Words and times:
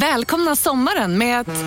Välkomna 0.00 0.56
sommaren 0.56 1.18
med 1.18 1.40
att... 1.40 1.64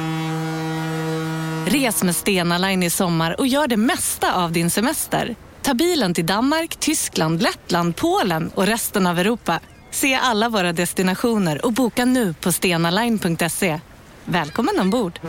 Res 1.74 2.04
med 2.04 2.16
Stena 2.16 2.58
Line 2.58 2.84
i 2.84 2.90
sommar 2.90 3.40
och 3.40 3.48
gör 3.48 3.68
det 3.68 3.78
mesta 3.78 4.34
av 4.34 4.52
din 4.52 4.70
semester. 4.70 5.36
Ta 5.62 5.74
bilen 5.74 6.14
till 6.14 6.26
Danmark, 6.26 6.76
Tyskland, 6.76 7.42
Lettland, 7.42 7.96
Polen 7.96 8.52
och 8.56 8.66
resten 8.66 9.08
av 9.08 9.20
Europa. 9.20 9.60
Se 9.92 10.16
alla 10.16 10.50
våra 10.50 10.74
destinationer 10.74 11.66
och 11.66 11.74
boka 11.74 12.06
nu 12.06 12.34
på 12.34 12.52
stenaline.se. 12.52 13.80
Välkommen 14.26 14.80
ombord! 14.80 15.20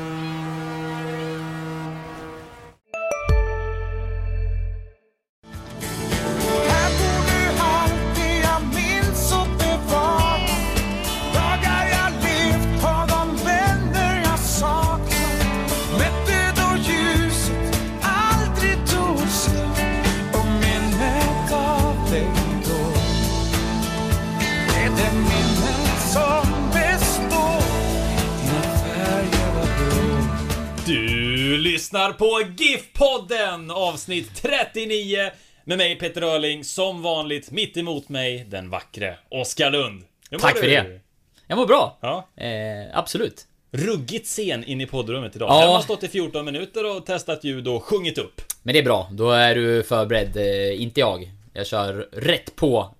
Lyssnar 31.91 32.13
på 32.13 32.41
GIF-podden 32.57 33.71
avsnitt 33.71 34.43
39 34.43 35.31
med 35.65 35.79
mig 35.79 35.99
Peter 35.99 36.23
Öhrling, 36.23 36.65
som 36.65 37.03
vanligt 37.03 37.51
mitt 37.51 37.77
emot 37.77 38.09
mig 38.09 38.45
den 38.49 38.71
vackre 38.71 39.19
Oskar 39.29 39.71
Lund. 39.71 40.05
Tack 40.41 40.59
för 40.59 40.67
du? 40.67 40.71
det. 40.71 41.01
Jag 41.47 41.59
mår 41.59 41.67
bra. 41.67 41.99
Ja. 42.01 42.29
Eh, 42.37 42.99
absolut. 42.99 43.47
Ruggigt 43.71 44.27
sen 44.27 44.65
in 44.65 44.81
i 44.81 44.87
poddrummet 44.87 45.37
idag. 45.37 45.49
Ja. 45.51 45.63
Jag 45.63 45.69
har 45.69 45.81
stått 45.81 46.03
i 46.03 46.09
14 46.09 46.45
minuter 46.45 46.97
och 46.97 47.07
testat 47.07 47.45
ljud 47.45 47.69
och 47.69 47.85
sjungit 47.85 48.19
upp. 48.19 48.41
Men 48.63 48.73
det 48.73 48.79
är 48.79 48.85
bra. 48.85 49.09
Då 49.13 49.31
är 49.31 49.55
du 49.55 49.83
förberedd. 49.83 50.37
Eh, 50.37 50.83
inte 50.83 51.01
jag. 51.01 51.31
Jag 51.53 51.67
kör 51.67 52.09
rätt 52.13 52.57
på. 52.57 52.95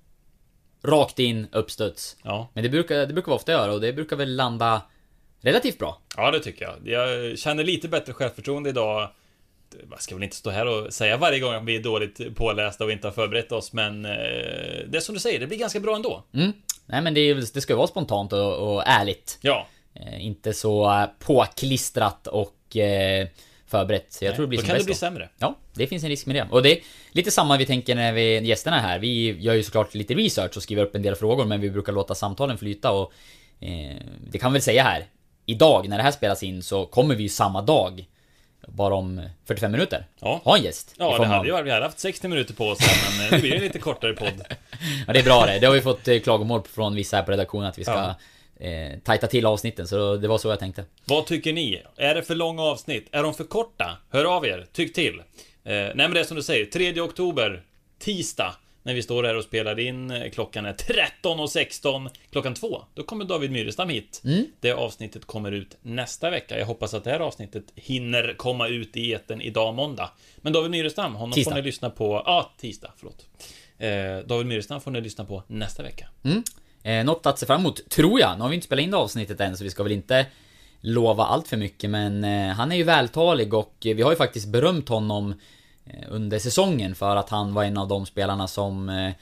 Rakt 0.83 1.19
in, 1.19 1.47
uppstuds. 1.53 2.17
Ja, 2.23 2.49
Men 2.53 2.63
det 2.63 2.69
brukar, 2.69 3.07
det 3.07 3.13
brukar 3.13 3.33
vi 3.33 3.37
ofta 3.37 3.53
göra 3.53 3.73
och 3.73 3.81
det 3.81 3.93
brukar 3.93 4.17
väl 4.17 4.37
landa 4.37 4.83
relativt 5.41 5.79
bra. 5.79 6.01
Ja 6.21 6.31
det 6.31 6.41
tycker 6.41 6.65
jag. 6.65 6.77
Jag 6.85 7.39
känner 7.39 7.65
lite 7.65 7.89
bättre 7.89 8.13
självförtroende 8.13 8.71
idag. 8.71 9.09
Jag 9.91 10.03
ska 10.03 10.15
väl 10.15 10.25
inte 10.25 10.37
stå 10.37 10.51
här 10.51 10.67
och 10.67 10.93
säga 10.93 11.17
varje 11.17 11.41
gång 11.41 11.55
att 11.55 11.65
vi 11.65 11.77
är 11.77 11.83
dåligt 11.83 12.37
pålästa 12.37 12.85
och 12.85 12.93
inte 12.93 13.07
har 13.07 13.13
förberett 13.13 13.53
oss, 13.53 13.73
men 13.73 14.05
eh, 14.05 14.11
det 14.89 14.97
är 14.97 15.01
som 15.01 15.15
du 15.15 15.21
säger, 15.21 15.41
det 15.41 15.47
blir 15.47 15.59
ganska 15.59 15.81
bra 15.81 15.97
ändå. 15.97 16.25
Mm. 16.35 16.53
Nej 16.87 17.03
men 17.03 17.15
det, 17.15 17.21
är, 17.21 17.35
det 17.35 17.61
ska 17.61 17.77
vara 17.77 17.87
spontant 17.87 18.33
och, 18.33 18.75
och 18.75 18.83
ärligt. 18.87 19.39
Ja, 19.41 19.67
Eh, 19.95 20.27
inte 20.27 20.53
så 20.53 21.07
påklistrat 21.19 22.27
och 22.27 22.77
eh, 22.77 23.29
förberett. 23.67 24.19
Jag 24.21 24.35
tror 24.35 24.47
det 24.47 24.49
blir 24.49 24.59
då 24.59 24.61
som 24.61 24.67
kan 24.67 24.75
det 24.75 24.79
bäst 24.79 24.87
bli 24.87 24.93
då. 24.93 24.99
sämre. 24.99 25.29
Ja, 25.39 25.57
det 25.75 25.87
finns 25.87 26.03
en 26.03 26.09
risk 26.09 26.27
med 26.27 26.37
det. 26.37 26.49
Och 26.51 26.63
det 26.63 26.73
är 26.73 26.83
lite 27.13 27.31
samma 27.31 27.57
vi 27.57 27.67
tänker 27.67 27.95
när 27.95 28.13
vi 28.13 28.41
gästerna 28.47 28.77
är 28.77 28.83
här. 28.83 28.99
Vi 28.99 29.31
gör 29.41 29.55
ju 29.55 29.63
såklart 29.63 29.95
lite 29.95 30.15
research 30.15 30.57
och 30.57 30.63
skriver 30.63 30.83
upp 30.83 30.95
en 30.95 31.03
del 31.03 31.15
frågor, 31.15 31.45
men 31.45 31.61
vi 31.61 31.71
brukar 31.71 31.93
låta 31.93 32.15
samtalen 32.15 32.59
flyta 32.59 32.91
och... 32.91 33.13
Eh, 33.61 33.97
det 34.31 34.39
kan 34.39 34.53
vi 34.53 34.57
väl 34.57 34.63
säga 34.63 34.83
här. 34.83 35.05
Idag, 35.51 35.89
när 35.89 35.97
det 35.97 36.03
här 36.03 36.11
spelas 36.11 36.43
in, 36.43 36.63
så 36.63 36.87
kommer 36.87 37.15
vi 37.15 37.23
ju 37.23 37.29
samma 37.29 37.63
dag. 37.63 38.07
Bara 38.69 38.95
om 38.95 39.23
45 39.47 39.73
minuter. 39.73 40.07
Ja. 40.21 40.41
Ha 40.45 40.57
en 40.57 40.63
gäst. 40.63 40.95
Ja, 40.99 41.05
det 41.05 41.19
av- 41.19 41.25
hade 41.25 41.47
ju 41.47 41.53
varit, 41.53 41.67
vi 41.67 41.71
hade 41.71 41.85
haft 41.85 41.99
60 41.99 42.29
minuter 42.29 42.55
på 42.55 42.65
oss 42.69 42.81
här, 42.81 43.19
men 43.19 43.27
eh, 43.27 43.31
det 43.31 43.39
blir 43.41 43.55
en 43.55 43.61
lite 43.63 43.79
kortare 43.79 44.13
podd. 44.13 44.43
Ja, 45.07 45.13
det 45.13 45.19
är 45.19 45.23
bra 45.25 45.47
det. 45.47 45.59
Det 45.59 45.67
har 45.67 45.75
vi 45.75 45.81
fått 45.81 46.09
eh, 46.09 46.19
klagomål 46.21 46.63
från 46.73 46.95
vissa 46.95 47.17
här 47.17 47.23
på 47.25 47.31
redaktionen 47.31 47.67
att 47.69 47.79
vi 47.79 47.85
ska 47.85 48.15
Ja. 48.59 48.67
eh, 48.67 48.99
tajta 49.05 49.27
till 49.27 49.47
avsnitten, 49.47 49.89
så 49.89 50.17
det 50.17 50.29
var 50.29 50.39
så 50.39 50.49
jag 50.49 50.59
tänkte. 50.59 50.85
Vad 51.05 51.27
tycker 51.27 51.53
ni? 51.53 51.83
Är 51.97 52.15
det 52.15 52.23
för 52.23 52.35
långa 52.35 52.63
avsnitt? 52.63 53.09
Är 53.13 53.23
de 53.23 53.35
för 53.35 53.45
korta? 53.45 53.97
Hör 54.11 54.25
av 54.25 54.47
er, 54.47 54.67
tyck 54.73 54.95
till. 54.95 55.19
Eh, 55.19 55.23
nej 55.65 55.95
men 55.97 56.11
det 56.15 56.21
är 56.21 56.25
som 56.25 56.37
du 56.37 56.43
säger, 56.43 56.67
3 56.67 57.01
oktober, 57.01 57.63
tisdag, 57.99 58.55
när 58.83 58.95
vi 58.95 59.03
står 59.03 59.25
här 59.25 59.37
och 59.37 59.45
spelar 59.45 59.79
in. 59.81 60.11
eh, 60.11 60.31
Klockan 60.31 60.67
är 60.67 60.73
13.16. 60.73 62.11
Klockan 62.31 62.55
2, 62.55 62.83
då 62.95 63.03
kommer 63.03 63.25
David 63.25 63.51
Myrestam 63.51 63.89
hit. 63.89 64.23
Det 64.61 64.73
avsnittet 64.73 65.25
kommer 65.25 65.53
ut 65.53 65.77
nästa 65.83 66.31
vecka. 66.31 66.59
Jag 66.59 66.67
hoppas 66.67 66.95
att 66.95 67.05
det 67.05 67.11
här 67.11 67.21
avsnittet 67.21 67.65
hinner 67.75 68.35
komma 68.37 68.69
ut 68.69 68.97
i 68.97 69.11
eten 69.13 69.41
idag 69.41 69.75
måndag. 69.75 70.11
Men 70.37 70.53
David 70.53 70.71
Myrestam, 70.71 71.15
honom 71.15 71.33
Tisdag. 71.33 71.51
får 71.51 71.57
ni 71.57 71.63
lyssna 71.63 71.91
på... 71.91 72.23
Ja, 72.27 72.51
tisdag, 72.59 72.93
förlåt. 72.97 73.27
Eh, 73.79 74.27
David 74.29 74.47
Myrestam 74.47 74.81
får 74.81 74.91
ni 74.91 75.01
lyssna 75.01 75.25
på 75.25 75.43
nästa 75.47 75.83
vecka. 75.83 76.09
Eh, 76.83 77.05
något 77.05 77.27
att 77.27 77.39
se 77.39 77.47
fram 77.47 77.61
emot, 77.61 77.89
tror 77.91 78.21
jag. 78.21 78.37
Nu 78.37 78.43
har 78.43 78.49
vi 78.49 78.55
inte 78.55 78.65
spelat 78.67 78.83
in 78.83 78.91
det 78.91 78.97
avsnittet 78.97 79.41
än, 79.41 79.57
så 79.57 79.65
vi 79.65 79.71
ska 79.71 79.83
väl 79.83 79.93
inte 79.93 80.27
lova 80.81 81.25
allt 81.25 81.49
för 81.49 81.57
mycket, 81.57 81.91
men 81.91 82.25
eh, 82.25 82.49
han 82.55 82.73
är 82.73 82.77
ju 82.77 82.83
vältalig 82.83 83.55
och 83.55 83.75
vi 83.81 84.03
har 84.03 84.11
ju 84.11 84.17
faktiskt 84.17 84.49
berömt 84.49 84.89
honom 84.89 85.35
Eh, 85.93 86.07
under 86.09 86.39
säsongen 86.39 86.95
för 86.95 87.17
att 87.17 87.31
han 87.31 87.55
var 87.55 87.65
en 87.65 87.79
av 87.79 87.89
de 87.89 88.07
spelarna 88.07 88.49
som... 88.49 88.89
Eh, 88.89 89.13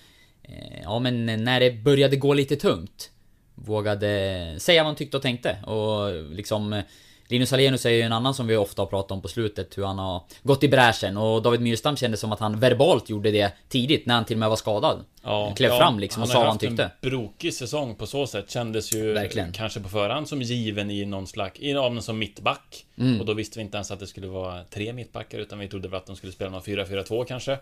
eh, 0.42 0.82
ja, 0.82 0.98
men 0.98 1.26
när 1.26 1.60
det 1.60 1.70
började 1.70 2.16
gå 2.16 2.34
lite 2.34 2.56
tungt 2.56 3.10
vågade 3.54 4.54
säga 4.58 4.82
vad 4.82 4.86
han 4.86 4.96
tyckte 4.96 5.16
och 5.16 5.22
tänkte. 5.22 5.56
Och 5.66 6.12
liksom 6.34 6.72
eh, 6.72 6.84
Linus 7.28 7.52
Alenius 7.52 7.86
är 7.86 7.90
ju 7.90 8.02
en 8.02 8.12
annan 8.12 8.34
som 8.34 8.46
vi 8.46 8.56
ofta 8.56 8.82
har 8.82 8.86
pratat 8.86 9.10
om 9.10 9.22
på 9.22 9.28
slutet, 9.28 9.78
hur 9.78 9.84
han 9.84 9.98
har 9.98 10.22
gått 10.42 10.62
i 10.64 10.68
bräschen 10.68 11.16
och 11.16 11.42
David 11.42 11.60
Myrstam 11.60 11.96
kände 11.96 12.16
som 12.16 12.32
att 12.32 12.40
han 12.40 12.60
verbalt 12.60 13.10
gjorde 13.10 13.30
det 13.30 13.52
tidigt, 13.68 14.06
när 14.06 14.14
han 14.14 14.24
till 14.24 14.36
och 14.36 14.40
med 14.40 14.48
var 14.48 14.56
skadad. 14.56 15.04
Ja, 15.22 15.52
Klev 15.56 15.70
ja, 15.70 15.78
fram 15.78 15.98
liksom 15.98 16.22
och 16.22 16.28
har 16.28 16.32
sa 16.32 16.38
vad 16.38 16.46
han 16.46 16.54
haft 16.54 16.60
tyckte. 16.60 16.82
en 16.82 17.10
brokig 17.10 17.54
säsong 17.54 17.94
på 17.94 18.06
så 18.06 18.26
sätt. 18.26 18.50
Kändes 18.50 18.94
ju 18.94 19.12
Verkligen. 19.12 19.52
kanske 19.52 19.80
på 19.80 19.88
förhand 19.88 20.28
som 20.28 20.42
given 20.42 20.90
i 20.90 21.04
någon 21.04 21.26
slags, 21.26 21.60
i 21.60 21.72
någon 21.72 22.02
som 22.02 22.18
mittback. 22.18 22.84
Mm. 22.98 23.20
Och 23.20 23.26
då 23.26 23.34
visste 23.34 23.58
vi 23.58 23.64
inte 23.64 23.76
ens 23.76 23.90
att 23.90 24.00
det 24.00 24.06
skulle 24.06 24.26
vara 24.26 24.64
tre 24.64 24.92
mittbackar, 24.92 25.38
utan 25.38 25.58
vi 25.58 25.68
trodde 25.68 25.88
väl 25.88 25.96
att 25.96 26.06
de 26.06 26.16
skulle 26.16 26.32
spela 26.32 26.50
någon 26.50 26.62
4-4-2 26.62 27.24
kanske. 27.24 27.58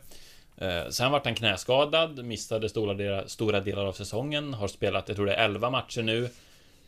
Eh, 0.58 0.88
sen 0.90 1.12
vart 1.12 1.24
han 1.24 1.34
knäskadad, 1.34 2.24
missade 2.24 2.68
stora 2.68 2.94
delar, 2.94 3.24
stora 3.26 3.60
delar 3.60 3.86
av 3.86 3.92
säsongen, 3.92 4.54
har 4.54 4.68
spelat, 4.68 5.04
jag 5.08 5.16
tror 5.16 5.26
det 5.26 5.34
är 5.34 5.44
11 5.44 5.70
matcher 5.70 6.02
nu. 6.02 6.28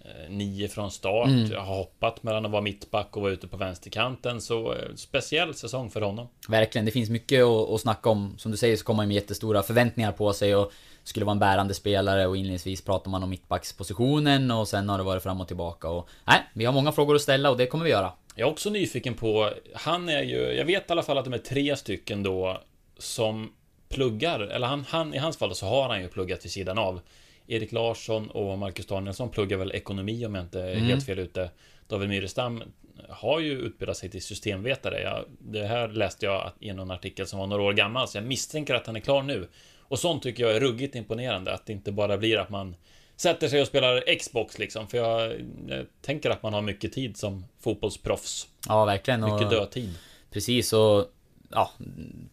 Eh, 0.08 0.30
Nio 0.30 0.68
från 0.68 0.90
start, 0.90 1.28
Mm. 1.28 1.52
har 1.56 1.76
hoppat 1.76 2.22
mellan 2.22 2.44
att 2.46 2.50
vara 2.52 2.62
mittback 2.62 3.16
och 3.16 3.22
vara 3.22 3.32
ute 3.32 3.48
på 3.48 3.56
vänsterkanten. 3.56 4.40
Så 4.40 4.72
eh, 4.74 4.78
speciell 4.96 5.54
säsong 5.54 5.90
för 5.90 6.00
honom. 6.00 6.28
Verkligen, 6.48 6.84
det 6.84 6.90
finns 6.90 7.10
mycket 7.10 7.44
att, 7.44 7.70
att 7.70 7.80
snacka 7.80 8.08
om. 8.10 8.34
Som 8.38 8.50
du 8.50 8.56
säger 8.56 8.76
så 8.76 8.84
kommer 8.84 9.02
han 9.02 9.08
med 9.08 9.14
jättestora 9.14 9.62
förväntningar 9.62 10.12
på 10.12 10.32
sig 10.32 10.56
och 10.56 10.72
skulle 11.04 11.24
vara 11.26 11.32
en 11.32 11.38
bärande 11.38 11.74
spelare 11.74 12.26
och 12.26 12.36
inledningsvis 12.36 12.84
pratar 12.84 13.10
man 13.10 13.22
om 13.22 13.30
mittbackspositionen 13.30 14.50
och 14.50 14.68
sen 14.68 14.88
har 14.88 14.98
det 14.98 15.04
varit 15.04 15.22
fram 15.22 15.40
och 15.40 15.46
tillbaka 15.48 15.88
och... 15.88 16.08
Nej, 16.24 16.40
vi 16.52 16.64
har 16.64 16.72
många 16.72 16.92
frågor 16.92 17.14
att 17.14 17.22
ställa 17.22 17.50
och 17.50 17.56
det 17.56 17.66
kommer 17.66 17.84
vi 17.84 17.90
göra. 17.90 18.12
Jag 18.34 18.48
är 18.48 18.52
också 18.52 18.70
nyfiken 18.70 19.14
på, 19.14 19.50
han 19.74 20.08
är 20.08 20.22
ju, 20.22 20.36
jag 20.52 20.64
vet 20.64 20.90
i 20.90 20.92
alla 20.92 21.02
fall 21.02 21.18
att 21.18 21.24
de 21.24 21.34
är 21.34 21.38
tre 21.38 21.76
stycken 21.76 22.22
då 22.22 22.60
som 22.98 23.52
pluggar, 23.88 24.40
eller 24.40 24.66
han, 24.66 24.84
han 24.88 25.14
i 25.14 25.18
hans 25.18 25.36
fall 25.36 25.54
så 25.54 25.66
har 25.66 25.88
han 25.88 26.00
ju 26.02 26.08
pluggat 26.08 26.44
vid 26.44 26.52
sidan 26.52 26.78
av. 26.78 27.00
Erik 27.48 27.72
Larsson 27.72 28.30
och 28.30 28.58
Marcus 28.58 28.86
Danielsson 28.86 29.30
pluggar 29.30 29.56
väl 29.56 29.72
ekonomi 29.72 30.26
om 30.26 30.34
jag 30.34 30.44
inte 30.44 30.60
är 30.60 30.74
helt 30.74 31.06
fel 31.06 31.18
ute. 31.18 31.50
David 31.88 32.08
Myrestam 32.08 32.62
har 33.08 33.40
ju 33.40 33.52
utbildat 33.52 33.96
sig 33.96 34.10
till 34.10 34.22
systemvetare. 34.22 35.02
Jag, 35.02 35.24
det 35.38 35.66
här 35.66 35.88
läste 35.88 36.26
jag 36.26 36.52
i 36.60 36.72
någon 36.72 36.90
artikel 36.90 37.26
som 37.26 37.38
var 37.38 37.46
några 37.46 37.62
år 37.62 37.72
gammal, 37.72 38.08
så 38.08 38.18
jag 38.18 38.24
misstänker 38.24 38.74
att 38.74 38.86
han 38.86 38.96
är 38.96 39.00
klar 39.00 39.22
nu. 39.22 39.48
Och 39.80 39.98
sånt 39.98 40.22
tycker 40.22 40.42
jag 40.42 40.56
är 40.56 40.60
ruggigt 40.60 40.94
imponerande, 40.94 41.54
att 41.54 41.66
det 41.66 41.72
inte 41.72 41.92
bara 41.92 42.18
blir 42.18 42.38
att 42.38 42.50
man 42.50 42.76
sätter 43.16 43.48
sig 43.48 43.60
och 43.60 43.66
spelar 43.66 44.16
Xbox 44.18 44.58
liksom, 44.58 44.88
för 44.88 44.98
jag, 44.98 45.32
jag 45.68 45.86
tänker 46.02 46.30
att 46.30 46.42
man 46.42 46.54
har 46.54 46.62
mycket 46.62 46.92
tid 46.92 47.16
som 47.16 47.44
fotbollsproffs. 47.60 48.48
Ja, 48.68 48.84
verkligen. 48.84 49.24
Och, 49.24 49.34
Mycket 49.34 49.50
dödtid. 49.50 49.94
Precis 50.30 50.72
och... 50.72 51.06
Ja, 51.50 51.70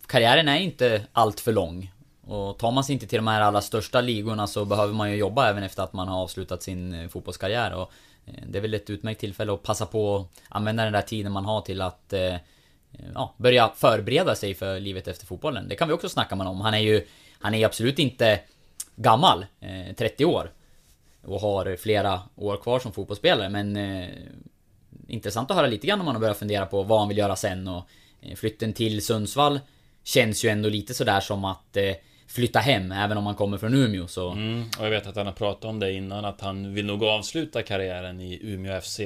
karriären 0.08 0.48
är 0.48 0.59
inte 0.59 1.02
allt 1.12 1.40
för 1.40 1.52
lång. 1.52 1.92
Och 2.28 2.58
tar 2.58 2.72
man 2.72 2.84
sig 2.84 2.94
inte 2.94 3.08
till 3.08 3.18
de 3.18 3.28
här 3.28 3.41
allra 3.41 3.62
största 3.62 4.02
ligorna 4.02 4.47
så 4.47 4.66
behöver 4.66 4.94
man 4.94 5.12
ju 5.12 5.18
jobba 5.18 5.50
även 5.50 5.63
efter 5.63 5.84
att 5.84 5.94
man 5.94 6.08
har 6.08 6.22
avslutat 6.22 6.63
sin 6.63 6.94
eh, 6.94 7.08
fotbollskarriär. 7.08 7.74
Och 7.74 7.91
eh, 8.25 8.44
det 8.47 8.58
är 8.58 8.62
väl 8.62 8.74
ett 8.74 8.90
utmärkt 8.90 9.19
tillfälle 9.19 9.53
att 9.53 9.63
passa 9.63 9.86
på 9.86 10.16
att 10.18 10.27
använda 10.50 10.83
den 10.83 10.94
där 10.94 11.01
tiden 11.01 11.31
man 11.31 11.45
har 11.45 11.62
till 11.62 11.81
att 11.81 12.13
eh, 12.13 12.36
ja, 13.13 13.33
börja 13.38 13.72
förbereda 13.75 14.36
sig 14.36 14.54
för 14.54 14.80
livet 14.80 15.07
efter 15.07 15.25
fotbollen. 15.25 15.69
Det 15.69 15.75
kan 15.75 15.88
vi 15.88 15.94
också 15.94 16.10
snacka 16.10 16.36
med 16.36 16.48
om. 16.48 16.62
Han 16.62 16.74
är 16.74 16.80
ju 16.80 17.07
Han 17.39 17.54
är 17.54 17.66
absolut 17.66 18.00
inte 18.00 18.39
gammal, 18.95 19.45
30 19.98 20.25
år. 20.25 20.51
Och 21.24 21.42
har 21.42 21.75
flera 21.75 22.22
år 22.36 22.57
kvar 22.57 22.80
som 22.80 22.92
fotbollsspelare 22.92 23.50
men 23.50 23.77
eh, 23.77 24.10
Intressant 25.07 25.51
att 25.51 25.57
höra 25.57 25.68
lite 25.68 25.88
grann 25.88 26.00
om 26.00 26.06
man 26.06 26.16
har 26.16 26.19
börjat 26.19 26.38
fundera 26.38 26.66
på 26.66 26.83
vad 26.83 27.00
han 27.00 27.07
vill 27.07 27.18
göra 27.18 27.36
sen 27.36 27.68
och 27.68 27.83
eh, 28.22 28.36
Flytten 28.36 28.74
till 28.74 29.06
Sundsvall 29.06 29.60
Känns 30.04 30.45
ju 30.45 30.50
ändå 30.50 30.69
lite 30.69 30.94
sådär 30.94 31.19
som 31.19 31.45
att 31.45 31.77
eh, 31.77 31.94
Flytta 32.27 32.60
hem, 32.60 32.92
även 32.92 33.18
om 33.18 33.24
man 33.24 33.36
kommer 33.36 33.57
från 33.57 33.74
Umeå 33.74 34.07
så 34.07 34.31
Mm, 34.31 34.63
och 34.80 34.86
jag 34.86 34.89
vet 34.89 35.07
att 35.07 35.16
han 35.16 35.25
har 35.25 35.33
pratat 35.33 35.66
om 35.66 35.80
det 35.80 35.94
innan, 35.94 36.25
att 36.25 36.42
han 36.42 36.74
vill 36.74 36.86
nog 36.86 37.04
avsluta 37.04 37.63
karriären 37.63 38.19
i 38.22 38.39
Umeå 38.42 38.81
FC. 38.81 39.00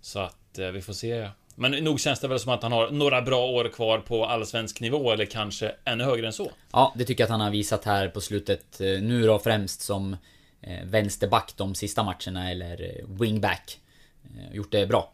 Så 0.00 0.18
att 0.18 0.58
eh, 0.58 0.68
vi 0.68 0.82
får 0.82 0.92
se. 0.92 1.28
Men 1.54 1.72
nog 1.84 2.00
känns 2.00 2.20
det 2.20 2.28
väl 2.28 2.40
som 2.40 2.52
att 2.52 2.62
han 2.62 2.72
har 2.72 2.90
några 2.90 3.22
bra 3.22 3.46
år 3.46 3.68
kvar 3.68 3.98
på 3.98 4.26
allsvensk 4.26 4.80
nivå, 4.80 5.12
eller 5.12 5.24
kanske 5.24 5.72
ännu 5.84 6.04
högre 6.04 6.26
än 6.26 6.32
så. 6.32 6.50
Ja, 6.72 6.92
det 6.96 7.04
tycker 7.04 7.22
jag 7.22 7.26
att 7.26 7.30
han 7.30 7.40
har 7.40 7.50
visat 7.50 7.84
här 7.84 8.08
på 8.08 8.20
slutet 8.20 8.80
eh, 8.80 8.86
Nu 8.86 9.26
då 9.26 9.38
främst 9.38 9.80
som 9.80 10.16
eh, 10.60 10.84
vänsterback 10.84 11.52
de 11.56 11.74
sista 11.74 12.02
matcherna 12.02 12.50
eller 12.50 12.82
eh, 12.82 13.18
wingback. 13.20 13.80
Gjort 14.52 14.72
det 14.72 14.86
bra. 14.86 15.12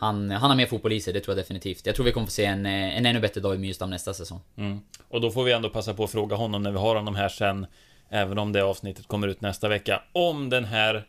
Han, 0.00 0.30
han 0.30 0.50
har 0.50 0.56
mer 0.56 0.66
fotboll 0.66 0.92
i 0.92 1.00
sig, 1.00 1.12
det 1.12 1.20
tror 1.20 1.36
jag 1.36 1.44
definitivt. 1.44 1.86
Jag 1.86 1.94
tror 1.94 2.04
vi 2.04 2.12
kommer 2.12 2.26
få 2.26 2.32
se 2.32 2.44
en, 2.44 2.66
en 2.66 3.06
ännu 3.06 3.20
bättre 3.20 3.40
David 3.40 3.60
Myrstam 3.60 3.90
nästa 3.90 4.14
säsong. 4.14 4.40
Mm. 4.56 4.80
Och 5.08 5.20
då 5.20 5.30
får 5.30 5.44
vi 5.44 5.52
ändå 5.52 5.70
passa 5.70 5.94
på 5.94 6.04
att 6.04 6.10
fråga 6.10 6.36
honom 6.36 6.62
när 6.62 6.70
vi 6.70 6.78
har 6.78 6.96
honom 6.96 7.16
här 7.16 7.28
sen 7.28 7.66
Även 8.08 8.38
om 8.38 8.52
det 8.52 8.64
avsnittet 8.64 9.06
kommer 9.06 9.28
ut 9.28 9.40
nästa 9.40 9.68
vecka 9.68 10.02
Om 10.12 10.50
den 10.50 10.64
här 10.64 11.06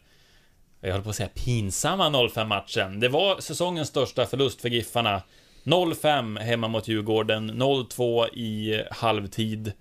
Jag 0.81 0.91
höll 0.91 1.01
på 1.01 1.09
att 1.09 1.15
säga 1.15 1.29
pinsamma 1.33 2.09
0-5 2.09 2.45
matchen 2.45 2.99
Det 2.99 3.09
var 3.09 3.39
säsongens 3.39 3.87
största 3.87 4.25
förlust 4.25 4.61
för 4.61 4.69
Giffarna 4.69 5.21
0-5 5.63 6.39
hemma 6.39 6.67
mot 6.67 6.87
Djurgården 6.87 7.51
0-2 7.51 8.27
i 8.33 8.83
halvtid 8.91 9.71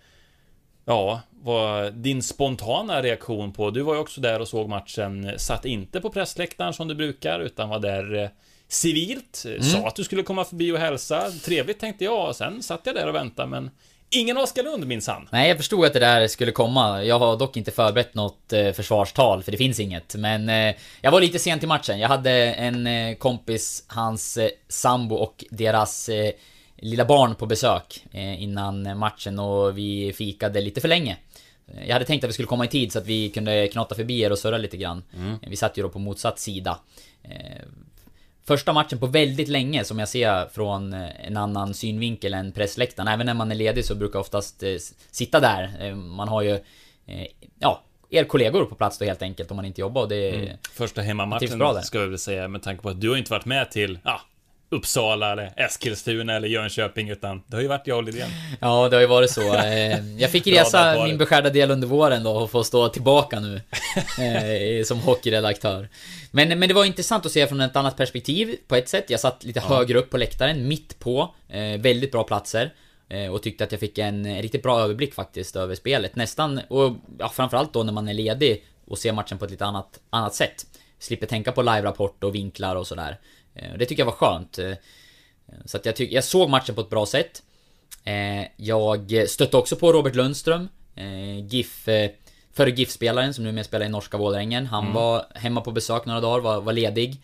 Ja, 0.84 1.20
vad 1.30 1.94
din 1.94 2.22
spontana 2.22 3.02
reaktion 3.02 3.52
på 3.52 3.70
Du 3.70 3.82
var 3.82 3.94
ju 3.94 4.00
också 4.00 4.20
där 4.20 4.40
och 4.40 4.48
såg 4.48 4.68
matchen 4.68 5.32
Satt 5.36 5.64
inte 5.64 6.00
på 6.00 6.10
pressläktaren 6.10 6.72
som 6.72 6.88
du 6.88 6.94
brukar 6.94 7.40
utan 7.40 7.68
var 7.68 7.78
där 7.78 8.14
eh, 8.14 8.28
eh, 8.68 8.72
civilt 8.72 9.46
Sa 9.72 9.88
att 9.88 9.96
du 9.96 10.04
skulle 10.04 10.22
komma 10.22 10.44
förbi 10.44 10.72
och 10.72 10.78
hälsa 10.78 11.30
Trevligt 11.30 11.80
tänkte 11.80 12.04
jag 12.04 12.36
Sen 12.36 12.62
satt 12.62 12.80
jag 12.84 12.94
där 12.94 13.08
och 13.08 13.14
väntade 13.14 13.48
men 13.48 13.70
Ingen 14.10 14.36
Oskar 14.36 14.62
Lund 14.62 14.86
minsann. 14.86 15.28
Nej, 15.32 15.48
jag 15.48 15.56
förstod 15.56 15.84
att 15.84 15.92
det 15.92 15.98
där 15.98 16.26
skulle 16.26 16.52
komma. 16.52 17.04
Jag 17.04 17.18
har 17.18 17.36
dock 17.36 17.56
inte 17.56 17.70
förberett 17.70 18.14
något 18.14 18.52
eh, 18.52 18.72
försvarstal, 18.72 19.42
för 19.42 19.52
det 19.52 19.58
finns 19.58 19.80
inget. 19.80 20.14
Men 20.14 20.48
eh, 20.48 20.74
jag 21.00 21.10
var 21.10 21.20
lite 21.20 21.38
sent 21.38 21.62
i 21.62 21.66
matchen. 21.66 21.98
Jag 21.98 22.08
hade 22.08 22.30
en 22.54 22.86
eh, 22.86 23.16
kompis, 23.16 23.84
hans 23.86 24.36
eh, 24.36 24.48
sambo 24.68 25.14
och 25.14 25.44
deras 25.50 26.08
eh, 26.08 26.32
lilla 26.76 27.04
barn 27.04 27.34
på 27.34 27.46
besök 27.46 28.04
innan 28.38 28.98
matchen 28.98 29.38
och 29.38 29.78
vi 29.78 30.12
fikade 30.12 30.60
lite 30.60 30.80
för 30.80 30.88
länge. 30.88 31.16
Jag 31.86 31.92
hade 31.92 32.04
tänkt 32.04 32.24
att 32.24 32.30
vi 32.30 32.32
skulle 32.32 32.48
komma 32.48 32.64
i 32.64 32.68
tid 32.68 32.92
så 32.92 32.98
att 32.98 33.06
vi 33.06 33.30
kunde 33.30 33.68
knotta 33.68 33.94
förbi 33.94 34.20
er 34.20 34.32
och 34.32 34.38
surra 34.38 34.58
lite 34.58 34.76
grann. 34.76 35.02
Vi 35.46 35.56
satt 35.56 35.78
ju 35.78 35.82
då 35.82 35.88
på 35.88 35.98
motsatt 35.98 36.38
sida. 36.38 36.78
Första 38.48 38.72
matchen 38.72 38.98
på 38.98 39.06
väldigt 39.06 39.48
länge 39.48 39.84
som 39.84 39.98
jag 39.98 40.08
ser 40.08 40.48
från 40.48 40.92
eh, 40.92 41.26
en 41.26 41.36
annan 41.36 41.74
synvinkel 41.74 42.34
än 42.34 42.52
pressläktaren. 42.52 43.08
Även 43.08 43.26
när 43.26 43.34
man 43.34 43.50
är 43.50 43.54
ledig 43.54 43.84
så 43.84 43.94
brukar 43.94 44.16
jag 44.16 44.20
oftast 44.20 44.62
eh, 44.62 44.76
sitta 45.10 45.40
där. 45.40 45.70
Eh, 45.80 45.94
man 45.94 46.28
har 46.28 46.42
ju, 46.42 46.60
ja, 47.58 47.82
er 48.10 48.24
kollegor 48.24 48.64
på 48.64 48.74
plats 48.74 48.98
då 48.98 49.04
helt 49.04 49.22
enkelt 49.22 49.50
om 49.50 49.56
man 49.56 49.64
inte 49.64 49.80
jobbar 49.80 50.02
och 50.02 50.08
det... 50.08 50.30
Mm. 50.30 50.56
Första 50.72 51.00
hemmamatchen 51.00 51.82
ska 51.82 52.00
vi 52.00 52.06
väl 52.06 52.18
säga 52.18 52.48
med 52.48 52.62
tanke 52.62 52.82
på 52.82 52.88
att 52.88 53.00
du 53.00 53.10
har 53.10 53.16
inte 53.16 53.30
varit 53.30 53.44
med 53.44 53.70
till 53.70 53.98
ja, 54.04 54.20
Uppsala 54.70 55.32
eller 55.32 55.52
Eskilstuna 55.56 56.36
eller 56.36 56.48
Jönköping 56.48 57.08
utan 57.08 57.42
det 57.46 57.56
har 57.56 57.62
ju 57.62 57.68
varit 57.68 57.86
jag 57.86 57.96
och 57.96 58.04
Lidén. 58.04 58.30
Ja, 58.60 58.88
det 58.88 58.96
har 58.96 59.00
ju 59.00 59.06
varit 59.06 59.30
så. 59.30 59.54
Eh, 59.54 60.16
Jag 60.18 60.30
fick 60.30 60.46
resa 60.46 61.04
min 61.04 61.18
beskärda 61.18 61.50
del 61.50 61.70
under 61.70 61.88
våren 61.88 62.22
då 62.24 62.30
och 62.30 62.50
få 62.50 62.64
stå 62.64 62.88
tillbaka 62.88 63.40
nu. 63.40 63.56
eh, 64.78 64.84
Som 64.84 64.98
hockeyredaktör. 65.00 65.88
Men, 66.30 66.58
men 66.58 66.68
det 66.68 66.74
var 66.74 66.84
intressant 66.84 67.26
att 67.26 67.32
se 67.32 67.46
från 67.46 67.60
ett 67.60 67.76
annat 67.76 67.96
perspektiv 67.96 68.56
på 68.68 68.76
ett 68.76 68.88
sätt. 68.88 69.04
Jag 69.10 69.20
satt 69.20 69.44
lite 69.44 69.60
högre 69.60 69.98
upp 69.98 70.10
på 70.10 70.16
läktaren, 70.16 70.68
mitt 70.68 70.98
på. 70.98 71.34
eh, 71.48 71.80
Väldigt 71.80 72.12
bra 72.12 72.24
platser. 72.24 72.72
Och 73.32 73.42
tyckte 73.42 73.64
att 73.64 73.72
jag 73.72 73.80
fick 73.80 73.98
en 73.98 74.42
riktigt 74.42 74.62
bra 74.62 74.80
överblick 74.80 75.14
faktiskt 75.14 75.56
över 75.56 75.74
spelet. 75.74 76.16
Nästan, 76.16 76.60
och 76.68 76.96
ja, 77.18 77.28
framförallt 77.28 77.72
då 77.72 77.82
när 77.82 77.92
man 77.92 78.08
är 78.08 78.14
ledig 78.14 78.64
och 78.86 78.98
ser 78.98 79.12
matchen 79.12 79.38
på 79.38 79.44
ett 79.44 79.50
lite 79.50 79.64
annat, 79.64 79.98
annat 80.10 80.34
sätt. 80.34 80.66
Slipper 80.98 81.26
tänka 81.26 81.52
på 81.52 81.62
live-rapport 81.62 82.24
och 82.24 82.34
vinklar 82.34 82.76
och 82.76 82.86
sådär. 82.86 83.18
Eh, 83.58 83.72
och 83.72 83.78
Det 83.78 83.86
tycker 83.86 84.00
jag 84.00 84.06
var 84.06 84.12
skönt. 84.12 84.58
Eh, 84.58 84.72
Så 85.64 85.76
att 85.76 85.86
jag, 85.86 85.96
tyck, 85.96 86.12
jag 86.12 86.24
såg 86.24 86.50
matchen 86.50 86.74
på 86.74 86.80
ett 86.80 86.90
bra 86.90 87.06
sätt. 87.06 87.42
Eh, 88.04 88.46
Jag 88.56 89.28
stötte 89.28 89.56
också 89.56 89.76
på 89.76 89.92
Robert 89.92 90.14
Lundström. 90.14 90.68
GIF... 91.50 91.88
Före 92.52 92.70
GIF-spelaren 92.70 93.34
som 93.34 93.44
numera 93.44 93.64
spelar 93.64 93.86
i 93.86 93.88
norska 93.88 94.16
Vålerengen. 94.16 94.66
Han 94.66 94.92
var 94.92 95.26
hemma 95.34 95.60
på 95.60 95.70
besök 95.70 96.04
några 96.06 96.20
dagar, 96.20 96.40
var, 96.40 96.60
var 96.60 96.72
ledig. 96.72 97.22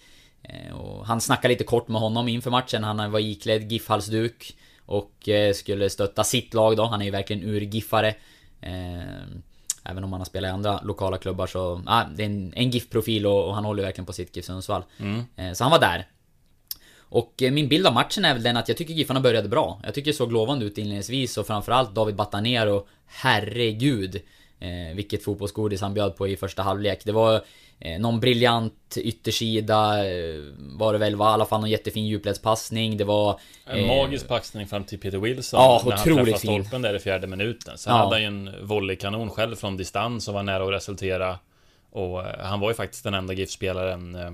Och 0.74 1.06
han 1.06 1.20
snackade 1.20 1.48
lite 1.54 1.64
kort 1.64 1.88
med 1.88 2.00
honom 2.00 2.28
inför 2.28 2.50
matchen. 2.50 2.84
Han 2.84 3.10
var 3.12 3.20
iklädd 3.20 3.72
GIF-halsduk. 3.72 4.56
Och 4.86 5.28
skulle 5.54 5.90
stötta 5.90 6.24
sitt 6.24 6.54
lag 6.54 6.76
då. 6.76 6.84
Han 6.84 7.00
är 7.00 7.04
ju 7.04 7.10
verkligen 7.10 7.42
ur-GIFare. 7.42 8.14
Även 9.84 10.04
om 10.04 10.12
han 10.12 10.20
har 10.20 10.24
spelat 10.24 10.48
i 10.48 10.50
andra 10.50 10.80
lokala 10.82 11.18
klubbar 11.18 11.46
så... 11.46 11.82
Ah, 11.86 12.04
det 12.16 12.22
är 12.22 12.26
en, 12.26 12.52
en 12.56 12.70
GIF-profil 12.70 13.26
och, 13.26 13.48
och 13.48 13.54
han 13.54 13.64
håller 13.64 13.82
verkligen 13.82 14.06
på 14.06 14.12
sitt 14.12 14.36
GIF 14.36 14.44
Sundsvall. 14.44 14.84
Eh, 15.36 15.52
Så 15.52 15.64
han 15.64 15.70
var 15.70 15.80
där. 15.80 16.06
Och 17.14 17.42
eh, 17.42 17.52
min 17.52 17.68
bild 17.68 17.86
av 17.86 17.94
matchen 17.94 18.24
är 18.24 18.34
väl 18.34 18.42
den 18.42 18.56
att 18.56 18.68
jag 18.68 18.76
tycker 18.76 18.94
Giffarna 18.94 19.20
började 19.20 19.48
bra. 19.48 19.80
Jag 19.84 19.94
tycker 19.94 20.10
det 20.10 20.16
såg 20.16 20.32
lovande 20.32 20.64
ut 20.64 20.78
inledningsvis 20.78 21.38
och 21.38 21.46
framförallt 21.46 21.94
David 21.94 22.14
Batanero, 22.14 22.86
herregud. 23.06 24.22
Eh, 24.60 24.94
vilket 24.96 25.24
fotbollsgodis 25.24 25.80
han 25.80 25.94
bjöd 25.94 26.16
på 26.16 26.28
i 26.28 26.36
första 26.36 26.62
halvlek. 26.62 27.04
Det 27.04 27.12
var 27.12 27.40
eh, 27.78 28.00
någon 28.00 28.20
briljant 28.20 28.96
yttersida, 28.96 30.06
eh, 30.08 30.40
var 30.58 30.92
det 30.92 30.98
väl, 30.98 31.16
var 31.16 31.30
i 31.30 31.32
alla 31.32 31.44
fall 31.46 31.60
någon 31.60 31.70
jättefin 31.70 32.06
djupledspassning. 32.06 32.96
Det 32.96 33.04
var... 33.04 33.40
En 33.66 33.78
eh, 33.78 33.86
magisk 33.86 34.28
passning 34.28 34.66
fram 34.66 34.84
till 34.84 34.98
Peter 34.98 35.18
Wilson 35.18 35.60
Ja, 35.60 35.82
när 35.84 35.92
han 35.92 36.00
otroligt 36.00 36.24
träffade 36.24 36.40
fin. 36.54 36.64
stolpen 36.64 36.82
där 36.82 36.94
i 36.94 36.98
fjärde 36.98 37.26
minuten. 37.26 37.78
Sen 37.78 37.92
Ja. 37.92 37.98
hade 37.98 38.14
han 38.14 38.20
ju 38.20 38.26
en 38.26 38.66
volleykanon 38.66 39.30
själv 39.30 39.56
från 39.56 39.76
distans 39.76 40.28
och 40.28 40.34
var 40.34 40.42
nära 40.42 40.64
att 40.64 40.72
resultera. 40.72 41.38
Och 41.90 42.20
eh, 42.26 42.40
han 42.46 42.60
var 42.60 42.70
ju 42.70 42.74
faktiskt 42.74 43.04
den 43.04 43.14
enda 43.14 43.32
GIF-spelaren 43.34 44.14
eh, 44.14 44.32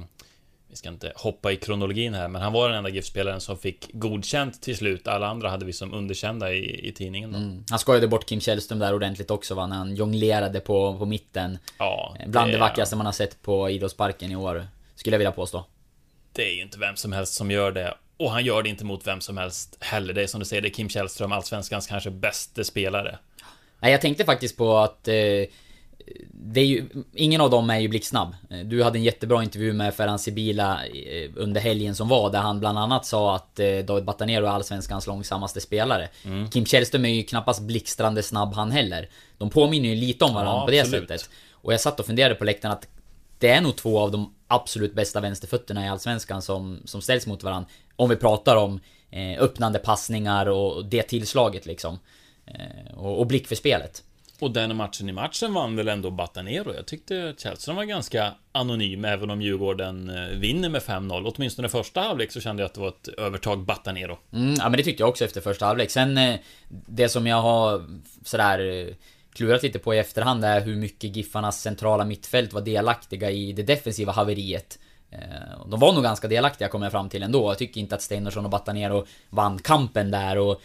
Vi 0.71 0.77
ska 0.77 0.89
inte 0.89 1.13
hoppa 1.17 1.53
i 1.53 1.57
kronologin 1.57 2.15
här, 2.15 2.29
men 2.29 2.43
han 2.43 2.53
var 2.53 2.69
den 2.69 2.79
enda 2.79 2.91
GIF-spelaren 2.91 3.41
som 3.41 3.57
fick 3.57 3.91
godkänt 3.93 4.63
till 4.63 4.77
slut. 4.77 5.09
Alla 5.09 5.27
andra 5.27 5.51
hade 5.51 5.65
vi 5.65 5.73
som 5.73 5.95
underkända 5.95 6.53
i, 6.53 6.89
i 6.89 6.93
tidningen 6.93 7.33
då. 7.33 7.39
Mm. 7.39 7.65
Han 7.71 7.79
skojade 7.79 8.09
bort 8.09 8.27
Kim 8.27 8.41
Källström 8.41 8.79
där 8.79 8.95
ordentligt 8.95 9.31
också 9.31 9.55
va, 9.55 9.67
när 9.67 9.77
han 9.77 9.95
jonglerade 9.95 10.61
på, 10.61 10.99
på 10.99 11.07
mitten. 11.07 11.59
Ja, 11.79 12.17
Bland 12.27 12.53
det, 12.53 12.59
vackraste 12.59 12.97
man 12.97 13.07
har 13.07 13.13
sett 13.13 13.43
på 13.43 13.71
idrottsparken 13.71 14.31
i 14.31 14.37
år. 14.37 14.67
Skulle 14.95 15.15
jag 15.15 15.19
vilja 15.19 15.33
påstå. 15.33 15.65
Det 16.33 16.43
är 16.43 16.55
ju 16.55 16.63
inte 16.63 16.79
vem 16.79 16.97
som 16.97 17.13
helst 17.13 17.35
som 17.35 17.51
gör 17.51 17.73
det. 17.73 17.95
Och 18.17 18.31
han 18.31 18.45
gör 18.45 18.63
det 18.63 18.69
inte 18.69 18.85
mot 18.85 19.07
vem 19.07 19.21
som 19.21 19.39
helst 19.39 19.77
heller. 19.81 20.15
Det 20.15 20.23
är 20.23 20.27
som 20.27 20.41
du 20.41 20.47
säger, 20.47 20.63
det 20.63 20.69
är 20.69 20.71
Kim 20.71 20.89
Källström, 20.89 21.33
Allsvenskans 21.33 21.87
kanske 21.87 22.11
bäste 22.11 22.65
spelare. 22.65 23.19
Nej, 23.81 23.93
jag 23.93 24.01
tänkte 24.01 24.25
faktiskt 24.25 24.57
på 24.57 24.77
att 24.77 25.09
eh, 25.09 25.15
det 26.33 26.61
är 26.61 26.65
ju, 26.65 26.89
ingen 27.15 27.41
av 27.41 27.51
dem 27.51 27.71
är 27.71 27.79
ju 27.79 27.89
blixtsnabb. 27.89 28.35
Du 28.65 28.83
hade 28.83 28.99
en 28.99 29.03
jättebra 29.03 29.43
intervju 29.43 29.73
med 29.73 29.95
Ferhan 29.95 30.19
Sibila 30.19 30.87
eh, 30.87 31.31
under 31.37 31.61
helgen 31.61 31.95
som 31.95 32.09
var, 32.09 32.31
där 32.31 32.39
han 32.39 32.61
bland 32.61 32.79
annat 32.79 33.07
sa 33.07 33.37
att 33.37 33.61
eh, 33.61 33.79
David 33.79 34.05
Batanero 34.05 34.47
är 34.47 34.51
Allsvenskans 34.51 35.07
långsammaste 35.07 35.61
spelare. 35.61 36.09
Kim 36.53 36.67
Källström 36.67 37.05
är 37.05 37.09
ju 37.09 37.23
knappast 37.23 37.63
blixtrande 37.63 38.23
snabb 38.23 38.55
han 38.55 38.71
heller. 38.71 39.09
De 39.39 39.51
påminner 39.51 39.89
ju 39.89 39.95
lite 39.95 40.25
om 40.25 40.35
varandra 40.35 40.61
Ja, 40.61 40.65
på 40.65 40.71
det 40.71 40.81
absolut. 40.81 41.09
sättet. 41.09 41.31
Och 41.53 41.73
jag 41.73 41.81
satt 41.81 42.01
och 42.01 42.07
funderade 42.07 42.35
på 42.35 42.45
läktaren 42.45 42.73
att 42.73 42.87
det 43.39 43.49
är 43.49 43.61
nog 43.61 43.77
två 43.77 43.99
av 43.99 44.11
de 44.11 44.35
absolut 44.47 44.95
bästa 44.95 45.21
vänsterfötterna 45.21 45.87
i 45.87 45.89
Allsvenskan 45.89 46.43
som, 46.43 46.83
som 46.85 47.03
ställs 47.03 47.27
mot 47.27 47.43
varandra. 47.43 47.69
Om 47.97 48.09
vi 48.09 48.17
pratar 48.17 48.57
om 48.57 48.81
eh, 49.11 49.43
öppnande 49.43 49.79
passningar 49.79 50.47
och 50.47 50.85
det 50.85 51.03
tillslaget 51.03 51.67
liksom. 51.67 51.99
Eh, 52.47 52.95
och, 52.97 53.19
och 53.19 53.27
blick 53.27 53.47
för 53.47 53.55
spelet. 53.55 54.03
Och 54.41 54.51
den 54.51 54.77
matchen 54.77 55.09
i 55.09 55.13
matchen 55.13 55.55
vann 55.55 55.77
väl 55.77 55.89
ändå 55.89 56.11
Batanero. 56.11 56.75
Jag 56.75 56.87
tyckte 56.87 57.35
Källström 57.39 57.77
var 57.77 57.85
ganska 57.85 58.33
anonym, 58.53 59.05
även 59.05 59.31
om 59.31 59.43
Djurgården 59.43 60.11
eh, 60.11 60.39
vinner 60.39 60.69
med 60.69 60.83
5-0. 60.83 61.33
Åtminstone 61.35 61.67
i 61.67 61.71
första 61.71 62.01
halvlek 62.01 62.33
så 62.33 62.41
kände 62.41 62.63
jag 62.63 62.67
att 62.69 62.75
det 62.75 62.81
var 62.81 62.89
ett 62.89 63.09
övertag 63.09 63.65
Batanero. 63.65 64.19
Mm, 64.33 64.55
ja 64.59 64.69
men 64.69 64.73
det 64.73 64.83
tyckte 64.83 65.03
jag 65.03 65.09
också 65.09 65.25
efter 65.25 65.41
första 65.41 65.67
halvlek. 65.67 65.91
Sen 65.91 66.19
eh, 66.19 66.37
det 66.69 67.09
som 67.09 67.27
jag 67.27 67.43
har 67.43 67.85
sådär 68.25 68.87
eh, 68.89 68.95
klurat 69.33 69.63
lite 69.63 69.79
på 69.79 69.95
i 69.95 69.99
efterhand 69.99 70.45
är 70.45 70.61
hur 70.61 70.77
mycket 70.77 71.17
Giffarnas 71.17 71.61
centrala 71.61 72.05
mittfält 72.05 72.53
var 72.53 72.61
delaktiga 72.61 73.31
i 73.31 73.53
det 73.53 73.63
defensiva 73.63 74.13
haveriet. 74.13 74.79
De 75.67 75.81
var 75.81 75.93
nog 75.93 76.03
ganska 76.03 76.29
delaktiga 76.29 76.69
kom 76.69 76.83
jag 76.83 76.93
fram 76.93 77.09
till 77.09 77.23
ändå. 77.23 77.51
Jag 77.51 77.59
tycker 77.59 77.81
inte 77.81 77.95
att 77.95 78.03
Steinersson 78.03 78.45
och 78.45 78.51
Batanero 78.51 79.07
vann 79.31 79.59
kampen 79.59 80.11
där 80.11 80.39
och 80.39 80.61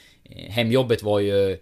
hemjobbet 0.49 1.03
var 1.03 1.19
ju 1.19 1.57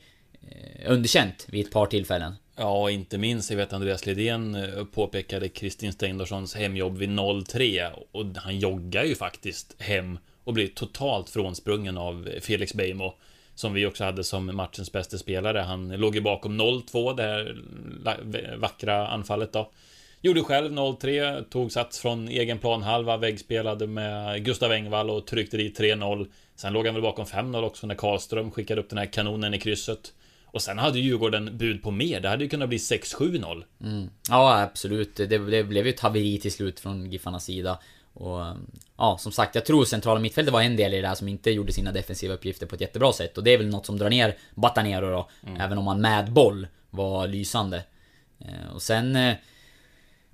Eh, 0.52 0.92
underkänt 0.92 1.48
vid 1.50 1.66
ett 1.66 1.72
par 1.72 1.86
tillfällen. 1.86 2.34
Ja, 2.56 2.90
inte 2.90 3.18
minst, 3.18 3.50
jag 3.50 3.58
vet 3.58 3.74
Andreas 3.74 4.06
Lidén 4.06 4.56
eh, 4.56 4.86
påpekade 4.86 5.50
Kristin 5.50 5.94
Steindorssons 5.94 6.56
hemjobb 6.56 6.98
vid 6.98 7.10
0-3 7.10 7.90
och 8.12 8.26
han 8.36 8.60
joggar 8.60 9.04
ju 9.04 9.16
faktiskt 9.16 9.82
hem 9.82 10.20
och 10.44 10.54
blir 10.54 10.68
totalt 10.68 11.30
frånsprungen 11.30 11.98
av 11.98 12.30
Felix 12.42 12.74
Beijmo 12.74 13.14
som 13.56 13.74
vi 13.74 13.86
också 13.86 14.04
hade 14.04 14.24
som 14.24 14.56
matchens 14.56 14.92
bästa 14.92 15.18
spelare. 15.18 15.60
Han 15.60 15.90
låg 15.90 16.16
ju 16.16 16.22
bakom 16.22 16.62
0-2, 16.62 17.16
det 17.16 17.24
här 17.24 18.58
vackra 18.58 19.08
anfallet 19.08 19.54
då. 19.54 19.72
Gjorde 20.22 20.42
själv 20.42 20.72
0-3, 20.72 21.44
tog 21.44 21.72
sats 21.72 22.00
från 22.00 22.28
egen 22.28 22.60
planhalva, 22.60 23.18
väggspelade 23.18 23.88
med 23.88 24.46
Gustav 24.46 24.72
Engvall 24.72 25.10
och 25.10 25.28
tryckte 25.28 25.58
dit 25.58 25.80
3-0. 25.80 26.28
Sen 26.56 26.74
låg 26.74 26.86
han 26.86 26.96
väl 26.96 27.04
bakom 27.04 27.26
5-0 27.26 27.64
också 27.64 27.88
när 27.88 27.96
Karlström 27.96 28.52
skickade 28.52 28.82
upp 28.82 28.90
den 28.90 28.98
här 28.98 29.06
kanonen 29.06 29.54
i 29.54 29.60
krysset. 29.60 30.14
Och 30.54 30.62
sen 30.62 30.78
hade 30.80 31.00
ju 31.00 31.04
Djurgården 31.06 31.58
bud 31.58 31.84
på 31.84 31.92
mer, 31.92 32.20
det 32.20 32.30
hade 32.30 32.44
ju 32.44 32.50
kunnat 32.50 32.70
bli 32.70 32.78
6-7-0. 32.78 33.64
Ja, 34.30 34.62
absolut. 34.62 35.16
Det, 35.16 35.26
det 35.26 35.64
blev 35.64 35.86
ju 35.88 35.90
ett 35.90 36.00
haveri 36.00 36.38
till 36.40 36.52
slut 36.52 36.80
från 36.80 37.12
Giffarnas 37.12 37.46
sida. 37.46 37.80
Och 38.14 38.40
ja, 38.98 39.18
som 39.20 39.32
sagt, 39.32 39.56
jag 39.56 39.66
tror 39.66 39.86
centrala 39.86 40.20
mittfältet 40.20 40.54
var 40.54 40.62
en 40.62 40.76
del 40.76 40.94
i 40.94 41.02
det 41.02 41.08
här 41.08 41.16
som 41.16 41.28
inte 41.28 41.52
gjorde 41.52 41.74
sina 41.74 41.92
defensiva 41.92 42.34
uppgifter 42.34 42.66
på 42.66 42.76
ett 42.76 42.82
jättebra 42.82 43.14
sätt. 43.14 43.38
Och 43.38 43.44
det 43.44 43.52
är 43.54 43.58
väl 43.58 43.68
något 43.70 43.86
som 43.86 43.98
drar 43.98 44.10
ner 44.10 44.38
Batanero 44.56 45.12
då. 45.12 45.30
Även 45.60 45.78
om 45.78 45.88
han 45.88 46.02
med 46.02 46.32
boll 46.32 46.68
var 46.90 47.28
lysande. 47.28 47.84
Eh, 48.40 48.74
Och 48.76 48.82
sen... 48.82 49.16
eh, 49.16 49.34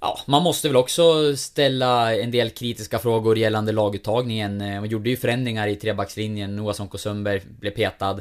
Ja, 0.02 0.20
man 0.26 0.44
måste 0.44 0.68
väl 0.68 0.78
också 0.78 1.36
ställa 1.38 2.16
en 2.16 2.32
del 2.32 2.50
kritiska 2.50 3.00
frågor 3.00 3.38
gällande 3.38 3.72
laguttagningen. 3.72 4.62
Eh, 4.62 4.80
Man 4.80 4.90
gjorde 4.90 5.10
ju 5.10 5.18
förändringar 5.18 5.68
i 5.68 5.76
trebackslinjen. 5.76 6.56
Noah 6.56 6.74
Sonko 6.74 6.98
Sundberg 6.98 7.42
blev 7.60 7.72
petad. 7.72 8.20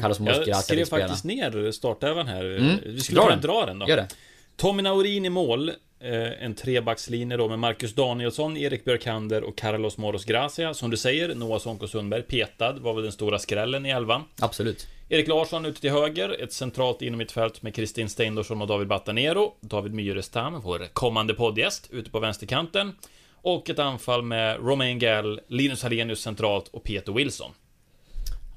Carlos 0.00 0.18
Mm. 0.20 0.34
Jag 0.46 0.64
skrev 0.64 0.84
faktiskt 0.84 1.24
ner 1.24 1.72
startelvan 1.72 2.26
här. 2.26 2.44
Mm. 2.44 2.76
Vi 2.84 3.00
skulle 3.00 3.20
Dra 3.20 3.24
kunna 3.26 3.36
den. 3.36 3.46
dra 3.46 3.66
den 3.66 3.78
då. 3.78 3.88
Gör 3.88 3.96
det. 3.96 4.08
Tommy 4.56 4.82
Naurin 4.82 5.24
i 5.24 5.30
mål. 5.30 5.68
Eh, 6.00 6.44
en 6.44 6.54
trebackslinje 6.54 7.36
då 7.36 7.48
med 7.48 7.58
Marcus 7.58 7.94
Danielsson, 7.94 8.56
Erik 8.56 8.84
Björkander 8.84 9.42
och 9.44 9.56
Carlos 9.58 9.98
Moros 9.98 10.24
Gracia. 10.24 10.74
Som 10.74 10.90
du 10.90 10.96
säger, 10.96 11.34
Noah 11.34 11.58
Sonko 11.58 11.86
Sundberg 11.88 12.22
petad 12.22 12.72
var 12.72 12.94
väl 12.94 13.02
den 13.02 13.12
stora 13.12 13.38
skrällen 13.38 13.86
i 13.86 13.90
elvan. 13.90 14.22
Absolut. 14.40 14.86
Erik 15.08 15.28
Larsson 15.28 15.66
ute 15.66 15.80
till 15.80 15.90
höger, 15.90 16.42
ett 16.42 16.52
centralt 16.52 17.02
inom 17.02 17.18
mitt 17.18 17.32
fält 17.32 17.62
med 17.62 17.74
Kristin 17.74 18.08
Steindorsson 18.08 18.62
och 18.62 18.68
David 18.68 18.88
Batanero. 18.88 19.54
David 19.60 19.94
Myrestam, 19.94 20.60
vår 20.60 20.86
kommande 20.92 21.34
poddgäst, 21.34 21.88
ute 21.92 22.10
på 22.10 22.20
vänsterkanten. 22.20 22.92
Och 23.32 23.70
ett 23.70 23.78
anfall 23.78 24.22
med 24.22 24.56
Romain 24.56 24.98
Gall, 24.98 25.40
Linus 25.48 25.82
Hallenius 25.82 26.20
centralt 26.20 26.68
och 26.68 26.82
Peter 26.84 27.12
Wilson. 27.12 27.50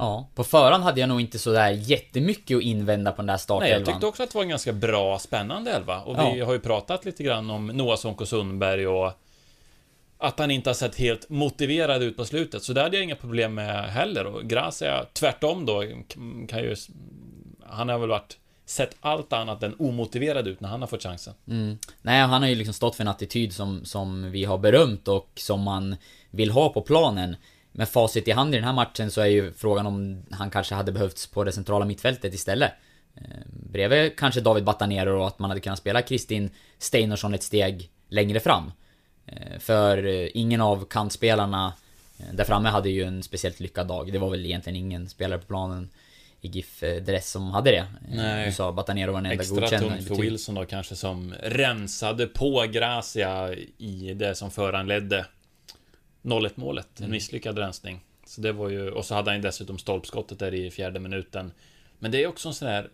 Ja, 0.01 0.27
på 0.36 0.43
förhand 0.43 0.84
hade 0.84 1.00
jag 1.00 1.10
nog 1.10 1.22
inte 1.22 1.39
sådär 1.39 1.70
jättemycket 1.70 2.58
att 2.58 2.63
invända 2.63 3.12
på 3.12 3.17
den 3.17 3.25
där 3.27 3.34
Nej, 3.34 3.39
startelvan. 3.39 3.79
jag 3.79 3.86
tyckte 3.88 4.05
också 4.05 4.24
att 4.24 4.29
det 4.31 4.36
var 4.36 4.43
en 4.43 4.50
ganska 4.50 4.74
bra, 4.74 5.20
spännande 5.20 5.72
elva. 5.72 6.01
Och 6.01 6.20
vi 6.20 6.38
Ja. 6.39 6.46
har 6.46 6.53
ju 6.53 6.60
pratat 6.60 7.05
lite 7.05 7.24
grann 7.24 7.50
om 7.50 7.67
Noah 7.67 7.98
Sonko 7.98 8.25
Sundberg 8.25 8.88
och 8.88 9.12
att 10.17 10.39
han 10.39 10.51
inte 10.51 10.70
har 10.70 10.75
sett 10.75 10.96
helt 10.96 11.29
motiverad 11.29 12.03
ut 12.03 12.17
på 12.17 12.25
slutet. 12.25 12.63
Så 12.63 12.74
det 12.74 12.81
hade 12.81 12.98
jag 12.98 13.03
inga 13.03 13.15
problem 13.15 13.53
med 13.53 13.84
heller. 13.91 14.25
Och 14.25 14.43
Gracia, 14.43 15.05
tvärtom 15.13 15.65
då, 15.65 15.84
kan 16.48 16.60
ju... 16.60 16.75
Han 17.70 17.89
har 17.89 18.00
väl 18.00 18.10
varit 18.10 18.38
sett 18.65 18.96
allt 19.01 19.34
annat 19.34 19.63
än 19.63 19.75
omotiverad 19.79 20.48
ut 20.48 20.60
när 20.62 20.70
han 20.70 20.81
har 20.81 20.88
fått 20.88 21.03
chansen. 21.03 21.34
Mm. 21.48 21.77
Nej, 22.01 22.22
han 22.22 22.41
har 22.41 22.50
ju 22.50 22.55
liksom 22.55 22.74
stått 22.74 22.96
för 22.96 23.03
en 23.03 23.08
attityd 23.08 23.53
som, 23.53 23.86
som 23.86 24.31
vi 24.31 24.43
har 24.43 24.58
berömt 24.58 25.08
och 25.08 25.31
som 25.36 25.62
man 25.62 25.96
vill 26.31 26.51
ha 26.51 26.70
på 26.70 26.81
planen. 26.81 27.36
Med 27.71 27.89
facit 27.89 28.27
i 28.27 28.31
hand 28.31 28.53
i 28.53 28.57
den 28.57 28.65
här 28.65 28.73
matchen 28.73 29.11
så 29.11 29.21
är 29.21 29.25
ju 29.25 29.53
frågan 29.53 29.87
om 29.87 30.23
han 30.31 30.49
kanske 30.49 30.75
hade 30.75 30.91
behövts 30.91 31.27
på 31.27 31.43
det 31.43 31.51
centrala 31.51 31.85
mittfältet 31.85 32.33
istället. 32.33 32.71
Eh, 33.15 33.21
bredvid 33.45 34.17
kanske 34.17 34.41
David 34.41 34.63
Batanero 34.63 35.19
och 35.19 35.27
att 35.27 35.39
man 35.39 35.49
hade 35.49 35.61
kunnat 35.61 35.79
spela 35.79 36.01
Kristin 36.01 36.49
Steinarsson 36.77 37.33
ett 37.33 37.43
steg 37.43 37.89
längre 38.09 38.39
fram. 38.39 38.71
Eh, 39.25 39.59
för 39.59 40.05
eh, 40.05 40.29
ingen 40.33 40.61
av 40.61 40.85
kantspelarna 40.85 41.73
eh, 42.19 42.25
där 42.33 42.43
framme 42.43 42.69
hade 42.69 42.89
ju 42.89 43.03
en 43.03 43.23
speciellt 43.23 43.59
lyckad 43.59 43.87
dag. 43.87 44.11
Det 44.11 44.19
var 44.19 44.29
väl 44.29 44.45
egentligen 44.45 44.75
ingen 44.75 45.09
spelare 45.09 45.39
på 45.39 45.45
planen 45.45 45.89
i 46.41 46.47
GIF-dress 46.47 47.31
som 47.31 47.51
hade 47.51 47.71
det. 47.71 47.77
Eh, 47.77 47.85
Nej. 48.09 48.45
Du 48.45 48.51
sa 48.51 48.71
Batanero 48.71 49.11
var 49.11 49.21
den 49.21 49.31
enda 49.31 49.41
Extra 49.41 49.61
godkända 49.61 49.85
i 49.85 50.03
tungt 50.03 50.07
för. 50.07 50.15
Wilson 50.15 50.55
då 50.55 50.65
kanske 50.65 50.95
som 50.95 51.33
rensade 51.43 52.27
på 52.27 52.65
Gracia 52.71 53.53
i 53.77 54.13
det 54.13 54.35
som 54.35 54.51
föranledde 54.51 55.25
0-1 56.21 56.51
målet. 56.55 56.87
En 56.99 57.03
Mm. 57.05 57.11
misslyckad 57.11 57.57
rensning. 57.57 57.99
Så 58.25 58.41
det 58.41 58.51
var 58.51 58.69
ju, 58.69 58.91
och 58.91 59.05
så 59.05 59.15
hade 59.15 59.29
han 59.31 59.35
ju 59.37 59.41
dessutom 59.41 59.77
stolpskottet 59.77 60.39
där 60.39 60.53
i 60.53 60.71
fjärde 60.71 60.99
minuten. 60.99 61.51
Men 61.99 62.11
det 62.11 62.23
är 62.23 62.27
också 62.27 62.47
en 62.47 62.53
sån 62.53 62.67
här 62.67 62.89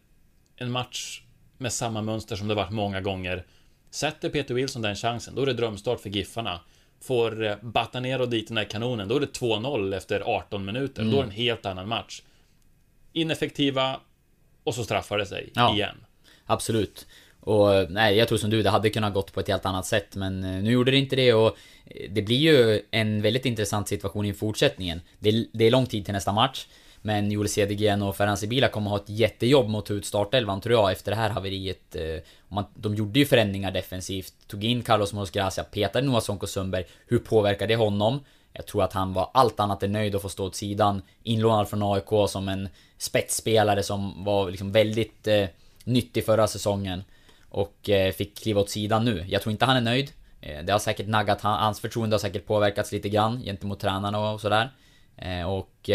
en 0.56 0.72
match 0.72 1.22
med 1.58 1.74
samma 1.74 2.02
mönster 2.02 2.36
som 2.36 2.48
det 2.48 2.56
varit 2.56 2.72
många 2.72 3.02
gånger. 3.02 3.46
Sätter 3.90 4.30
Peter 4.30 4.54
Wilson 4.54 4.82
den 4.82 4.96
chansen, 4.96 5.36
då 5.36 5.42
är 5.42 5.46
det 5.46 5.54
drömstart 5.54 6.00
för 6.00 6.10
Giffarna. 6.10 6.60
Får 7.02 7.44
eh, 7.46 7.56
Batanero 7.62 8.26
dit 8.26 8.48
den 8.48 8.56
där 8.56 8.64
kanonen, 8.64 9.08
då 9.08 9.16
är 9.16 9.20
det 9.20 9.40
2-0 9.40 9.94
efter 9.98 10.22
18 10.22 10.66
minuter. 10.66 11.04
Då 11.04 11.12
är 11.12 11.18
det 11.18 11.24
en 11.24 11.32
helt 11.32 11.66
annan 11.66 11.88
match. 11.88 12.22
Ineffektiva, 13.14 14.00
och 14.64 14.76
så 14.76 14.84
straffar 14.84 15.18
det 15.18 15.26
sig 15.26 15.50
Ja. 15.56 15.74
igen. 15.76 15.96
Absolut. 16.46 17.08
Och 17.48 17.76
eh, 17.76 17.88
nej, 17.90 18.18
jag 18.18 18.28
tror 18.28 18.38
som 18.38 18.50
du, 18.50 18.64
det 18.64 18.70
hade 18.70 18.90
kunnat 18.90 19.14
gått 19.14 19.34
på 19.34 19.40
ett 19.40 19.48
helt 19.48 19.66
annat 19.66 19.86
sätt 19.86 20.16
men 20.16 20.44
eh, 20.44 20.64
nu 20.64 20.72
gjorde 20.72 20.92
det 20.92 20.98
inte 20.98 21.16
det 21.16 21.34
och 21.34 21.58
eh, 21.86 22.12
det 22.12 22.22
blir 22.22 22.38
ju 22.38 22.82
en 22.92 23.22
väldigt 23.22 23.46
intressant 23.46 23.88
situation 23.88 24.26
i 24.26 24.34
fortsättningen. 24.34 25.02
Det 25.20 25.30
är, 25.30 25.46
det 25.52 25.66
är 25.66 25.72
lång 25.72 25.86
tid 25.86 26.06
till 26.06 26.14
nästa 26.14 26.32
match. 26.32 26.68
Men 27.02 27.32
Joel 27.32 27.50
Cedergren 27.50 28.02
och 28.02 28.16
Ferhan 28.16 28.38
Sibila 28.38 28.68
kommer 28.68 28.90
ha 28.90 28.98
ett 28.98 29.10
jättejobb 29.10 29.70
mot 29.70 29.84
att 29.84 29.88
ta 29.88 29.94
ut 29.94 30.06
startelvan 30.06 30.62
tror 30.62 30.76
jag 30.76 30.92
efter 30.92 31.12
det 31.12 31.18
här 31.18 31.30
haveriet. 31.30 31.96
Man, 32.48 32.66
de 32.76 32.96
gjorde 32.96 33.20
ju 33.20 33.26
förändringar 33.26 33.72
defensivt, 33.72 34.34
tog 34.48 34.64
in 34.64 34.84
Carlos 34.84 35.14
Moros 35.14 35.32
Gracia, 35.32 35.64
petade 35.64 36.08
Noah 36.08 36.22
Sonko 36.22 36.48
Sundberg. 36.48 36.86
Hur 37.08 37.20
påverkar 37.20 37.68
det 37.68 37.76
honom? 37.76 38.20
Jag 38.54 38.66
tror 38.66 38.84
att 38.84 38.94
han 38.94 39.14
var 39.14 39.30
allt 39.34 39.60
annat 39.60 39.84
än 39.84 39.92
nöjd 39.92 40.16
att 40.16 40.22
få 40.22 40.30
stå 40.30 40.46
åt 40.46 40.56
sidan. 40.56 41.02
Inlånad 41.24 41.70
från 41.70 41.84
AIK 41.84 42.30
som 42.30 42.50
en 42.50 42.70
spetsspelare 42.98 43.84
som 43.84 44.24
var 44.24 44.52
liksom 44.52 44.72
väldigt 44.72 45.28
eh, 45.28 45.46
nyttig 45.84 46.26
förra 46.26 46.48
säsongen. 46.48 47.04
Och 47.58 47.90
eh, 47.90 48.12
fick 48.12 48.38
kliva 48.38 48.62
åt 48.62 48.70
sidan 48.70 49.06
nu. 49.06 49.26
Jag 49.28 49.42
tror 49.42 49.52
inte 49.52 49.66
han 49.66 49.78
är 49.78 49.82
nöjd. 49.82 50.12
Eh, 50.42 50.64
det 50.64 50.72
har 50.72 50.80
säkert 50.80 51.08
naggat, 51.08 51.42
han, 51.42 51.60
hans 51.60 51.80
förtroende 51.80 52.14
har 52.14 52.20
säkert 52.20 52.46
påverkats 52.46 52.92
lite 52.92 53.10
grann 53.10 53.42
gentemot 53.42 53.80
tränarna 53.80 54.32
och 54.32 54.42
sådär. 54.42 54.70
Eh, 55.16 55.50
och 55.50 55.90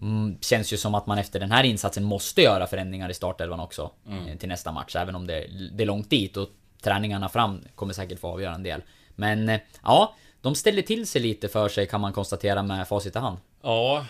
mm, 0.00 0.38
känns 0.40 0.72
ju 0.72 0.76
som 0.76 0.94
att 0.94 1.06
man 1.06 1.18
efter 1.18 1.40
den 1.40 1.52
här 1.52 1.64
insatsen 1.64 2.04
måste 2.04 2.42
göra 2.42 2.66
förändringar 2.66 3.08
i 3.08 3.14
startelvan 3.14 3.60
också. 3.60 3.90
Eh, 4.08 4.38
till 4.38 4.48
nästa 4.48 4.72
match, 4.72 4.96
även 4.96 5.14
om 5.14 5.26
det, 5.26 5.46
det 5.72 5.84
är 5.84 5.86
långt 5.86 6.10
dit 6.10 6.36
och 6.36 6.48
träningarna 6.82 7.28
fram 7.28 7.60
kommer 7.74 7.92
säkert 7.92 8.20
få 8.20 8.28
avgöra 8.28 8.54
en 8.54 8.62
del. 8.62 8.82
Men 9.14 9.58
ja, 9.82 10.14
de 10.40 10.54
ställer 10.54 10.82
till 10.82 11.06
sig 11.06 11.22
lite 11.22 11.48
för 11.48 11.68
sig 11.68 11.86
kan 11.86 12.00
man 12.00 12.12
konstatera 12.12 12.62
med 12.62 12.88
facit 12.88 13.16
i 13.16 13.18
hand. 13.18 13.38
Ja, 13.62 14.06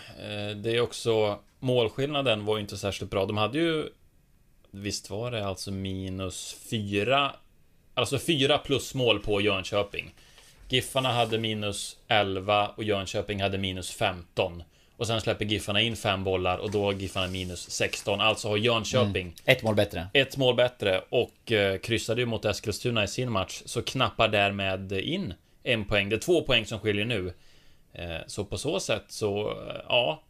det 0.55 0.75
är 0.75 0.81
också 0.81 1.39
Målskillnaden 1.59 2.45
var 2.45 2.57
ju 2.57 2.61
inte 2.61 2.77
särskilt 2.77 3.11
bra. 3.11 3.25
De 3.25 3.37
hade 3.37 3.57
ju 3.57 3.89
Visst 4.75 5.09
var 5.09 5.31
det 5.31 5.45
alltså 5.47 5.71
minus 5.71 6.55
fyra 6.69 7.31
Alltså 7.93 8.19
fyra 8.19 8.57
plus 8.57 8.93
mål 8.93 9.19
på 9.19 9.41
Jönköping. 9.41 10.13
Giffarna 10.69 11.11
hade 11.11 11.39
minus 11.39 11.97
11 12.07 12.67
och 12.67 12.83
Jönköping 12.83 13.41
hade 13.41 13.57
minus 13.57 13.91
15 13.91 14.63
Och 14.97 15.07
sen 15.07 15.21
släpper 15.21 15.45
Giffarna 15.45 15.81
in 15.81 15.95
fem 15.95 16.23
bollar 16.23 16.57
och 16.57 16.71
då 16.71 16.83
har 16.83 16.93
Giffarna 16.93 17.27
minus 17.27 17.69
16 17.69 18.21
Alltså 18.21 18.47
har 18.47 18.57
Jönköping 18.57 19.35
Ett 19.45 19.63
mål 19.63 19.75
bättre. 19.75 20.07
ett 20.13 20.37
mål 20.37 20.55
bättre 20.55 21.01
och 21.09 21.51
eh, 21.51 21.77
kryssade 21.77 22.21
ju 22.21 22.25
mot 22.25 22.45
Eskilstuna 22.45 23.03
i 23.03 23.07
sin 23.07 23.31
match 23.31 23.61
Så 23.65 23.81
knappar 23.81 24.27
därmed 24.27 24.91
in 24.91 25.33
en 25.63 25.85
poäng. 25.85 26.09
Det 26.09 26.15
är 26.15 26.19
två 26.19 26.41
poäng 26.41 26.65
som 26.65 26.79
skiljer 26.79 27.05
nu. 27.05 27.33
Eh, 27.93 28.17
Så 28.27 28.45
på 28.45 28.57
så 28.57 28.79
sätt 28.79 29.05
så, 29.07 29.51
eh, 29.51 29.81
ja. 29.87 30.23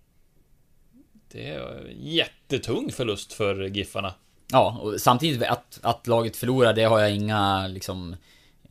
Det 1.31 1.47
är 1.49 1.87
jättetung 1.95 2.91
förlust 2.91 3.33
för 3.33 3.63
Giffarna 3.65 4.13
Ja, 4.53 4.77
och 4.81 5.01
samtidigt 5.01 5.43
att, 5.43 5.79
att 5.81 6.07
laget 6.07 6.35
förlorar, 6.35 6.73
det 6.73 6.83
har 6.83 6.99
jag 6.99 7.11
inga 7.11 7.67
liksom 7.67 8.15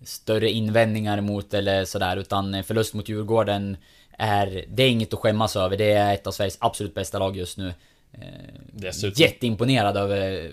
större 0.05 0.51
invändningar 0.51 1.19
emot 1.19 1.55
eller 1.55 1.85
sådär, 1.85 2.17
utan 2.17 2.65
förlust 2.65 2.95
mot 2.95 3.09
Djurgården 3.09 3.77
är, 4.19 4.65
det 4.69 4.83
är 4.83 4.89
inget 4.89 5.15
att 5.15 5.21
skämmas 5.21 5.57
över. 5.57 5.77
Det 5.77 5.93
är 5.93 6.15
ett 6.15 6.27
av 6.27 6.33
Sveriges 6.33 6.57
absolut 6.61 6.95
bästa 6.95 7.19
lag 7.19 7.37
just 7.37 7.59
nu. 7.59 7.75
Eh, 8.13 8.21
Dessutom. 8.73 9.23
Jätteimponerad 9.23 9.97
över 9.97 10.51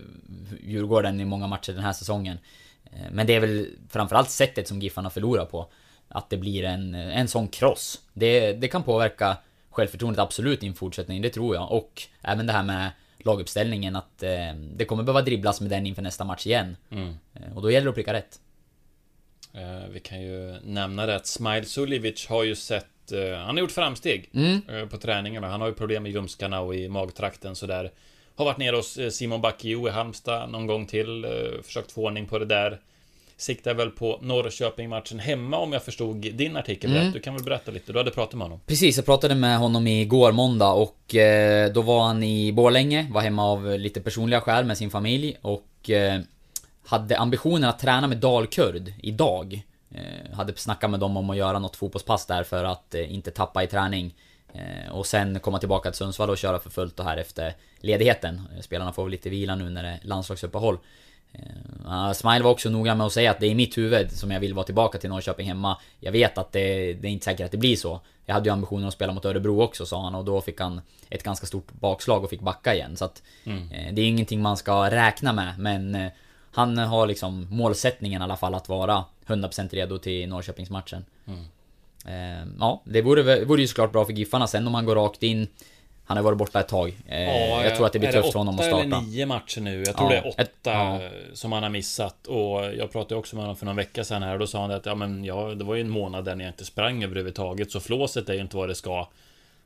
Djurgården 0.63 1.19
i 1.19 1.25
många 1.25 1.48
matcher 1.48 1.74
den 1.74 1.83
här 1.83 1.93
säsongen. 1.93 2.38
Eh, 2.86 3.12
Men 3.12 3.27
det 3.27 3.36
är 3.36 3.39
väl 3.39 3.67
framförallt 3.89 4.29
sättet 4.29 4.67
som 4.67 4.81
Giffarna 4.81 5.09
förlorar 5.09 5.45
på. 5.45 5.67
Att 6.07 6.29
det 6.29 6.38
blir 6.38 6.63
en, 6.63 6.95
en 6.95 7.27
sån 7.27 7.48
kross. 7.48 8.00
Det, 8.13 8.53
det 8.53 8.67
kan 8.67 8.83
påverka 8.83 9.38
självförtroendet 9.69 10.19
absolut 10.19 10.63
i 10.63 10.67
en 10.67 10.74
fortsättning, 10.74 11.21
det 11.21 11.29
tror 11.29 11.55
jag. 11.55 11.71
Och 11.71 12.01
även 12.21 12.48
det 12.48 12.53
här 12.53 12.63
med 12.63 12.89
laguppställningen, 13.19 13.95
att 13.95 14.23
eh, 14.23 14.53
det 14.75 14.85
kommer 14.85 15.03
behöva 15.03 15.21
dribblas 15.21 15.61
med 15.61 15.69
den 15.69 15.85
inför 15.85 16.01
nästa 16.01 16.23
match 16.23 16.45
igen. 16.47 16.77
Mm. 16.91 17.13
Eh, 17.33 17.55
och 17.55 17.61
då 17.61 17.71
gäller 17.71 17.85
det 17.85 17.89
att 17.89 17.95
pricka 17.95 18.13
rätt. 18.13 18.39
Eh, 19.53 19.89
Vi 19.91 19.99
kan 19.99 20.21
ju 20.21 20.55
nämna 20.63 21.05
det 21.05 21.15
att 21.15 21.27
Smile 21.27 21.65
Suljevic 21.65 22.27
har 22.27 22.43
ju 22.43 22.55
sett 22.55 23.11
eh, 23.11 23.38
Han 23.38 23.55
har 23.55 23.59
gjort 23.59 23.71
framsteg 23.71 24.29
Mm. 24.33 24.61
eh, 24.69 24.85
På 24.85 24.97
träningarna 24.97 25.47
Han 25.49 25.61
har 25.61 25.67
ju 25.67 25.73
problem 25.73 26.03
med 26.03 26.11
ljumskarna 26.11 26.59
och 26.59 26.75
i 26.75 26.89
magtrakten 26.89 27.55
sådär 27.55 27.91
Har 28.35 28.45
varit 28.45 28.57
nere 28.57 28.75
hos 28.75 28.97
eh, 28.97 29.09
Simon 29.09 29.41
Backio 29.41 29.88
i 29.88 29.91
Halmstad 29.91 30.49
någon 30.49 30.67
gång 30.67 30.85
till 30.85 31.25
Försökt 31.63 31.91
få 31.91 32.05
ordning 32.05 32.25
på 32.25 32.39
det 32.39 32.45
där 32.45 32.79
Siktar 33.39 33.74
väl 33.74 33.89
på 33.89 34.19
Norrköping-matchen 34.22 35.19
hemma 35.19 35.58
om 35.58 35.74
jag 35.74 35.84
förstod 35.84 36.17
din 36.17 36.58
artikel 36.58 36.91
Mm. 36.91 37.03
rätt 37.03 37.13
Du 37.13 37.19
kan 37.19 37.34
väl 37.34 37.43
berätta 37.43 37.72
lite, 37.72 37.91
du 37.91 37.98
hade 37.98 38.12
pratat 38.12 38.34
med 38.34 38.46
honom 38.46 38.60
Precis, 38.65 38.98
jag 38.98 39.05
pratade 39.05 39.36
med 39.36 39.58
honom 39.60 39.88
igår 39.88 40.31
måndag 40.31 40.72
och 40.72 41.15
eh, 41.15 41.72
då 41.74 41.81
var 41.81 42.01
han 42.03 42.24
i 42.24 42.51
Borlänge, 42.51 43.08
var 43.12 43.22
hemma 43.22 43.46
av 43.46 43.79
lite 43.79 44.01
personliga 44.01 44.41
skäl 44.41 44.65
med 44.65 44.77
sin 44.77 44.89
familj 44.89 45.38
och 45.41 45.89
eh, 45.89 46.22
hade 46.86 47.17
ambitionen 47.17 47.69
att 47.69 47.79
träna 47.79 48.08
med 48.08 48.17
Dalkurd 48.17 48.93
idag. 49.03 49.62
Eh, 49.96 50.36
hade 50.36 50.55
snackat 50.55 50.89
med 50.91 51.00
dem 51.00 51.17
om 51.17 51.29
att 51.29 51.38
göra 51.38 51.60
något 51.60 51.75
fotbollspass 51.75 52.25
där 52.25 52.43
för 52.43 52.63
att 52.63 52.96
eh, 52.96 53.13
inte 53.13 53.31
tappa 53.31 53.63
i 53.63 53.67
träning. 53.67 54.15
Eh, 54.53 54.91
och 54.91 55.05
sen 55.05 55.39
komma 55.39 55.60
tillbaka 55.60 55.91
till 55.91 55.98
Sundsvall 55.98 56.29
och 56.29 56.38
köra 56.38 56.60
för 56.60 56.69
fullt 56.69 57.00
och 57.00 57.05
här 57.05 57.17
efter 57.17 57.55
ledigheten. 57.79 58.41
Spelarna 58.62 58.93
får 58.93 59.03
väl 59.03 59.12
lite 59.12 59.29
vila 59.29 59.55
nu 59.55 59.69
när 59.69 59.84
det 59.84 59.89
är 59.89 60.00
landslagsuppehåll. 60.03 60.77
Uh, 61.86 62.12
Smile 62.12 62.43
var 62.43 62.51
också 62.51 62.69
noga 62.69 62.95
med 62.95 63.07
att 63.07 63.13
säga 63.13 63.31
att 63.31 63.39
det 63.39 63.45
är 63.45 63.51
i 63.51 63.55
mitt 63.55 63.77
huvud 63.77 64.12
som 64.12 64.31
jag 64.31 64.39
vill 64.39 64.53
vara 64.53 64.65
tillbaka 64.65 64.98
till 64.98 65.09
Norrköping 65.09 65.48
hemma. 65.48 65.77
Jag 66.00 66.12
vet 66.12 66.38
att 66.38 66.51
det, 66.51 66.93
det 66.93 67.07
är 67.07 67.12
inte 67.12 67.25
säkert 67.25 67.45
att 67.45 67.51
det 67.51 67.57
blir 67.57 67.75
så. 67.75 68.01
Jag 68.25 68.33
hade 68.33 68.50
ju 68.50 68.53
ambitionen 68.53 68.88
att 68.88 68.93
spela 68.93 69.13
mot 69.13 69.25
Örebro 69.25 69.62
också 69.62 69.86
sa 69.86 70.03
han 70.03 70.15
och 70.15 70.25
då 70.25 70.41
fick 70.41 70.59
han 70.59 70.81
ett 71.09 71.24
ganska 71.24 71.45
stort 71.45 71.71
bakslag 71.71 72.24
och 72.24 72.29
fick 72.29 72.41
backa 72.41 72.75
igen. 72.75 72.98
Så 72.98 73.05
att 73.05 73.24
eh, 73.71 73.93
det 73.93 74.01
är 74.01 74.05
ingenting 74.05 74.41
man 74.41 74.57
ska 74.57 74.91
räkna 74.91 75.33
med 75.33 75.53
men 75.59 75.95
eh, 75.95 76.12
Han 76.51 76.77
har 76.77 77.07
liksom 77.07 77.48
målsättningen 77.50 78.21
i 78.21 78.24
alla 78.24 78.38
fall 78.38 78.53
att 78.53 78.69
vara 78.69 79.05
100% 79.27 79.69
redo 79.69 79.98
till 79.98 80.29
Norrköpingsmatchen. 80.29 81.05
Eh, 82.05 82.48
ja, 82.59 82.81
det 82.86 83.01
vore, 83.01 83.45
vore 83.45 83.62
ju 83.62 83.67
såklart 83.67 83.91
bra 83.91 84.05
för 84.05 84.13
Giffarna 84.13 84.48
sen 84.48 84.67
om 84.67 84.74
han 84.74 84.86
går 84.86 84.95
rakt 84.95 85.24
in. 85.24 85.48
Han 86.10 86.18
har 86.18 86.24
varit 86.24 86.38
borta 86.38 86.60
ett 86.60 86.68
tag. 86.68 86.98
Eh, 87.08 87.20
jag 87.63 87.75
tror 87.75 87.86
att 87.86 87.94
det 87.94 88.00
blir 88.00 88.10
är 88.10 88.13
tufft 88.13 88.32
för 88.32 88.39
honom 88.39 88.56
att 88.56 88.60
åtta 88.62 88.68
starta. 88.70 88.84
eller 88.84 89.01
nio 89.01 89.25
matcher 89.25 89.62
nu? 89.62 89.84
Jag 89.88 89.98
tror 89.98 90.13
Ja, 90.13 90.22
det 90.22 90.28
är 90.28 90.30
åtta 90.30 90.42
ett- 90.42 90.51
ja. 90.63 91.00
som 91.34 91.51
han 91.51 91.63
har 91.63 91.70
missat. 91.70 92.28
Och 92.28 92.66
jag 92.75 92.92
pratade 92.92 93.16
också 93.16 93.36
med 93.36 93.44
honom 93.44 93.56
för 93.56 93.66
någon 93.66 93.75
vecka 93.75 94.04
sedan 94.04 94.24
här 94.24 94.34
och 94.34 94.39
då 94.39 94.48
sa 94.48 94.62
han 94.62 94.72
att 94.72 94.86
ja, 94.86 94.96
men 94.96 95.24
ja, 95.25 95.46
det 95.56 95.63
var 95.63 95.75
ju 95.75 95.82
en 95.82 95.89
månad 95.89 96.25
där 96.25 96.36
ni 96.36 96.48
inte 96.48 96.66
sprang 96.66 97.04
överhuvudtaget. 97.04 97.72
Så 97.72 97.80
flåset 97.80 98.30
är 98.30 98.34
ju 98.34 98.42
inte 98.42 98.58
vad 98.58 98.70
det 98.70 98.75
ska. 98.75 99.08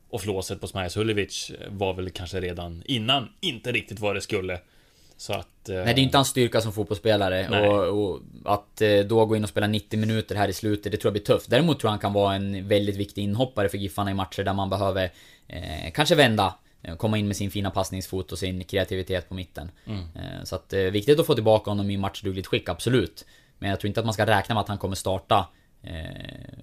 Och 0.10 0.22
flåset 0.22 0.62
på 0.62 0.68
Smajas 0.68 0.98
Huljevic 0.98 1.52
var 1.68 1.94
väl 1.94 2.10
kanske 2.10 2.40
redan 2.42 2.84
innan 2.86 3.30
inte 3.42 3.72
riktigt 3.72 4.00
vad 4.00 4.16
det 4.16 4.22
skulle. 4.22 4.60
Så 5.18 5.34
att... 5.34 5.70
eh, 5.70 5.76
Nej, 5.76 5.86
det 5.94 6.02
är 6.02 6.04
inte 6.04 6.18
hans 6.18 6.28
styrka 6.28 6.62
som 6.62 6.74
fotbollsspelare. 6.74 7.68
Och, 7.68 8.06
och 8.14 8.20
att 8.46 8.82
eh, 8.82 9.00
då 9.00 9.26
gå 9.26 9.36
in 9.36 9.44
och 9.44 9.50
spela 9.50 9.68
90 9.68 10.00
minuter 10.00 10.36
här 10.36 10.48
i 10.48 10.54
slutet, 10.54 10.92
det 10.92 10.98
tror 10.98 11.10
jag 11.10 11.14
blir 11.14 11.24
tufft. 11.36 11.50
Däremot 11.50 11.80
tror 11.80 11.88
jag 11.88 11.92
han 11.92 12.00
kan 12.00 12.14
vara 12.14 12.36
en 12.36 12.68
väldigt 12.68 12.96
viktig 12.96 13.22
inhoppare 13.24 13.70
för 13.70 13.78
Giffarna 13.78 14.12
i 14.12 14.14
matcher 14.14 14.44
där 14.44 14.54
man 14.54 14.70
behöver 14.70 15.12
eh, 15.48 15.92
kanske 15.94 16.16
vända. 16.16 16.56
eh, 16.82 16.96
Komma 16.96 17.18
in 17.18 17.28
med 17.28 17.36
sin 17.38 17.52
fina 17.52 17.70
passningsfot 17.72 18.32
och 18.32 18.40
sin 18.40 18.64
kreativitet 18.64 19.30
på 19.30 19.34
mitten. 19.36 19.72
Eh, 19.88 20.44
så 20.44 20.56
att 20.56 20.74
eh, 20.74 20.80
viktigt 20.80 21.20
att 21.20 21.26
få 21.26 21.34
tillbaka 21.36 21.72
honom 21.72 21.90
i 21.90 21.98
matchdugligt 21.98 22.48
skick, 22.48 22.70
absolut. 22.70 23.26
Men 23.60 23.70
jag 23.70 23.80
tror 23.80 23.88
inte 23.88 24.00
att 24.00 24.06
man 24.06 24.14
ska 24.14 24.26
räkna 24.26 24.56
med 24.56 24.62
att 24.62 24.68
han 24.68 24.78
kommer 24.78 24.96
starta 24.96 25.48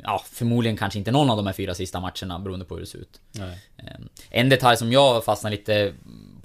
ja, 0.03 0.25
förmodligen 0.33 0.77
kanske 0.77 0.99
inte 0.99 1.11
någon 1.11 1.31
av 1.31 1.37
de 1.37 1.47
här 1.47 1.53
fyra 1.53 1.75
sista 1.75 2.01
matcherna 2.01 2.39
beroende 2.39 2.65
på 2.65 2.75
hur 2.75 2.81
det 2.81 2.87
ser 2.87 2.99
ut. 2.99 3.21
Nej. 3.33 3.59
En 4.31 4.49
detalj 4.49 4.77
som 4.77 4.93
jag 4.93 5.25
fastnar 5.25 5.51
lite 5.51 5.95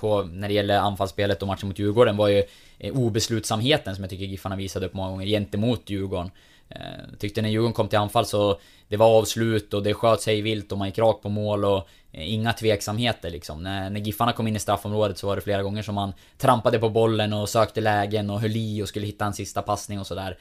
på 0.06 0.24
när 0.24 0.48
det 0.48 0.54
gäller 0.54 0.78
anfallsspelet 0.78 1.42
och 1.42 1.48
matchen 1.48 1.68
mot 1.68 1.80
Djurgården 1.80 2.18
var 2.18 2.28
ju 2.28 2.44
eh, 2.80 2.94
obeslutsamheten 2.94 3.96
som 3.96 4.04
jag 4.04 4.10
tycker 4.10 4.26
Giffarna 4.26 4.56
visade 4.56 4.86
upp 4.86 4.94
många 4.94 5.10
gånger 5.10 5.26
gentemot 5.26 5.90
Djurgården. 5.90 6.32
Eh, 6.70 7.18
tyckte 7.20 7.42
när 7.42 7.50
Djurgården 7.50 7.74
kom 7.74 7.88
till 7.88 8.00
anfall 8.00 8.26
så 8.26 8.60
det 8.88 8.98
var 8.98 9.20
avslut 9.20 9.74
och 9.74 9.84
det 9.84 9.94
sköt 9.94 10.22
sig 10.22 10.42
vilt 10.42 10.72
och 10.72 10.78
man 10.78 10.88
gick 10.88 10.98
rakt 10.98 11.22
på 11.22 11.30
mål 11.30 11.66
och 11.66 11.88
eh, 12.12 12.34
inga 12.34 12.54
tveksamheter 12.54 13.30
liksom. 13.30 13.64
När, 13.64 13.90
när 13.90 14.00
Giffarna 14.00 14.34
kom 14.34 14.48
in 14.48 14.56
i 14.56 14.60
straffområdet 14.60 15.18
så 15.18 15.28
var 15.28 15.36
det 15.36 15.42
flera 15.42 15.64
gånger 15.64 15.82
som 15.82 15.96
man 15.96 16.14
trampade 16.38 16.80
på 16.80 16.90
bollen 16.90 17.34
och 17.34 17.50
sökte 17.50 17.82
lägen 17.82 18.30
och 18.30 18.42
höll 18.42 18.56
i 18.56 18.84
och 18.84 18.90
skulle 18.90 19.06
hitta 19.06 19.26
en 19.26 19.34
sista 19.34 19.62
passning 19.62 20.00
och 20.00 20.08
sådär. 20.08 20.38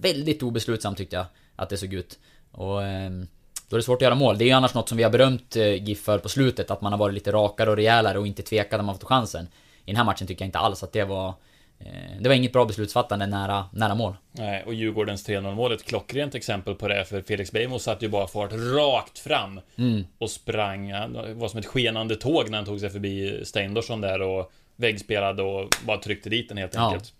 Väldigt 0.00 0.42
obeslutsam 0.42 0.94
tyckte 0.94 1.16
jag 1.16 1.26
att 1.56 1.68
det 1.68 1.76
såg 1.76 1.94
ut. 1.94 2.18
Och 2.52 2.82
Eh, 2.82 3.10
då 3.70 3.76
är 3.76 3.78
det 3.78 3.82
svårt 3.84 3.96
att 3.98 4.02
göra 4.02 4.14
mål. 4.14 4.38
Det 4.38 4.44
är 4.44 4.46
ju 4.46 4.52
annars 4.52 4.74
något 4.74 4.88
som 4.88 4.98
vi 4.98 5.02
har 5.04 5.10
berömt 5.10 5.56
eh, 5.56 5.74
GIF 5.84 6.00
för 6.02 6.18
på 6.18 6.28
slutet, 6.28 6.70
att 6.70 6.80
man 6.80 6.92
har 6.92 6.98
varit 6.98 7.14
lite 7.14 7.32
rakare 7.32 7.70
och 7.70 7.76
rejälare 7.76 8.18
och 8.18 8.26
inte 8.26 8.42
tvekat 8.42 8.78
när 8.78 8.84
man 8.84 8.94
fått 8.94 9.04
chansen. 9.04 9.44
I 9.84 9.86
den 9.86 9.96
här 9.96 10.04
matchen 10.04 10.26
tycker 10.26 10.42
jag 10.44 10.48
inte 10.48 10.58
alls 10.58 10.82
att 10.82 10.92
det 10.92 11.04
var... 11.04 11.28
eh, 11.78 11.86
Det 12.20 12.28
var 12.28 12.36
inget 12.36 12.52
bra 12.52 12.64
beslutsfattande 12.64 13.26
nära, 13.26 13.64
nära 13.72 13.94
mål. 13.94 14.14
Nej, 14.32 14.62
och 14.66 14.74
Djurgårdens 14.74 15.28
3-0 15.28 15.54
mål 15.54 15.70
är 15.72 15.76
ett 15.76 15.84
klockrent 15.84 16.34
exempel 16.34 16.74
på 16.74 16.88
det, 16.88 17.04
för 17.04 17.22
Felix 17.22 17.52
Beijmo 17.52 17.78
satte 17.78 18.04
ju 18.04 18.10
bara 18.10 18.26
fart 18.26 18.52
rakt 18.52 19.18
fram 19.18 19.60
och 20.18 20.30
sprang, 20.30 20.92
han 20.92 21.38
var 21.38 21.48
som 21.48 21.58
ett 21.58 21.66
skenande 21.66 22.16
tåg 22.16 22.50
när 22.50 22.58
han 22.58 22.64
tog 22.66 22.80
sig 22.80 22.90
förbi 22.90 23.40
Steindorsson 23.44 24.00
där 24.00 24.22
och 24.22 24.52
väggspelade 24.76 25.42
och 25.42 25.68
bara 25.86 25.96
tryckte 25.98 26.30
dit 26.30 26.48
den 26.48 26.58
helt 26.58 26.74
Ja. 26.74 26.86
enkelt. 26.86 27.12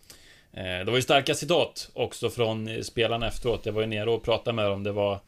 Eh, 0.53 0.63
Det 0.65 0.85
var 0.85 0.97
ju 0.97 1.03
starka 1.03 1.35
citat 1.35 1.91
också 1.95 2.31
från 2.31 2.85
spelarna 2.85 3.27
efteråt. 3.29 3.67
Jag 3.67 3.73
var 3.73 3.81
ju 3.81 3.87
nere 3.87 4.11
och 4.11 4.23
pratade 4.25 4.55
med 4.55 4.65
dem. 4.65 4.83
Det 4.85 4.93
var 4.93 5.19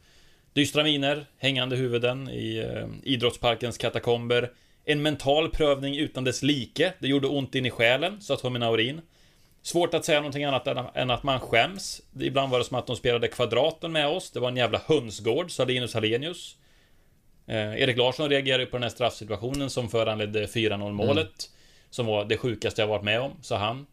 dystra 0.53 0.83
miner, 0.83 1.25
hängande 1.37 1.75
huvuden 1.75 2.29
i 2.29 2.57
eh, 2.57 2.87
idrottsparkens 3.03 3.77
katakomber. 3.77 4.51
En 4.85 5.01
mental 5.01 5.49
prövning 5.49 5.97
utan 5.97 6.23
dess 6.23 6.43
like. 6.43 6.93
Det 6.99 7.07
gjorde 7.07 7.27
ont 7.27 7.55
in 7.55 7.65
i 7.65 7.69
själen, 7.71 8.21
sa 8.21 8.35
Tommy 8.35 8.59
Naurin. 8.59 9.01
Svårt 9.61 9.93
att 9.93 10.05
säga 10.05 10.19
någonting 10.19 10.43
annat 10.43 10.67
än, 10.95 11.09
att 11.09 11.23
man 11.23 11.39
skäms. 11.39 12.01
Ibland 12.19 12.51
var 12.51 12.59
det 12.59 12.65
som 12.65 12.77
att 12.77 12.87
de 12.87 12.95
spelade 12.95 13.27
kvadraten 13.27 13.91
med 13.91 14.07
oss. 14.07 14.31
Det 14.31 14.39
var 14.39 14.47
en 14.47 14.57
jävla 14.57 14.81
hönsgård, 14.85 15.51
sa 15.51 15.65
Linus 15.65 15.93
Hallenius. 15.93 16.55
Eh, 17.47 17.81
Erik 17.81 17.97
Larsson 17.97 18.29
reagerade 18.29 18.65
på 18.65 18.77
den 18.77 18.83
här 18.83 18.89
straffsituationen 18.89 19.69
som 19.69 19.89
föranledde 19.89 20.45
4-0 20.45 20.91
målet. 20.91 21.49
Som 21.89 22.05
var 22.05 22.25
det 22.25 22.37
sjukaste 22.37 22.81
jag 22.81 22.87
varit 22.87 23.03
med 23.03 23.21
om, 23.21 23.31
sa 23.41 23.57
han. 23.57 23.85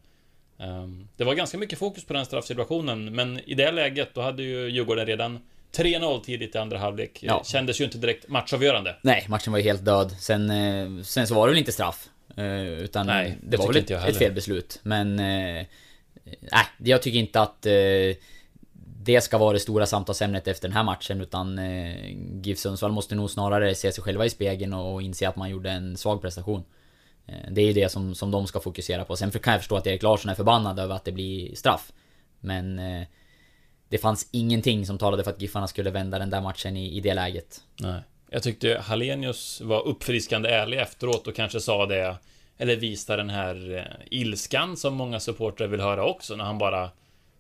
Ehm, 0.58 1.08
Det 1.16 1.24
var 1.24 1.34
ganska 1.34 1.58
mycket 1.58 1.78
fokus 1.78 2.04
på 2.04 2.12
den 2.12 2.24
straffsituationen, 2.26 3.14
men 3.14 3.40
i 3.46 3.54
det 3.54 3.70
läget 3.70 4.14
då 4.14 4.20
hade 4.20 4.42
ju 4.42 4.68
Djurgården 4.70 5.06
redan 5.06 5.38
3-0 5.76 6.20
tidigt 6.20 6.54
i 6.54 6.58
andra 6.58 6.78
halvlek. 6.78 7.18
Ja. 7.22 7.42
Kändes 7.44 7.80
ju 7.80 7.84
inte 7.84 7.98
direkt 7.98 8.28
matchavgörande. 8.28 8.96
Nej, 9.02 9.24
matchen 9.28 9.52
var 9.52 9.58
ju 9.58 9.64
helt 9.64 9.84
död. 9.84 10.16
Sen, 10.18 10.50
eh, 10.50 11.02
sen 11.02 11.26
så 11.26 11.34
var 11.34 11.46
det 11.46 11.50
väl 11.52 11.58
inte 11.58 11.72
straff. 11.72 12.08
Eh, 12.36 12.62
Utan 12.62 13.06
Nej, 13.06 13.38
det 13.42 13.56
var 13.56 13.66
väl 13.66 13.76
ett, 13.76 13.90
ett 13.90 14.16
felbeslut. 14.16 14.80
Men... 14.82 15.18
eh, 15.18 15.66
Nej, 16.40 16.64
jag 16.78 17.02
tycker 17.02 17.18
inte 17.18 17.40
att... 17.40 17.66
eh, 17.66 17.72
Det 19.02 19.20
ska 19.20 19.38
vara 19.38 19.52
det 19.52 19.60
stora 19.60 19.86
samtalsämnet 19.86 20.48
efter 20.48 20.68
den 20.68 20.76
här 20.76 20.82
matchen 20.84 21.20
utan 21.20 21.58
eh, 21.58 21.96
GIF 22.42 22.58
Sundsvall 22.58 22.92
måste 22.92 23.14
nog 23.14 23.30
snarare 23.30 23.74
se 23.74 23.92
sig 23.92 24.04
själva 24.04 24.26
i 24.26 24.30
spegeln 24.30 24.72
och 24.74 25.02
inse 25.02 25.28
att 25.28 25.36
man 25.36 25.50
gjorde 25.50 25.70
en 25.70 25.96
svag 25.96 26.22
prestation. 26.22 26.64
Eh, 27.26 27.34
Det 27.50 27.60
är 27.60 27.66
ju 27.66 27.72
det 27.72 27.88
som, 27.88 28.14
som 28.14 28.30
de 28.30 28.46
ska 28.46 28.60
fokusera 28.60 29.04
på. 29.04 29.16
Sen 29.16 29.30
kan 29.30 29.52
jag 29.52 29.60
förstå 29.60 29.76
att 29.76 29.86
Erik 29.86 30.02
Larsson 30.02 30.30
är 30.30 30.34
förbannad 30.34 30.78
över 30.78 30.94
att 30.94 31.04
det 31.04 31.12
blir 31.12 31.54
straff. 31.54 31.92
Men... 32.40 32.78
eh, 32.78 33.06
det 33.90 33.98
fanns 33.98 34.28
ingenting 34.30 34.86
som 34.86 34.98
talade 34.98 35.24
för 35.24 35.30
att 35.30 35.42
Giffarna 35.42 35.68
skulle 35.68 35.90
vända 35.90 36.18
den 36.18 36.30
där 36.30 36.40
matchen 36.40 36.76
i, 36.76 36.96
i 36.96 37.00
det 37.00 37.14
läget. 37.14 37.60
Nej. 37.80 38.00
Jag 38.30 38.42
tyckte 38.42 38.78
Hallenius 38.78 39.60
var 39.60 39.86
uppfriskande 39.86 40.48
ärlig 40.48 40.78
efteråt 40.78 41.26
och 41.26 41.34
kanske 41.34 41.60
sa 41.60 41.86
det 41.86 42.16
Eller 42.58 42.76
visade 42.76 43.22
den 43.22 43.30
här 43.30 43.76
eh, 43.76 44.06
ilskan 44.10 44.76
som 44.76 44.94
många 44.94 45.20
supportrar 45.20 45.66
vill 45.66 45.80
höra 45.80 46.04
också 46.04 46.36
när 46.36 46.44
han 46.44 46.58
bara 46.58 46.90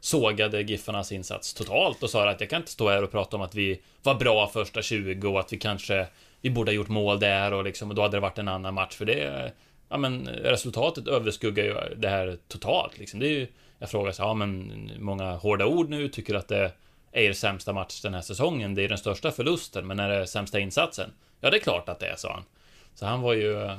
Sågade 0.00 0.62
Giffarnas 0.62 1.12
insats 1.12 1.54
totalt 1.54 2.02
och 2.02 2.10
sa 2.10 2.30
att 2.30 2.40
jag 2.40 2.50
kan 2.50 2.60
inte 2.60 2.72
stå 2.72 2.88
här 2.88 3.04
och 3.04 3.10
prata 3.10 3.36
om 3.36 3.42
att 3.42 3.54
vi 3.54 3.80
var 4.02 4.14
bra 4.14 4.48
första 4.48 4.82
20 4.82 5.28
och 5.28 5.40
att 5.40 5.52
vi 5.52 5.58
kanske 5.58 6.06
Vi 6.40 6.50
borde 6.50 6.70
ha 6.70 6.76
gjort 6.76 6.88
mål 6.88 7.20
där 7.20 7.52
och 7.52 7.64
liksom 7.64 7.88
och 7.90 7.94
då 7.94 8.02
hade 8.02 8.16
det 8.16 8.20
varit 8.20 8.38
en 8.38 8.48
annan 8.48 8.74
match 8.74 8.94
för 8.96 9.04
det 9.04 9.52
Ja 9.88 9.96
men 9.96 10.28
resultatet 10.28 11.08
överskuggar 11.08 11.64
ju 11.64 11.94
det 11.96 12.08
här 12.08 12.38
totalt 12.48 12.98
liksom. 12.98 13.20
Det 13.20 13.26
är 13.26 13.38
ju 13.38 13.46
jag 13.80 13.90
frågar 13.90 14.12
så 14.12 14.22
ja 14.22 14.34
men 14.34 14.90
många 14.98 15.32
hårda 15.32 15.66
ord 15.66 15.90
nu 15.90 16.08
tycker 16.08 16.34
att 16.34 16.48
det 16.48 16.72
är 17.12 17.22
er 17.22 17.32
sämsta 17.32 17.72
match 17.72 18.00
den 18.00 18.14
här 18.14 18.22
säsongen. 18.22 18.74
Det 18.74 18.84
är 18.84 18.88
den 18.88 18.98
största 18.98 19.30
förlusten, 19.30 19.86
men 19.86 20.00
är 20.00 20.08
det 20.08 20.26
sämsta 20.26 20.60
insatsen? 20.60 21.10
Ja, 21.40 21.50
det 21.50 21.56
är 21.56 21.60
klart 21.60 21.88
att 21.88 22.00
det 22.00 22.06
är, 22.06 22.16
sa 22.16 22.32
han. 22.32 22.44
Så 22.94 23.06
han 23.06 23.20
var 23.20 23.34
ju 23.34 23.70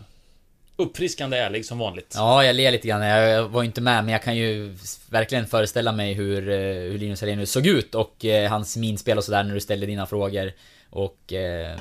uppfriskande 0.76 1.38
ärlig 1.38 1.66
som 1.66 1.78
vanligt. 1.78 2.14
Ja, 2.16 2.44
jag 2.44 2.56
ler 2.56 2.72
lite 2.72 2.88
grann. 2.88 3.02
Jag 3.02 3.50
var 3.50 3.62
ju 3.62 3.66
inte 3.66 3.82
med, 3.82 4.04
men 4.04 4.12
jag 4.12 4.24
kan 4.24 4.38
ju 4.38 4.76
verkligen 5.10 5.48
föreställa 5.48 5.92
mig 5.92 6.14
hur, 6.14 6.50
eh, 6.50 6.56
hur 6.92 6.98
Linus 6.98 7.22
Hallenius 7.22 7.52
såg 7.52 7.68
ut 7.68 7.96
och 7.96 8.26
eh, 8.26 8.50
hans 8.50 8.78
minspel 8.78 9.18
och 9.18 9.24
sådär 9.24 9.44
när 9.44 9.54
du 9.54 9.60
ställde 9.60 9.86
dina 9.86 10.06
frågor. 10.06 10.52
Och... 10.90 11.34
Eh, 11.34 11.78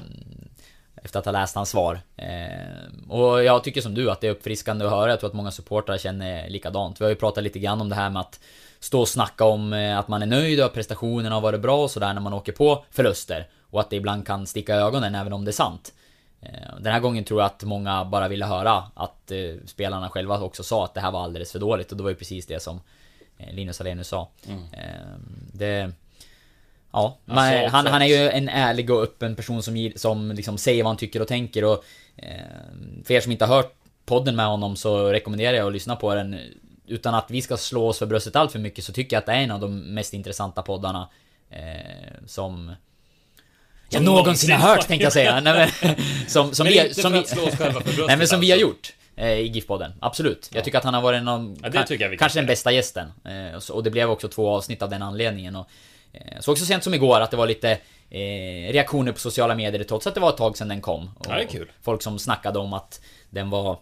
efter 1.02 1.18
att 1.18 1.24
ha 1.24 1.32
läst 1.32 1.54
hans 1.54 1.70
svar. 1.70 2.00
Eh, 2.16 3.08
och 3.08 3.44
jag 3.44 3.64
tycker 3.64 3.80
som 3.80 3.94
du 3.94 4.10
att 4.10 4.20
det 4.20 4.26
är 4.26 4.30
uppfriskande 4.30 4.84
att 4.84 4.90
höra. 4.90 5.10
Jag 5.10 5.20
tror 5.20 5.30
att 5.30 5.36
många 5.36 5.50
supportrar 5.50 5.98
känner 5.98 6.48
likadant. 6.50 7.00
Vi 7.00 7.04
har 7.04 7.10
ju 7.10 7.16
pratat 7.16 7.44
lite 7.44 7.58
grann 7.58 7.80
om 7.80 7.88
det 7.88 7.94
här 7.94 8.10
med 8.10 8.20
att 8.20 8.40
stå 8.80 9.00
och 9.00 9.08
snacka 9.08 9.44
om 9.44 9.72
eh, 9.72 9.98
att 9.98 10.08
man 10.08 10.22
är 10.22 10.26
nöjd 10.26 10.60
och 10.60 10.66
att 10.66 10.74
prestationerna 10.74 11.34
har 11.34 11.40
varit 11.40 11.60
bra 11.60 11.82
och 11.82 11.90
sådär 11.90 12.14
när 12.14 12.20
man 12.20 12.32
åker 12.32 12.52
på 12.52 12.84
förluster. 12.90 13.48
Och 13.70 13.80
att 13.80 13.90
det 13.90 13.96
ibland 13.96 14.26
kan 14.26 14.46
sticka 14.46 14.74
i 14.76 14.78
ögonen 14.78 15.14
även 15.14 15.32
om 15.32 15.44
det 15.44 15.50
är 15.50 15.52
sant. 15.52 15.92
Eh, 16.42 16.76
Den 16.80 16.92
här 16.92 17.00
gången 17.00 17.24
tror 17.24 17.40
jag 17.40 17.46
att 17.46 17.64
många 17.64 18.04
bara 18.04 18.28
ville 18.28 18.44
höra 18.46 18.84
att 18.94 19.32
spelarna 19.66 20.08
själva 20.08 20.40
också 20.40 20.62
sa 20.62 20.84
att 20.84 20.94
det 20.94 21.00
här 21.00 21.10
var 21.10 21.24
alldeles 21.24 21.52
för 21.52 21.58
dåligt 21.58 21.90
och 21.90 21.96
det 21.96 22.02
var 22.02 22.10
ju 22.10 22.16
precis 22.16 22.46
det 22.46 22.62
som 22.62 22.80
Linus 23.52 23.78
Hallenius 23.78 24.08
sa. 24.08 24.28
Eh, 24.72 25.16
Det... 25.52 25.92
Ja, 26.92 27.18
Han 27.26 27.34
man, 27.36 27.54
också 27.64 27.76
han, 27.76 27.86
han 27.86 28.02
är 28.02 28.06
ju 28.06 28.28
en 28.30 28.48
ärlig 28.48 28.90
och 28.90 29.02
öppen 29.02 29.36
person 29.36 29.62
som, 29.62 29.92
som 29.96 30.32
liksom 30.32 30.58
säger 30.58 30.82
vad 30.82 30.90
han 30.90 30.96
tycker 30.96 31.22
och 31.22 31.28
tänker 31.28 31.64
och 31.64 31.84
eh, 32.16 32.24
För 33.04 33.14
er 33.14 33.20
som 33.20 33.32
inte 33.32 33.44
har 33.44 33.56
hört 33.56 33.74
podden 34.06 34.36
med 34.36 34.46
honom 34.46 34.76
så 34.76 35.08
rekommenderar 35.12 35.56
jag 35.56 35.66
att 35.66 35.72
lyssna 35.72 35.96
på 35.96 36.14
den 36.14 36.38
Utan 36.86 37.14
att 37.14 37.30
vi 37.30 37.42
ska 37.42 37.56
slå 37.56 37.88
oss 37.88 37.98
för 37.98 38.06
bröstet 38.06 38.36
allt 38.36 38.52
för 38.52 38.58
mycket 38.58 38.84
så 38.84 38.92
tycker 38.92 39.16
jag 39.16 39.20
att 39.20 39.26
det 39.26 39.32
är 39.32 39.40
en 39.40 39.50
av 39.50 39.60
de 39.60 39.80
mest 39.94 40.14
intressanta 40.14 40.62
poddarna 40.62 41.08
eh, 41.50 41.60
Som 42.26 42.72
jag 43.90 44.02
någonsin 44.02 44.50
har 44.50 44.68
hört 44.68 44.86
tänkte 44.88 45.04
jag 45.04 45.12
säga. 45.12 45.40
Nej, 45.40 45.72
men, 45.82 45.94
som, 46.28 46.54
som 46.54 46.64
Men 46.64 46.72
vi, 46.72 46.80
inte 46.80 46.94
som 46.94 47.02
för 47.02 47.10
vi, 47.10 47.18
att 47.18 47.28
slå 47.28 47.42
oss 47.42 47.56
själva 47.56 47.80
för 47.80 47.84
bröstet 47.84 48.06
Nej 48.06 48.16
men 48.16 48.26
som 48.26 48.40
vi 48.40 48.50
har 48.50 48.56
alltså. 48.56 48.68
gjort 48.68 48.92
eh, 49.16 49.28
i 49.32 49.48
GIF-podden. 49.48 49.92
Absolut. 50.00 50.50
Jag 50.54 50.64
tycker 50.64 50.78
att 50.78 50.84
han 50.84 50.94
har 50.94 51.02
varit 51.02 51.28
av... 51.28 51.56
Ja, 51.62 51.84
kanske 52.18 52.38
den 52.38 52.46
bästa 52.46 52.72
gästen. 52.72 53.12
Eh, 53.24 53.56
och 53.56 53.62
så- 53.62 53.74
och 53.74 53.84
det 53.84 53.90
blev 53.90 54.10
också 54.10 54.28
två 54.28 54.48
avsnitt 54.50 54.82
av 54.82 54.90
den 54.90 55.02
anledningen. 55.02 55.56
Och, 55.56 55.68
eh, 56.12 56.40
så 56.40 56.52
också 56.52 56.64
sent 56.64 56.84
som 56.84 56.94
igår 56.94 57.20
att 57.20 57.30
det 57.30 57.36
var 57.36 57.46
lite 57.46 57.70
eh, 58.10 58.72
reaktioner 58.72 59.12
på 59.12 59.18
sociala 59.18 59.54
medier 59.54 59.84
trots 59.84 60.06
att 60.06 60.14
det 60.14 60.20
var 60.20 60.28
ett 60.30 60.36
tag 60.36 60.56
sedan 60.56 60.68
den 60.68 60.80
kom. 60.80 61.10
Och 61.18 61.26
Ja, 61.28 61.34
det 61.34 61.42
är 61.42 61.46
kul. 61.48 61.72
Folk 61.82 62.02
som 62.02 62.18
snackade 62.18 62.58
om 62.58 62.72
att 62.72 63.00
den 63.30 63.50
var 63.50 63.78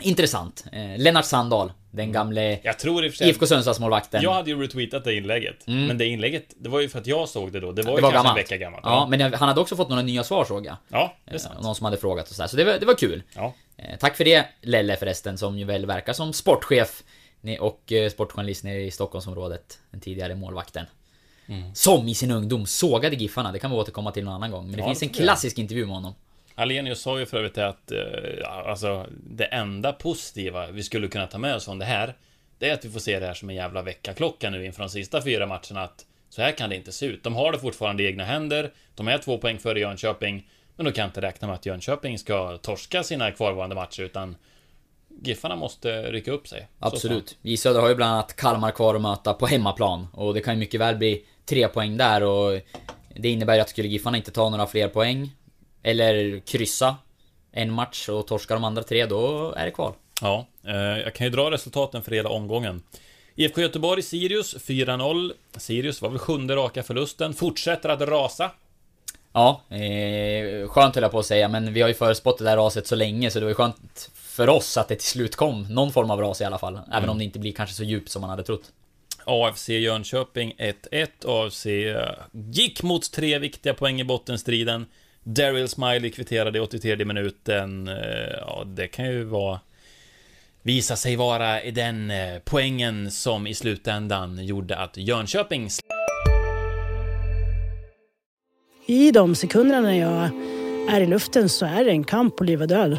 intressant. 0.00 0.64
Eh, 0.72 0.98
Lennart 0.98 1.24
Sandahl, 1.24 1.72
den 1.90 2.12
gamle 2.12 2.58
Jag 2.62 2.78
tror 2.78 3.04
i. 3.04 3.12
IFK 3.20 3.46
Sundsvallsmålvakten. 3.46 4.22
Jag 4.22 4.32
hade 4.32 4.50
ju 4.50 4.62
retweetat 4.62 5.04
det 5.04 5.14
inlägget. 5.14 5.66
Men 5.66 5.98
det 5.98 6.06
inlägget, 6.06 6.44
det 6.56 6.68
var 6.68 6.80
ju 6.80 6.88
för 6.88 6.98
att 6.98 7.06
jag 7.06 7.28
såg 7.28 7.52
det 7.52 7.60
då. 7.60 7.72
Det 7.72 7.82
var 7.82 7.90
ju 7.92 7.96
det 7.96 8.02
var 8.02 8.10
kanske 8.10 8.18
gammalt. 8.18 8.38
en 8.38 8.42
vecka 8.44 8.56
gammalt. 8.56 8.82
Ja, 8.86 9.06
men 9.10 9.20
han 9.20 9.48
hade 9.48 9.60
också 9.60 9.76
fått 9.76 9.88
några 9.88 10.02
nya 10.02 10.24
svar 10.24 10.44
såg 10.44 10.66
jag. 10.66 10.76
ja 10.88 11.16
det 11.24 11.30
är 11.30 11.34
Eh, 11.34 11.38
sant. 11.40 11.62
Någon 11.62 11.74
som 11.74 11.84
hade 11.84 11.96
frågat 11.96 12.28
och 12.28 12.34
sådär. 12.34 12.48
Så 12.48 12.56
det 12.56 12.64
var, 12.64 12.72
det 12.78 12.86
var 12.86 12.94
kul. 12.94 13.22
Ja. 13.34 13.54
Eh, 13.76 13.98
Tack 13.98 14.16
för 14.16 14.24
det 14.24 14.46
Lelle 14.62 14.96
förresten, 14.96 15.38
som 15.38 15.58
ju 15.58 15.64
väl 15.64 15.86
verkar 15.86 16.12
som 16.12 16.32
sportchef 16.32 17.02
Och 17.60 17.92
sportjournalist 18.10 18.64
nere 18.64 18.82
i 18.82 18.90
Stockholmsområdet. 18.90 19.78
Den 19.90 20.00
tidigare 20.00 20.34
målvakten. 20.34 20.86
Som 21.74 22.08
i 22.08 22.14
sin 22.14 22.30
ungdom 22.30 22.66
sågade 22.66 23.16
Giffarna, 23.16 23.52
det 23.52 23.58
kan 23.58 23.70
vi 23.70 23.76
återkomma 23.76 24.10
till 24.12 24.24
någon 24.24 24.34
annan 24.34 24.50
gång. 24.50 24.64
Men 24.66 24.72
det 24.72 24.80
Ja, 24.80 24.86
finns 24.86 25.02
en 25.02 25.08
klassisk 25.08 25.58
intervju 25.58 25.86
med 25.86 25.94
honom. 25.94 26.14
Alenius 26.54 27.00
sa 27.00 27.18
ju 27.18 27.26
för 27.26 27.36
övrigt 27.36 27.58
att 27.58 27.90
eh, 27.92 27.98
alltså, 28.68 29.06
det 29.30 29.44
enda 29.44 29.92
positiva 29.92 30.66
vi 30.70 30.82
skulle 30.82 31.08
kunna 31.08 31.26
ta 31.26 31.38
med 31.38 31.54
oss 31.54 31.64
från 31.64 31.78
det 31.78 31.84
här 31.84 32.14
Det 32.58 32.68
är 32.68 32.74
att 32.74 32.84
vi 32.84 32.90
får 32.90 33.00
se 33.00 33.20
det 33.20 33.26
här 33.26 33.34
som 33.34 33.50
en 33.50 33.56
jävla 33.56 33.82
väckarklocka 33.82 34.50
nu 34.50 34.66
inför 34.66 34.82
de 34.82 34.88
sista 34.88 35.22
fyra 35.22 35.46
matcherna 35.46 35.82
att 35.82 36.06
Så 36.30 36.42
här 36.42 36.52
kan 36.52 36.70
det 36.70 36.76
inte 36.76 36.92
se 36.92 37.06
ut. 37.06 37.22
De 37.22 37.34
har 37.34 37.52
det 37.52 37.58
fortfarande 37.58 38.02
i 38.02 38.06
egna 38.06 38.24
händer 38.24 38.72
De 38.94 39.08
är 39.08 39.18
två 39.18 39.38
poäng 39.38 39.58
före 39.58 39.80
Jönköping 39.80 40.48
Men 40.76 40.86
de 40.86 40.92
kan 40.92 41.06
inte 41.06 41.20
räkna 41.20 41.46
med 41.48 41.54
att 41.54 41.66
Jönköping 41.66 42.18
ska 42.18 42.56
torska 42.58 43.02
sina 43.02 43.30
kvarvarande 43.30 43.74
matcher 43.74 44.02
utan 44.02 44.36
Giffarna 45.22 45.56
måste 45.56 46.02
rycka 46.12 46.32
upp 46.32 46.48
sig. 46.48 46.68
Absolut. 46.78 47.36
J 47.42 47.56
Söder 47.56 47.80
har 47.80 47.88
ju 47.88 47.94
bland 47.94 48.12
annat 48.12 48.36
Kalmar 48.36 48.70
kvar 48.70 48.94
att 48.94 49.00
möta 49.00 49.34
på 49.34 49.46
hemmaplan. 49.46 50.06
Och 50.12 50.34
det 50.34 50.40
kan 50.40 50.54
ju 50.54 50.60
mycket 50.60 50.80
väl 50.80 50.96
bli 50.96 51.24
tre 51.46 51.68
poäng 51.68 51.96
där 51.96 52.22
och 52.22 52.60
det 53.14 53.28
innebär 53.28 53.54
ju 53.54 53.60
att 53.60 53.68
skulle 53.68 53.88
Giffarna 53.88 54.16
inte 54.16 54.30
ta 54.30 54.50
några 54.50 54.66
fler 54.66 54.88
poäng 54.88 55.30
eller 55.82 56.38
kryssa 56.38 56.96
en 57.52 57.72
match 57.72 58.08
och 58.08 58.26
torska 58.26 58.54
de 58.54 58.64
andra 58.64 58.82
tre, 58.82 59.06
då 59.06 59.52
är 59.56 59.64
det 59.64 59.70
kval. 59.70 59.92
Ja, 60.20 60.46
eh, 60.66 60.74
jag 60.74 61.14
kan 61.14 61.26
ju 61.26 61.30
dra 61.30 61.50
resultaten 61.50 62.02
för 62.02 62.10
hela 62.10 62.28
omgången. 62.28 62.82
IFK 63.34 63.60
Göteborg, 63.60 64.02
Sirius 64.02 64.56
4-0. 64.56 65.32
Sirius 65.56 66.02
var 66.02 66.10
väl 66.10 66.18
sjunde 66.18 66.56
raka 66.56 66.82
förlusten, 66.82 67.34
fortsätter 67.34 67.88
att 67.88 68.00
rasa. 68.00 68.50
Ja, 69.32 69.60
eh, 69.68 70.68
skönt 70.68 70.94
höll 70.94 71.02
jag 71.02 71.12
på 71.12 71.18
att 71.18 71.26
säga, 71.26 71.48
men 71.48 71.72
vi 71.72 71.82
har 71.82 71.88
ju 71.88 71.94
förespått 71.94 72.38
det 72.38 72.44
där 72.44 72.56
raset 72.56 72.86
så 72.86 72.94
länge 72.94 73.30
så 73.30 73.38
det 73.38 73.44
var 73.44 73.50
ju 73.50 73.54
skönt 73.54 74.10
för 74.14 74.48
oss 74.48 74.76
att 74.76 74.88
det 74.88 74.96
till 74.96 75.08
slut 75.08 75.36
kom 75.36 75.62
någon 75.62 75.92
form 75.92 76.10
av 76.10 76.20
ras 76.20 76.40
i 76.40 76.44
alla 76.44 76.58
fall. 76.58 76.80
Även 76.92 77.08
om 77.08 77.18
det 77.18 77.24
inte 77.24 77.38
blir 77.38 77.52
kanske 77.52 77.76
så 77.76 77.84
djupt 77.84 78.10
som 78.10 78.20
man 78.20 78.30
hade 78.30 78.42
trott. 78.42 78.72
AFC 79.26 79.68
Jönköping 79.68 80.54
1-1. 80.58 81.08
AFC 81.26 81.66
eh, 81.66 82.08
gick 82.32 82.82
mot 82.82 83.12
tre 83.12 83.38
viktiga 83.38 83.74
poäng 83.74 84.00
i 84.00 84.04
bottenstriden. 84.04 84.86
Daryl 85.22 85.68
Smiley 85.68 86.10
kvitterade 86.10 86.58
i 86.58 86.60
83 86.60 87.04
minuten. 87.04 87.88
Eh, 87.88 87.94
ja, 88.40 88.64
det 88.66 88.88
kan 88.88 89.06
ju 89.06 89.24
vara... 89.24 89.60
Visa 90.62 90.96
sig 90.96 91.16
vara 91.16 91.60
den 91.70 92.10
eh, 92.10 92.38
poängen 92.44 93.10
som 93.10 93.46
i 93.46 93.54
slutändan 93.54 94.46
gjorde 94.46 94.76
att 94.76 94.96
Jönköping 94.96 95.68
I 98.86 99.10
de 99.10 99.34
sekunderna 99.34 99.80
när 99.80 100.00
jag 100.00 100.30
är 100.96 101.00
i 101.00 101.06
luften 101.06 101.48
så 101.48 101.66
är 101.66 101.84
det 101.84 101.90
en 101.90 102.04
kamp 102.04 102.36
på 102.36 102.44
liv 102.44 102.62
och 102.62 102.68
död. 102.68 102.98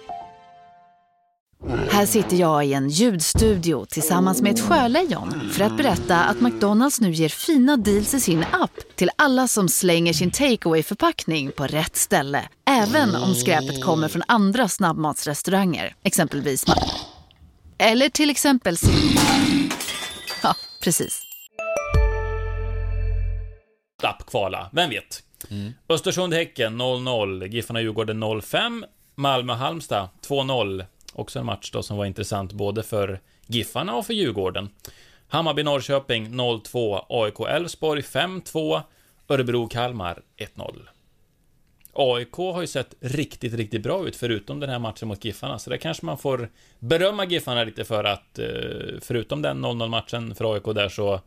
Här 1.69 2.05
sitter 2.05 2.37
jag 2.37 2.65
i 2.65 2.73
en 2.73 2.89
ljudstudio 2.89 3.85
tillsammans 3.85 4.41
med 4.41 4.51
ett 4.51 4.59
sjölejon 4.59 5.49
för 5.53 5.63
att 5.63 5.77
berätta 5.77 6.23
att 6.23 6.41
McDonalds 6.41 7.01
nu 7.01 7.11
ger 7.11 7.29
fina 7.29 7.77
deals 7.77 8.13
i 8.13 8.19
sin 8.19 8.45
app 8.51 8.71
till 8.95 9.09
alla 9.15 9.47
som 9.47 9.69
slänger 9.69 10.13
sin 10.13 10.31
takeaway 10.31 10.83
förpackning 10.83 11.51
på 11.51 11.63
rätt 11.67 11.95
ställe. 11.95 12.49
Även 12.65 13.15
om 13.15 13.35
skräpet 13.35 13.83
kommer 13.83 14.07
från 14.07 14.23
andra 14.27 14.67
snabbmatsrestauranger, 14.67 15.95
exempelvis 16.03 16.65
Eller 17.77 18.09
till 18.09 18.29
exempel 18.29 18.75
Ja, 20.43 20.55
precis. 20.83 21.21
slapp 23.99 24.25
kvala, 24.25 24.69
vem 24.73 24.89
vet? 24.89 25.23
Östersund-Häcken 25.89 26.81
0-0, 26.81 27.47
Giffarna-Djurgården 27.47 28.23
0-5, 28.23 28.83
Malmö-Halmstad 29.15 30.09
2-0. 30.27 30.85
Också 31.13 31.39
en 31.39 31.45
match 31.45 31.71
då 31.71 31.83
som 31.83 31.97
var 31.97 32.05
intressant 32.05 32.53
både 32.53 32.83
för 32.83 33.19
Giffarna 33.47 33.95
och 33.95 34.05
för 34.05 34.13
Djurgården. 34.13 34.69
Hammarby-Norrköping 35.29 36.29
0-2, 36.29 37.05
AIK-Elfsborg 37.09 38.01
5-2, 38.01 38.81
Örebro-Kalmar 39.27 40.21
1-0. 40.37 40.87
AIK 41.93 42.35
har 42.35 42.61
ju 42.61 42.67
sett 42.67 42.95
riktigt, 42.99 43.53
riktigt 43.53 43.83
bra 43.83 44.07
ut 44.07 44.15
förutom 44.15 44.59
den 44.59 44.69
här 44.69 44.79
matchen 44.79 45.07
mot 45.07 45.25
Giffarna, 45.25 45.59
så 45.59 45.69
det 45.69 45.77
kanske 45.77 46.05
man 46.05 46.17
får 46.17 46.49
berömma 46.79 47.25
Giffarna 47.25 47.63
lite 47.63 47.83
för 47.83 48.03
att 48.03 48.39
eh, 48.39 48.45
förutom 49.01 49.41
den 49.41 49.65
0-0 49.65 49.87
matchen 49.87 50.35
för 50.35 50.53
AIK 50.53 50.63
där 50.63 50.89
så 50.89 51.21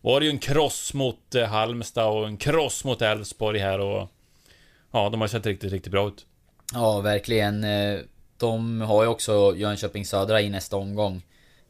var 0.00 0.20
det 0.20 0.26
ju 0.26 0.30
en 0.30 0.38
kross 0.38 0.94
mot 0.94 1.34
eh, 1.34 1.46
Halmstad 1.46 2.12
och 2.12 2.26
en 2.26 2.36
kross 2.36 2.84
mot 2.84 3.02
Elfsborg 3.02 3.58
här 3.58 3.80
och 3.80 4.08
ja, 4.92 5.08
de 5.08 5.20
har 5.20 5.28
sett 5.28 5.46
riktigt, 5.46 5.72
riktigt 5.72 5.92
bra 5.92 6.08
ut. 6.08 6.26
Ja, 6.74 7.00
verkligen. 7.00 7.64
Eh, 7.64 7.98
de 8.42 8.80
har 8.80 9.02
ju 9.02 9.08
också 9.08 9.54
Jönköping 9.56 10.04
Södra 10.04 10.40
i 10.40 10.50
nästa 10.50 10.76
omgång. 10.76 11.22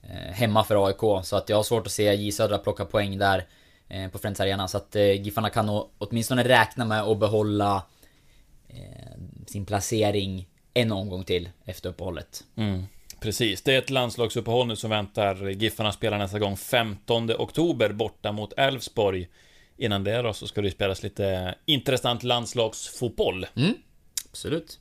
eh, 0.02 0.32
Hemma 0.32 0.64
för 0.64 0.86
AIK, 0.86 1.24
så 1.26 1.36
att 1.36 1.48
jag 1.48 1.56
har 1.56 1.62
svårt 1.62 1.86
att 1.86 1.92
se 1.92 2.14
J 2.14 2.32
Södra 2.32 2.58
plocka 2.58 2.84
poäng 2.84 3.18
där 3.18 3.46
eh, 3.88 4.08
på 4.10 4.18
Friends 4.18 4.40
Arena. 4.40 4.68
Så 4.68 4.76
att 4.76 4.96
eh, 4.96 5.22
Giffarna 5.22 5.50
kan 5.50 5.84
åtminstone 5.98 6.44
räkna 6.44 6.84
med 6.84 7.02
att 7.02 7.18
behålla 7.18 7.82
eh, 8.68 9.12
sin 9.46 9.66
placering 9.66 10.48
en 10.74 10.92
omgång 10.92 11.24
till 11.24 11.48
efter 11.64 11.88
uppehållet. 11.90 12.44
Mm, 12.56 12.86
precis, 13.20 13.62
det 13.62 13.74
är 13.74 13.78
ett 13.78 13.90
landslagsuppehåll 13.90 14.66
nu 14.66 14.76
som 14.76 14.90
väntar. 14.90 15.48
Giffarna 15.48 15.92
spelar 15.92 16.18
nästa 16.18 16.38
gång 16.38 16.56
15 16.56 17.30
oktober 17.30 17.92
borta 17.92 18.32
mot 18.32 18.52
Elfsborg. 18.56 19.28
Innan 19.76 20.04
det 20.04 20.22
då 20.22 20.32
så 20.32 20.46
ska 20.46 20.60
det 20.62 20.70
spelas 20.70 21.02
lite 21.02 21.54
intressant 21.66 22.22
landslagsfotboll. 22.22 23.46
Absolut. 24.30 24.78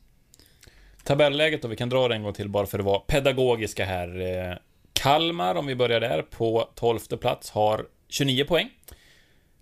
Tabelläget 1.04 1.62
då, 1.62 1.68
vi 1.68 1.76
kan 1.76 1.90
dra 1.90 2.08
det 2.08 2.16
en 2.16 2.24
gång 2.24 2.34
till 2.34 2.50
bara 2.50 2.66
för 2.66 2.80
att 2.80 2.86
vara 2.86 3.00
pedagogiska 3.00 3.86
här. 3.86 4.22
Eh, 4.22 4.58
Kalmar, 4.94 5.56
om 5.56 5.66
vi 5.66 5.76
börjar 5.76 6.00
där, 6.00 6.22
på 6.22 6.70
12 6.76 7.00
plats 7.00 7.52
har 7.52 7.86
29 8.10 8.46
poäng. 8.46 8.70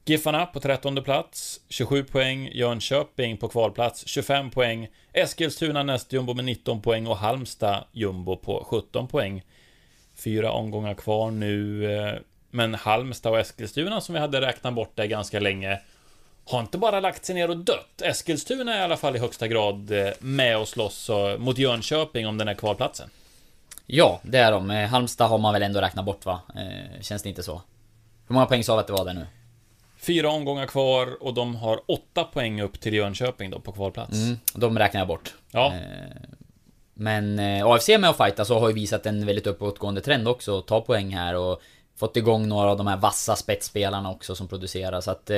Giffarna 0.05 0.45
på 0.45 0.59
13 0.59 1.03
plats, 1.03 1.59
27 1.69 2.03
poäng. 2.03 2.49
Jönköping 2.53 3.37
på 3.37 3.47
kvalplats, 3.47 4.07
25 4.07 4.51
poäng. 4.51 4.87
Eskilstuna 5.13 5.83
näst 5.83 6.13
jumbo 6.13 6.33
med 6.33 6.45
19 6.45 6.81
poäng 6.81 7.07
och 7.07 7.17
Halmstad 7.17 7.83
jumbo 7.91 8.37
på 8.37 8.63
17 8.69 9.07
poäng. 9.07 9.43
Fyra 10.23 10.51
omgångar 10.51 10.93
kvar 10.93 11.31
nu, 11.31 11.91
eh, 11.93 12.13
men 12.51 12.75
Halmstad 12.75 13.31
och 13.31 13.39
Eskilstuna 13.39 14.01
som 14.01 14.13
vi 14.13 14.19
hade 14.19 14.41
räknat 14.41 14.73
bort 14.73 14.95
där 14.95 15.05
ganska 15.05 15.39
länge 15.39 15.79
har 16.45 16.59
inte 16.59 16.77
bara 16.77 16.99
lagt 16.99 17.25
sig 17.25 17.35
ner 17.35 17.49
och 17.49 17.57
dött. 17.57 18.01
Eskilstuna 18.01 18.75
är 18.75 18.79
i 18.79 18.83
alla 18.83 18.97
fall 18.97 19.15
i 19.15 19.19
högsta 19.19 19.47
grad 19.47 19.91
eh, 19.91 20.09
med 20.19 20.57
och 20.57 20.67
slåss 20.67 21.09
mot 21.37 21.57
Jönköping 21.57 22.27
om 22.27 22.37
den 22.37 22.47
här 22.47 22.55
kvalplatsen. 22.55 23.09
Ja, 23.85 24.19
det 24.23 24.37
är 24.37 24.51
de. 24.51 24.71
Eh, 24.71 24.89
Halmstad 24.89 25.29
har 25.29 25.37
man 25.37 25.53
väl 25.53 25.63
ändå 25.63 25.81
räknat 25.81 26.05
bort 26.05 26.25
va? 26.25 26.41
Eh, 26.55 27.01
Känns 27.01 27.23
det 27.23 27.29
inte 27.29 27.43
så? 27.43 27.61
Hur 28.27 28.33
många 28.33 28.45
poäng 28.45 28.63
sa 28.63 28.75
vi 28.75 28.79
att 28.79 28.87
det 28.87 28.93
var 28.93 29.05
där 29.05 29.13
nu? 29.13 29.27
Fyra 29.99 30.29
omgångar 30.29 30.65
kvar 30.65 31.23
och 31.23 31.33
de 31.33 31.55
har 31.55 31.81
åtta 31.85 32.23
poäng 32.23 32.61
upp 32.61 32.79
till 32.79 32.93
Jönköping 32.93 33.49
då 33.49 33.59
på 33.59 33.71
kvalplats. 33.71 34.13
Mm, 34.13 34.37
de 34.53 34.79
räknar 34.79 35.01
jag 35.01 35.07
bort. 35.07 35.33
Ja, 35.51 35.73
Men 36.93 37.39
AFC 37.63 37.87
med 37.87 38.09
att 38.09 38.17
fighta 38.17 38.45
så 38.45 38.59
har 38.59 38.67
ju 38.67 38.73
visat 38.73 39.05
en 39.05 39.25
väldigt 39.25 39.47
uppåtgående 39.47 40.01
trend 40.01 40.27
också. 40.27 40.61
Ta 40.61 40.81
poäng 40.81 41.15
här 41.15 41.35
och 41.35 41.61
fått 41.95 42.17
igång 42.17 42.47
några 42.47 42.69
av 42.71 42.77
de 42.77 42.87
här 42.87 42.97
vassa 42.97 43.35
spetsspelarna 43.35 44.11
också 44.11 44.35
som 44.35 44.47
producerar. 44.47 45.01
Så 45.01 45.11
att 45.11 45.31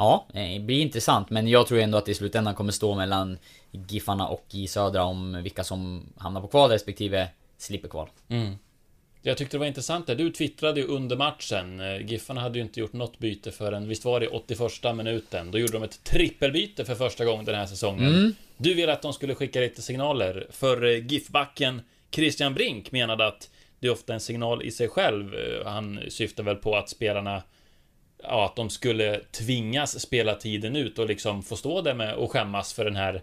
ja, 0.00 0.26
eh, 0.34 0.52
det 0.52 0.60
blir 0.60 0.80
intressant. 0.80 1.30
Men 1.30 1.48
jag 1.48 1.66
tror 1.66 1.78
ändå 1.80 1.98
att 1.98 2.04
det 2.06 2.12
i 2.12 2.14
slutändan 2.14 2.54
kommer 2.54 2.72
stå 2.72 2.94
mellan 2.94 3.38
Giffarna 3.70 4.28
och 4.28 4.44
J 4.50 4.66
Södra 4.68 5.04
om 5.04 5.42
vilka 5.42 5.64
som 5.64 6.06
hamnar 6.16 6.40
på 6.40 6.46
kval 6.46 6.70
respektive 6.70 7.28
slipper 7.58 7.88
kval. 7.88 8.08
jag 9.22 9.36
tyckte 9.36 9.56
det 9.56 9.58
var 9.58 9.66
intressant 9.66 10.06
där. 10.06 10.14
Du 10.14 10.30
twittrade 10.30 10.80
ju 10.80 10.86
under 10.86 11.16
matchen. 11.16 11.80
Eh, 11.80 12.06
Giffarna 12.06 12.40
hade 12.40 12.58
ju 12.58 12.64
inte 12.64 12.80
gjort 12.80 12.92
något 12.92 13.18
byte 13.18 13.50
förrän, 13.50 13.88
visst 13.88 14.04
var 14.04 14.20
det 14.20 14.26
i 14.26 14.28
81 14.28 14.96
minuten? 14.96 15.50
Då 15.50 15.58
gjorde 15.58 15.72
de 15.72 15.82
ett 15.82 16.04
trippelbyte 16.04 16.84
för 16.84 16.94
första 16.94 17.24
gången 17.24 17.44
den 17.44 17.54
här 17.54 17.66
säsongen. 17.66 18.34
Du 18.56 18.74
ville 18.74 18.92
att 18.92 19.02
de 19.02 19.12
skulle 19.12 19.34
skicka 19.34 19.60
lite 19.60 19.82
signaler. 19.82 20.46
För 20.50 20.84
eh, 20.84 21.06
GIF-backen 21.06 21.82
Christian 22.10 22.54
Brink 22.54 22.92
menade 22.92 23.26
att 23.26 23.50
det 23.80 23.86
är 23.86 23.92
ofta 23.92 24.14
en 24.14 24.20
signal 24.20 24.62
i 24.62 24.70
sig 24.70 24.88
själv. 24.88 25.34
Eh, 25.34 25.66
Han 25.70 26.00
syftar 26.08 26.42
väl 26.42 26.56
på 26.56 26.76
att 26.76 26.88
spelarna 26.88 27.42
Ja, 28.22 28.44
att 28.44 28.56
de 28.56 28.70
skulle 28.70 29.20
tvingas 29.30 30.00
spela 30.00 30.34
tiden 30.34 30.76
ut 30.76 30.98
och 30.98 31.06
liksom 31.06 31.42
få 31.42 31.56
stå 31.56 31.82
där 31.82 31.94
med 31.94 32.14
och 32.14 32.32
skämmas 32.32 32.72
för 32.72 32.84
den 32.84 32.96
här 32.96 33.22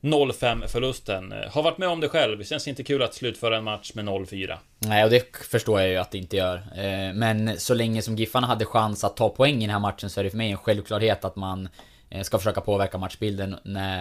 0-5 0.00 0.66
förlusten. 0.66 1.34
Har 1.50 1.62
varit 1.62 1.78
med 1.78 1.88
om 1.88 2.00
det 2.00 2.08
själv. 2.08 2.38
Det 2.38 2.44
känns 2.44 2.68
inte 2.68 2.82
kul 2.82 3.02
att 3.02 3.14
slutföra 3.14 3.56
en 3.56 3.64
match 3.64 3.92
med 3.94 4.04
0-4. 4.04 4.56
Nej, 4.78 5.04
och 5.04 5.10
det 5.10 5.36
förstår 5.36 5.80
jag 5.80 5.90
ju 5.90 5.96
att 5.96 6.10
det 6.10 6.18
inte 6.18 6.36
gör. 6.36 6.56
Eh, 6.56 7.14
men 7.14 7.60
så 7.60 7.74
länge 7.74 8.02
som 8.02 8.16
Giffarna 8.16 8.46
hade 8.46 8.64
chans 8.64 9.04
att 9.04 9.16
ta 9.16 9.28
poäng 9.28 9.56
i 9.56 9.60
den 9.60 9.70
här 9.70 9.78
matchen 9.78 10.10
så 10.10 10.20
är 10.20 10.24
det 10.24 10.30
för 10.30 10.36
mig 10.36 10.50
en 10.50 10.56
självklarhet 10.56 11.24
att 11.24 11.36
man 11.36 11.68
eh, 12.10 12.22
ska 12.22 12.38
försöka 12.38 12.60
påverka 12.60 12.98
matchbilden 12.98 13.54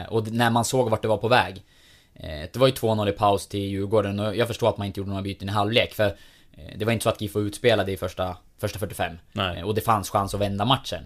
och 0.10 0.32
när 0.32 0.50
man 0.50 0.66
såg 0.66 0.90
vart 0.90 1.02
det 1.02 1.08
var 1.08 1.18
på 1.18 1.28
väg. 1.28 1.64
Eh, 2.14 2.50
det 2.54 2.56
var 2.56 2.68
ju 2.68 2.74
2-0 2.74 3.10
i 3.10 3.12
paus 3.12 3.48
till 3.48 3.60
Djurgården 3.60 4.20
och 4.20 4.36
jag 4.36 4.48
förstår 4.48 4.70
att 4.70 4.78
man 4.78 4.88
inte 4.88 5.00
gjorde 5.00 5.10
några 5.10 5.22
byten 5.22 5.50
i 5.50 5.52
halvlek 5.52 5.94
för 5.94 6.16
det 6.76 6.86
var 6.86 6.92
inte 6.94 7.04
så 7.04 7.10
att 7.10 7.22
GIF 7.22 7.36
var 7.36 7.42
utspelade 7.42 7.92
i 7.92 7.98
första, 7.98 8.38
första 8.58 8.80
45. 8.80 9.18
Nej. 9.32 9.58
Eh, 9.60 9.64
Och 9.64 9.76
det 9.76 9.82
fanns 9.82 10.10
chans 10.10 10.34
att 10.34 10.42
vända 10.42 10.66
matchen. 10.66 11.06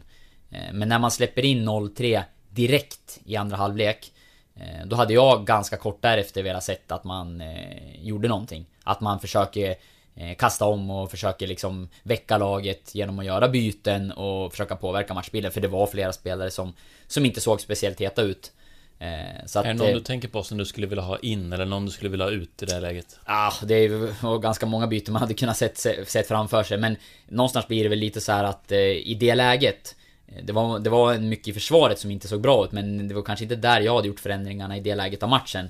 Eh, 0.52 0.74
Men 0.74 0.90
när 0.90 1.00
man 1.00 1.12
släpper 1.12 1.46
in 1.46 1.70
0-3 1.70 2.24
direkt 2.50 3.20
i 3.26 3.36
andra 3.36 3.58
halvlek 3.58 4.12
eh, 4.56 4.86
Då 4.86 4.96
hade 4.96 5.14
jag 5.14 5.46
ganska 5.46 5.78
kort 5.78 6.02
därefter 6.02 6.44
velat 6.44 6.64
sett 6.64 6.92
att 6.92 7.04
man 7.04 7.42
eh, 7.42 8.02
gjorde 8.02 8.28
någonting. 8.28 8.66
Att 8.84 9.02
man 9.02 9.20
försöker 9.20 9.76
eh, 10.16 10.36
kasta 10.38 10.66
om 10.66 10.90
och 10.90 11.12
försöker 11.12 11.48
liksom 11.48 11.90
väcka 12.04 12.38
laget 12.38 12.96
genom 12.96 13.20
att 13.20 13.26
göra 13.26 13.48
byten 13.50 14.12
och 14.12 14.52
försöka 14.52 14.76
påverka 14.76 15.14
matchbilden. 15.14 15.52
För 15.52 15.62
det 15.62 15.68
var 15.68 15.88
flera 15.88 16.14
spelare 16.14 16.52
som, 16.52 16.74
som 17.08 17.26
inte 17.26 17.42
såg 17.42 17.62
speciellt 17.62 18.02
heta 18.02 18.22
ut. 18.22 18.52
Eh, 19.00 19.46
Så 19.46 19.60
att, 19.60 19.66
Är 19.66 19.70
det 19.70 19.76
någon 19.76 19.88
eh, 19.88 19.94
du 19.94 20.00
tänker 20.00 20.28
på 20.28 20.44
som 20.44 20.58
du 20.58 20.66
skulle 20.66 20.88
vilja 20.88 21.04
ha 21.04 21.18
in 21.20 21.54
eller 21.54 21.66
någon 21.66 21.86
du 21.86 21.92
skulle 21.92 22.10
vilja 22.10 22.26
ha 22.26 22.32
ut 22.32 22.64
i 22.64 22.66
det 22.66 22.74
här 22.74 22.82
läget? 22.82 23.20
Ah, 23.24 23.54
det 23.64 23.74
är 23.76 24.40
ganska 24.40 24.66
många 24.66 24.88
byten 24.88 25.14
man 25.14 25.22
hade 25.22 25.34
kunnat 25.34 25.58
sett, 25.58 25.78
sett 26.08 26.28
framför 26.28 26.64
sig 26.64 26.78
men 26.78 26.96
Någonstans 27.28 27.68
blir 27.68 27.84
det 27.84 27.90
väl 27.90 28.00
lite 28.00 28.22
så 28.22 28.32
här 28.32 28.44
att 28.44 28.72
eh, 28.72 28.80
i 28.80 29.18
det 29.20 29.36
läget 29.36 29.96
det 30.44 30.54
var, 30.54 30.80
det 30.80 30.90
var 30.90 31.18
mycket 31.18 31.48
i 31.48 31.54
försvaret 31.54 32.00
som 32.00 32.12
inte 32.12 32.28
såg 32.28 32.42
bra 32.42 32.66
ut 32.66 32.72
men 32.72 33.08
det 33.08 33.16
var 33.16 33.22
kanske 33.22 33.46
inte 33.46 33.56
där 33.56 33.82
jag 33.82 33.96
hade 33.96 34.08
gjort 34.08 34.20
förändringarna 34.20 34.78
i 34.78 34.80
det 34.80 34.96
läget 34.96 35.24
av 35.24 35.30
matchen 35.30 35.70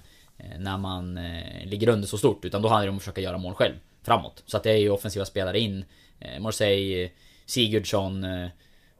När 0.57 0.77
man 0.77 1.19
ligger 1.65 1.89
under 1.89 2.07
så 2.07 2.17
stort 2.17 2.45
utan 2.45 2.61
då 2.61 2.69
handlar 2.69 2.85
det 2.85 2.89
om 2.89 2.95
att 2.95 3.01
försöka 3.01 3.21
göra 3.21 3.37
mål 3.37 3.53
själv 3.53 3.73
Framåt. 4.03 4.43
Så 4.45 4.57
att 4.57 4.63
det 4.63 4.71
är 4.71 4.77
ju 4.77 4.89
offensiva 4.89 5.25
spelare 5.25 5.59
in 5.59 5.85
Morsey, 6.39 7.09
Sigurdsson 7.45 8.25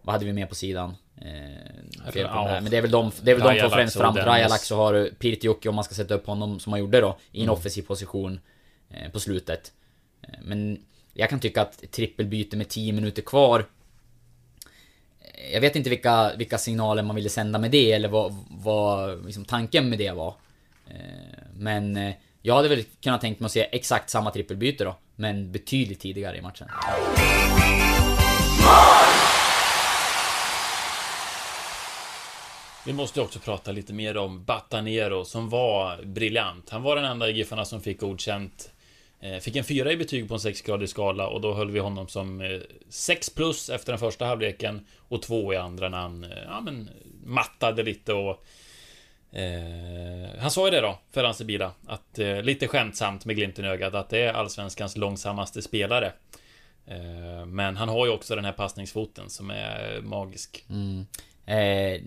Vad 0.04 0.14
hade 0.14 0.26
vi 0.26 0.34
med 0.34 0.50
på 0.50 0.56
sidan? 0.56 0.96
Eh, 1.22 2.12
fel 2.12 2.28
på 2.28 2.34
Ja. 2.34 2.60
Men 2.62 2.72
det 2.72 2.78
är 2.78 2.82
väl 2.82 2.92
de, 2.92 3.12
det 3.22 3.32
är 3.32 3.36
väl 3.36 3.56
de 3.56 3.62
två 3.62 3.70
främst. 3.70 3.98
Dennis. 3.98 4.24
Rajalax 4.24 4.64
så 4.68 4.76
har 4.76 4.94
du 4.94 5.12
Pirtiukki 5.20 5.70
om 5.70 5.76
man 5.76 5.84
ska 5.84 5.96
sätta 5.96 6.14
upp 6.14 6.28
honom 6.28 6.60
som 6.60 6.72
man 6.72 6.80
gjorde 6.80 7.02
då 7.02 7.18
I 7.32 7.38
en 7.40 7.44
Mm. 7.44 7.54
offensiv 7.54 7.82
position 7.82 8.40
eh, 8.90 9.12
På 9.12 9.20
slutet 9.20 9.72
Eh, 10.28 10.30
Men 10.42 10.86
jag 11.14 11.30
kan 11.30 11.40
tycka 11.40 11.62
att 11.62 11.92
trippelbyte 11.92 12.58
med 12.58 12.70
10 12.70 12.94
minuter 12.94 13.22
kvar 13.22 13.66
eh, 15.22 15.54
Jag 15.54 15.62
vet 15.62 15.76
inte 15.76 15.90
vilka, 15.90 16.32
vilka 16.38 16.58
signaler 16.58 17.04
man 17.04 17.16
ville 17.16 17.30
sända 17.30 17.60
med 17.60 17.72
det 17.72 17.92
eller 17.92 18.10
vad, 18.10 18.36
vad 18.50 19.26
liksom 19.26 19.46
tanken 19.46 19.90
med 19.90 20.00
det 20.00 20.12
var 20.12 20.36
Eh, 20.88 20.96
Men 21.56 22.14
jag 22.42 22.56
hade 22.56 22.70
väl 22.70 22.84
kunnat 23.02 23.22
tänkt 23.22 23.40
mig 23.40 23.46
att 23.46 23.52
se 23.52 23.68
exakt 23.72 24.10
samma 24.10 24.32
trippelbyte 24.32 24.84
då 24.84 24.96
Men 25.16 25.52
betydligt 25.52 26.00
tidigare 26.00 26.38
i 26.38 26.42
matchen 26.42 26.68
Vi 32.86 32.94
måste 32.94 33.22
också 33.22 33.40
prata 33.40 33.72
lite 33.72 33.94
mer 33.94 34.18
om 34.18 34.44
Batanero 34.44 35.26
som 35.26 35.50
var 35.50 36.04
briljant. 36.04 36.70
Han 36.70 36.84
var 36.84 36.96
den 36.96 37.06
enda 37.06 37.30
i 37.30 37.34
Giffarna 37.34 37.66
som 37.66 37.82
fick 37.82 38.00
godkänt. 38.00 38.72
Eh, 39.20 39.38
fick 39.38 39.56
en 39.56 39.64
fyra 39.64 39.92
i 39.92 39.98
betyg 39.98 40.28
på 40.28 40.34
en 40.34 40.40
sexgradig 40.40 40.90
skala 40.90 41.28
och 41.28 41.42
då 41.42 41.54
höll 41.54 41.72
vi 41.72 41.80
honom 41.80 42.08
som 42.08 42.42
eh, 42.42 42.60
6 42.90 43.30
plus 43.30 43.70
efter 43.70 43.92
den 43.92 44.00
första 44.00 44.26
halvleken 44.26 44.86
och 44.98 45.22
två 45.22 45.54
i 45.54 45.58
andra 45.58 45.90
när 45.90 45.98
han 45.98 46.24
eh, 46.24 46.30
ja, 46.46 46.62
men, 46.62 46.90
mattade 47.24 47.84
lite 47.84 48.14
och 48.14 48.46
eh, 49.38 50.40
Han 50.40 50.52
sa 50.52 50.66
ju 50.66 50.72
det 50.72 50.82
då, 50.82 51.00
Ferran 51.12 51.34
Sibila, 51.34 51.72
att 51.88 52.20
eh, 52.20 52.42
lite 52.42 52.68
skämtsamt 52.68 53.26
med 53.26 53.36
glimten 53.36 53.66
i 53.66 53.68
ögat 53.68 53.94
att 53.94 54.10
det 54.10 54.20
är 54.20 54.34
Allsvenskans 54.34 54.98
långsammaste 54.98 55.62
spelare. 55.62 56.14
Eh, 56.86 57.46
men 57.46 57.78
han 57.78 57.90
har 57.90 58.06
ju 58.06 58.12
också 58.12 58.36
den 58.36 58.46
här 58.46 58.52
passningsfoten 58.52 59.30
som 59.30 59.50
är 59.50 60.02
magisk. 60.02 60.66
Mm. 60.70 61.06
Eh, 61.46 61.58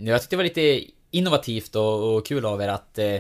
jag 0.08 0.20
tyckte 0.20 0.32
det 0.32 0.36
var 0.36 0.44
lite 0.44 0.84
innovativt 1.10 1.76
och, 1.76 2.14
och 2.16 2.26
kul 2.26 2.44
av 2.44 2.62
er 2.62 2.68
att 2.68 2.98
eh, 2.98 3.16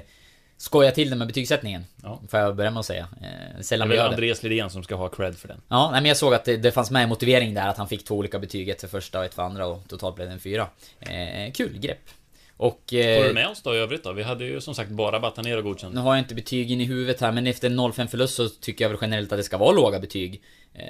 skoja 0.56 0.90
till 0.90 1.10
det 1.10 1.16
med 1.16 1.26
betygssättningen. 1.26 1.84
Ja. 2.02 2.20
Får 2.28 2.40
jag 2.40 2.56
börja 2.56 2.70
med 2.70 2.80
att 2.80 2.86
säga. 2.86 3.08
Eh, 3.22 3.28
Det 3.54 3.58
är 3.58 3.62
sällan 3.62 3.88
väl. 3.88 3.98
Andreas 4.00 4.42
Lidén 4.42 4.70
som 4.70 4.82
ska 4.82 4.94
ha 4.94 5.08
cred 5.08 5.36
för 5.36 5.48
den. 5.48 5.60
Ja, 5.68 5.90
nej, 5.92 6.00
men 6.00 6.08
jag 6.08 6.16
såg 6.16 6.34
att 6.34 6.44
det, 6.44 6.56
det 6.56 6.72
fanns 6.72 6.90
med 6.90 7.02
i 7.02 7.06
motivering 7.06 7.54
där 7.54 7.68
att 7.68 7.76
han 7.76 7.88
fick 7.88 8.04
två 8.04 8.14
olika 8.14 8.38
betyg. 8.38 8.68
Ett 8.68 8.80
för 8.80 8.88
första 8.88 9.18
och 9.18 9.24
ett 9.24 9.34
för 9.34 9.42
andra 9.42 9.66
och 9.66 9.88
totalt 9.88 10.16
blev 10.16 10.28
det 10.28 10.34
en 10.34 10.40
fyra. 10.40 10.68
Eh, 11.00 11.52
kul 11.52 11.78
grepp. 11.78 12.08
Och... 12.56 12.94
Eh, 12.94 13.18
Får 13.22 13.28
du 13.28 13.34
med 13.34 13.48
oss 13.48 13.62
då 13.62 13.74
i 13.74 13.78
övrigt 13.78 14.04
då? 14.04 14.12
Vi 14.12 14.22
hade 14.22 14.44
ju 14.44 14.60
som 14.60 14.74
sagt 14.74 14.90
bara 14.90 15.20
Batanero 15.20 15.62
godkänd. 15.62 15.94
Nu 15.94 16.00
har 16.00 16.14
jag 16.14 16.20
inte 16.24 16.34
betygen 16.34 16.80
i 16.80 16.84
huvudet 16.84 17.20
här 17.20 17.32
men 17.32 17.46
efter 17.46 17.70
en 17.70 17.80
0-5 17.80 18.06
förlust 18.06 18.34
så 18.34 18.48
tycker 18.48 18.84
jag 18.84 18.88
väl 18.90 18.98
generellt 19.00 19.32
att 19.32 19.38
det 19.38 19.42
ska 19.44 19.58
vara 19.58 19.72
låga 19.72 19.98
betyg. 20.00 20.42
Eh, 20.74 20.82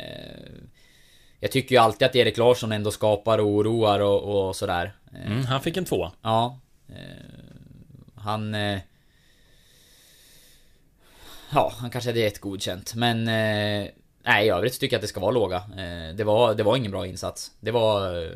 jag 1.47 1.53
tycker 1.53 1.75
ju 1.75 1.81
alltid 1.81 2.07
att 2.07 2.17
Erik 2.17 2.37
Larsson 2.37 2.73
ändå 2.73 2.91
skapar 2.91 3.39
och 3.39 3.47
oroar 3.47 4.01
och, 4.01 4.49
och 4.49 4.57
sådär. 4.57 4.95
Eh, 5.15 5.27
Mm, 5.33 5.45
han 5.45 5.61
fick 5.61 5.77
en 5.77 5.85
två. 5.85 6.11
Ja. 6.23 6.61
Eh, 6.89 6.95
han... 8.15 8.55
Eh, 8.55 8.79
ja, 11.51 11.73
han 11.77 11.91
kanske 11.91 12.11
hade 12.11 12.21
ett 12.27 12.41
godkänt. 12.41 12.95
Men... 12.95 13.25
Nej, 13.25 14.47
i 14.47 14.51
övrigt 14.51 14.81
tycker 14.81 14.95
jag 14.95 14.99
att 14.99 15.03
det 15.03 15.09
ska 15.09 15.21
vara 15.21 15.31
låga. 15.31 15.63
Det, 16.15 16.25
var, 16.25 16.55
det 16.55 16.63
var 16.63 16.77
ingen 16.77 16.91
bra 16.91 17.07
insats. 17.07 17.53
Det 17.61 17.71
var... 17.71 18.31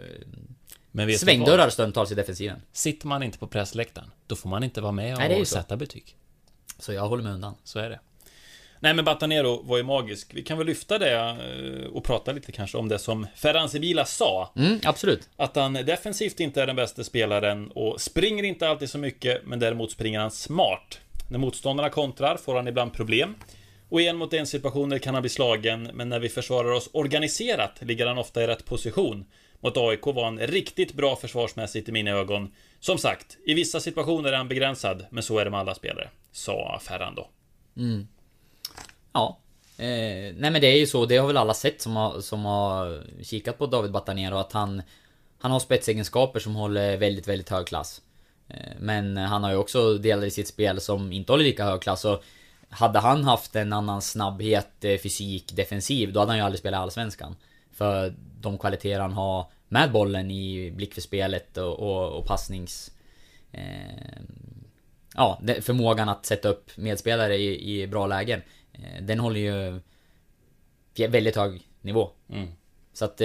Men 0.90 1.18
svängdörrar 1.18 1.70
stundtals 1.70 2.12
i 2.12 2.14
defensiven. 2.14 2.62
Sitter 2.73 3.07
man 3.07 3.23
inte 3.23 3.38
på 3.38 3.46
pressläktaren, 3.46 4.11
då 4.27 4.37
får 4.37 4.49
man 4.49 4.64
inte 4.64 4.81
vara 4.81 4.92
med 4.92 5.18
Nej, 5.18 5.40
och 5.40 5.49
så. 5.49 5.55
sätta 5.55 5.77
betyg. 5.77 6.16
Så 6.79 6.92
jag 6.92 7.09
håller 7.09 7.23
mig 7.23 7.33
undan. 7.33 7.55
Så 7.64 7.79
är 7.79 7.90
det. 7.90 8.01
Nej 8.83 8.95
men 8.95 9.05
Batanero 9.05 9.62
var 9.62 9.77
ju 9.77 9.83
magisk. 9.83 10.35
Vi 10.35 10.43
kan 10.43 10.59
väl 10.59 10.66
lyfta 10.66 10.99
det 10.99 11.14
eh, 11.14 11.87
och 11.93 12.05
prata 12.05 12.33
lite 12.33 12.53
kanske 12.53 12.79
om 12.79 12.88
det 12.88 12.99
som 12.99 13.27
Ferran 13.35 13.69
Sibila 13.69 14.05
sa. 14.05 14.53
Mm, 14.57 14.81
absolut. 14.85 15.29
Att 15.37 15.57
han 15.57 15.73
defensivt 15.73 16.40
inte 16.40 16.62
är 16.62 16.66
den 16.66 16.77
bästa 16.77 17.05
spelaren 17.05 17.71
och 17.71 18.01
springer 18.01 18.45
inte 18.45 18.69
alltid 18.69 18.90
så 18.90 18.99
mycket, 18.99 19.47
men 19.47 19.59
däremot 19.59 19.90
springer 19.90 20.21
han 20.21 20.31
smart. 20.31 21.01
När 21.31 21.38
motståndarna 21.38 21.90
kontrar 21.90 22.37
får 22.37 22.57
han 22.57 22.69
ibland 22.69 22.93
problem. 22.93 23.35
Och 23.88 24.01
i 24.01 24.09
en 24.09 24.16
mot 24.16 24.35
en 24.35 24.47
situationer 24.47 24.99
kan 24.99 25.14
han 25.14 25.23
bli 25.23 25.31
slagen, 25.31 25.90
men 25.95 26.09
när 26.09 26.21
vi 26.21 26.29
försvarar 26.29 26.73
oss 26.73 26.90
organiserat 26.93 27.79
ligger 27.81 28.07
han 28.07 28.19
ofta 28.19 28.43
i 28.43 28.47
rätt 28.47 28.64
position. 28.64 29.25
Mot 29.61 29.77
AIK 29.77 30.07
var 30.07 30.25
han 30.25 30.38
riktigt 30.38 30.95
bra 30.95 31.16
försvarsmässigt 31.16 31.88
i 31.88 31.93
mina 31.93 32.11
ögon. 32.11 32.53
Som 32.81 32.99
sagt, 32.99 33.38
i 33.47 33.55
vissa 33.55 33.81
situationer 33.81 34.33
är 34.33 34.37
han 34.37 34.49
begränsad, 34.49 35.07
men 35.11 35.23
så 35.23 35.38
är 35.38 35.45
det 35.45 35.51
med 35.51 35.61
alla 35.61 35.75
spelare. 35.75 36.09
Sa 36.33 36.81
Ferran 36.83 37.14
då. 37.14 37.29
Mm. 37.77 38.07
Ja. 39.12 39.38
Eh, 39.77 40.35
nej 40.37 40.51
men 40.51 40.61
det 40.61 40.66
är 40.66 40.79
ju 40.79 40.87
så, 40.87 41.07
det 41.07 41.16
har 41.16 41.27
väl 41.27 41.37
alla 41.37 41.55
sett 41.55 41.81
som 41.81 41.96
har, 41.96 42.20
som 42.20 42.44
har 42.44 43.03
kikat 43.23 43.59
på 43.59 43.66
David 43.66 43.92
Batanero 43.92 44.37
att 44.37 44.53
han 44.53 44.83
Han 45.38 45.51
har 45.51 45.61
spetsegenskaper 45.61 46.40
som 46.40 46.55
håller 46.55 46.96
väldigt, 46.96 47.29
väldigt 47.29 47.49
hög 47.49 47.66
klass. 47.66 48.03
Eh, 48.49 48.73
men 48.79 49.16
han 49.16 49.44
har 49.44 49.51
ju 49.51 49.57
också 49.57 49.99
delar 49.99 50.25
i 50.25 50.31
sitt 50.31 50.49
spel 50.49 50.81
som 50.81 51.12
inte 51.12 51.33
håller 51.33 51.44
lika 51.44 51.64
hög 51.64 51.81
klass 51.81 52.05
och 52.05 52.23
Hade 52.73 52.99
han 52.99 53.25
haft 53.25 53.57
en 53.57 53.73
annan 53.73 54.03
snabbhet, 54.03 54.85
eh, 54.85 54.99
fysik, 54.99 55.53
defensiv, 55.53 56.12
då 56.12 56.20
hade 56.20 56.31
han 56.33 56.38
ju 56.38 56.44
aldrig 56.44 56.59
spelat 56.61 56.79
i 56.79 56.83
Allsvenskan. 56.83 57.37
För 57.73 58.14
de 58.40 58.59
kvaliteter 58.59 59.01
han 59.01 59.12
har 59.12 59.46
med 59.68 59.92
bollen 59.92 60.31
i 60.31 60.70
blick 60.70 60.94
för 60.94 61.01
spelet 61.01 61.57
och, 61.57 61.79
och, 61.79 62.18
och 62.18 62.27
passnings... 62.27 62.90
Eh, 63.53 64.20
ja, 65.14 65.40
förmågan 65.61 66.09
att 66.09 66.27
sätta 66.27 66.49
upp 66.49 66.70
medspelare 66.77 67.37
i, 67.37 67.81
i 67.81 67.87
bra 67.87 68.07
lägen. 68.07 68.42
Eh, 68.72 69.02
Den 69.02 69.20
håller 69.20 69.40
ju 69.40 69.80
väldigt 71.09 71.37
hög 71.37 71.61
nivå. 71.80 72.11
Mm. 72.33 72.48
Så 72.92 73.04
att... 73.04 73.20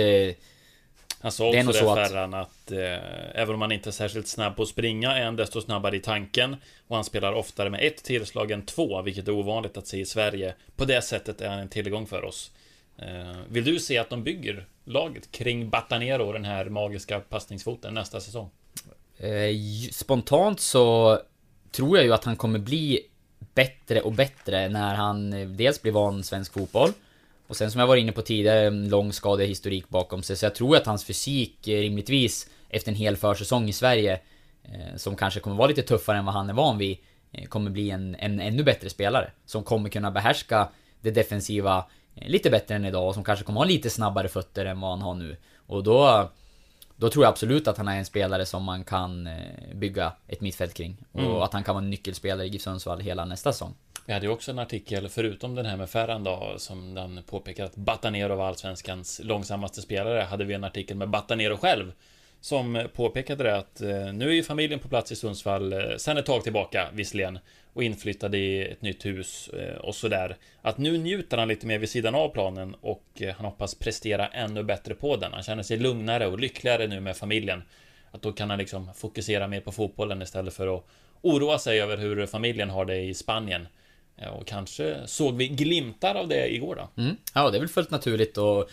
Han 1.19 1.31
sa 1.31 1.51
Det 1.51 1.57
är 1.59 1.59
också 1.59 1.65
nog 1.65 1.73
det, 1.73 1.79
så 1.79 1.99
att- 1.99 2.09
Ferran, 2.09 2.33
att 2.33 2.71
eh, 2.71 3.41
även 3.41 3.55
om 3.55 3.61
han 3.61 3.71
inte 3.71 3.89
är 3.89 3.91
särskilt 3.91 4.27
snabb 4.27 4.55
på 4.55 4.63
att 4.63 4.69
springa 4.69 5.11
är 5.17 5.25
han 5.25 5.35
desto 5.35 5.61
snabbare 5.61 5.95
i 5.95 5.99
tanken. 5.99 6.55
Och 6.87 6.95
han 6.95 7.05
spelar 7.05 7.33
oftare 7.33 7.69
med 7.69 7.83
ett 7.87 8.03
tillslag 8.03 8.51
än 8.51 8.65
två, 8.65 9.01
vilket 9.01 9.27
är 9.27 9.31
ovanligt 9.31 9.77
att 9.77 9.87
se 9.87 9.99
i 9.99 10.05
Sverige. 10.05 10.55
På 10.75 10.85
det 10.85 11.01
sättet 11.01 11.41
är 11.41 11.49
han 11.49 11.59
en 11.59 11.69
tillgång 11.69 12.07
för 12.07 12.23
oss. 12.23 12.51
Eh, 12.97 13.37
vill 13.49 13.63
du 13.63 13.79
se 13.79 13.97
att 13.97 14.09
de 14.09 14.23
bygger 14.23 14.65
laget 14.83 15.31
kring 15.31 15.69
Batanero, 15.69 16.31
den 16.31 16.45
här 16.45 16.65
magiska 16.65 17.19
passningsfoten, 17.19 17.93
nästa 17.93 18.19
säsong? 18.21 18.49
Eh, 19.17 19.55
spontant 19.91 20.59
så 20.59 21.19
tror 21.71 21.97
jag 21.97 22.05
ju 22.05 22.13
att 22.13 22.23
han 22.23 22.35
kommer 22.35 22.59
bli 22.59 22.99
bättre 23.55 24.01
och 24.01 24.11
bättre 24.11 24.69
när 24.69 24.95
han 24.95 25.33
eh, 25.33 25.47
dels 25.47 25.81
blir 25.81 25.91
van 25.91 26.23
svensk 26.23 26.53
fotboll 26.53 26.91
och 27.47 27.55
sen 27.55 27.71
som 27.71 27.79
jag 27.79 27.87
var 27.87 27.95
inne 27.95 28.11
på 28.11 28.21
tidigare, 28.21 28.67
en 28.67 28.89
lång 28.89 29.13
skadehistorik 29.13 29.89
bakom 29.89 30.23
sig. 30.23 30.35
Så 30.35 30.45
jag 30.45 30.55
tror 30.55 30.77
att 30.77 30.85
hans 30.85 31.05
fysik 31.05 31.67
eh, 31.67 31.79
rimligtvis 31.79 32.49
efter 32.69 32.91
en 32.91 32.97
hel 32.97 33.17
försäsong 33.17 33.69
i 33.69 33.73
Sverige 33.73 34.19
eh, 34.63 34.95
som 34.95 35.15
kanske 35.15 35.39
kommer 35.39 35.57
vara 35.57 35.67
lite 35.67 35.81
tuffare 35.81 36.17
än 36.17 36.25
vad 36.25 36.33
han 36.33 36.49
är 36.49 36.53
van 36.53 36.77
vid 36.77 36.97
kommer 37.49 37.71
bli 37.71 37.89
en, 37.89 38.15
en 38.15 38.39
ännu 38.39 38.63
bättre 38.63 38.89
spelare. 38.89 39.31
Som 39.45 39.63
kommer 39.63 39.89
kunna 39.89 40.11
behärska 40.11 40.69
det 41.01 41.11
defensiva 41.11 41.85
lite 42.15 42.49
bättre 42.49 42.75
än 42.75 42.85
idag 42.85 43.07
och 43.07 43.13
som 43.13 43.23
kanske 43.23 43.45
kommer 43.45 43.59
ha 43.59 43.65
lite 43.65 43.89
snabbare 43.89 44.27
fötter 44.27 44.65
än 44.65 44.79
vad 44.79 44.91
han 44.91 45.01
har 45.01 45.13
nu. 45.13 45.37
Och 45.67 45.83
då 45.83 46.29
då 46.95 47.09
tror 47.09 47.25
jag 47.25 47.31
absolut 47.31 47.67
att 47.67 47.77
han 47.77 47.87
är 47.87 47.97
en 47.97 48.05
spelare 48.05 48.45
som 48.45 48.63
man 48.63 48.83
kan 48.83 49.27
eh, 49.27 49.33
bygga 49.75 50.13
ett 50.27 50.41
mittfält 50.41 50.73
kring. 50.73 50.97
Och 51.11 51.19
Mm. 51.19 51.35
att 51.35 51.53
han 51.53 51.63
kan 51.63 51.75
vara 51.75 51.83
en 51.83 51.89
nyckelspelare 51.89 52.47
i 52.47 52.49
GIF 52.49 52.61
Sundsvall 52.61 52.99
hela 52.99 53.25
nästa 53.25 53.51
säsong. 53.53 53.75
Vi 54.05 54.13
hade 54.13 54.25
ju 54.25 54.31
också 54.31 54.51
en 54.51 54.59
artikel, 54.59 55.09
förutom 55.09 55.55
den 55.55 55.65
här 55.65 55.77
med 55.77 55.89
Ferran 55.89 56.23
då, 56.23 56.53
som 56.57 56.93
den 56.93 57.23
påpekar 57.29 57.65
att 57.65 57.75
Batanero 57.75 58.35
var 58.35 58.47
allsvenskans 58.47 59.21
långsammaste 59.23 59.81
spelare, 59.81 60.21
hade 60.21 60.43
vi 60.45 60.53
en 60.53 60.63
artikel 60.63 60.97
med 60.97 61.09
Batanero 61.09 61.57
själv 61.57 61.91
som 62.45 62.87
påpekade 62.93 63.43
det 63.43 63.55
att 63.55 63.81
eh, 63.81 64.13
nu 64.13 64.29
är 64.29 64.33
ju 64.33 64.43
familjen 64.43 64.79
på 64.79 64.87
plats 64.87 65.11
i 65.11 65.15
Sundsvall 65.15 65.73
eh, 65.73 65.79
sen 65.97 66.17
ett 66.17 66.25
tag 66.25 66.43
tillbaka 66.43 66.87
visserligen 66.93 67.39
och 67.73 67.83
inflyttade 67.83 68.37
i 68.37 68.71
ett 68.71 68.81
nytt 68.81 69.05
hus 69.05 69.47
eh, 69.47 69.75
och 69.75 69.95
sådär. 69.95 70.37
Att 70.61 70.77
nu 70.77 70.97
njuter 70.97 71.37
han 71.37 71.47
lite 71.47 71.67
mer 71.67 71.79
vid 71.79 71.89
sidan 71.89 72.15
av 72.15 72.29
planen 72.29 72.75
och 72.81 73.21
han 73.37 73.45
hoppas 73.45 73.75
prestera 73.75 74.27
ännu 74.27 74.63
bättre 74.63 74.93
på 74.95 75.15
den. 75.15 75.33
Han 75.33 75.43
känner 75.43 75.63
sig 75.63 75.77
lugnare 75.77 76.27
och 76.27 76.39
lyckligare 76.39 76.87
nu 76.87 76.99
med 76.99 77.17
familjen. 77.17 77.63
Att 78.11 78.21
då 78.21 78.31
kan 78.31 78.49
han 78.49 78.59
liksom 78.59 78.93
fokusera 78.93 79.47
mer 79.47 79.61
på 79.61 79.71
fotbollen 79.71 80.21
istället 80.21 80.53
för 80.53 80.77
att 80.77 80.85
oroa 81.21 81.59
sig 81.59 81.81
över 81.81 81.97
hur 81.97 82.25
familjen 82.25 82.69
har 82.69 82.85
det 82.85 82.97
i 82.97 83.13
Spanien. 83.13 83.67
Och 84.39 84.47
kanske 84.47 84.97
såg 85.05 85.37
vi 85.37 85.47
glimtar 85.47 86.15
av 86.15 86.27
det 86.27 86.55
igår 86.55 86.75
då. 86.75 87.01
Mm. 87.01 87.15
Ja, 87.33 87.49
det 87.49 87.57
är 87.57 87.59
väl 87.59 87.69
fullt 87.69 87.91
naturligt 87.91 88.37
och 88.37 88.69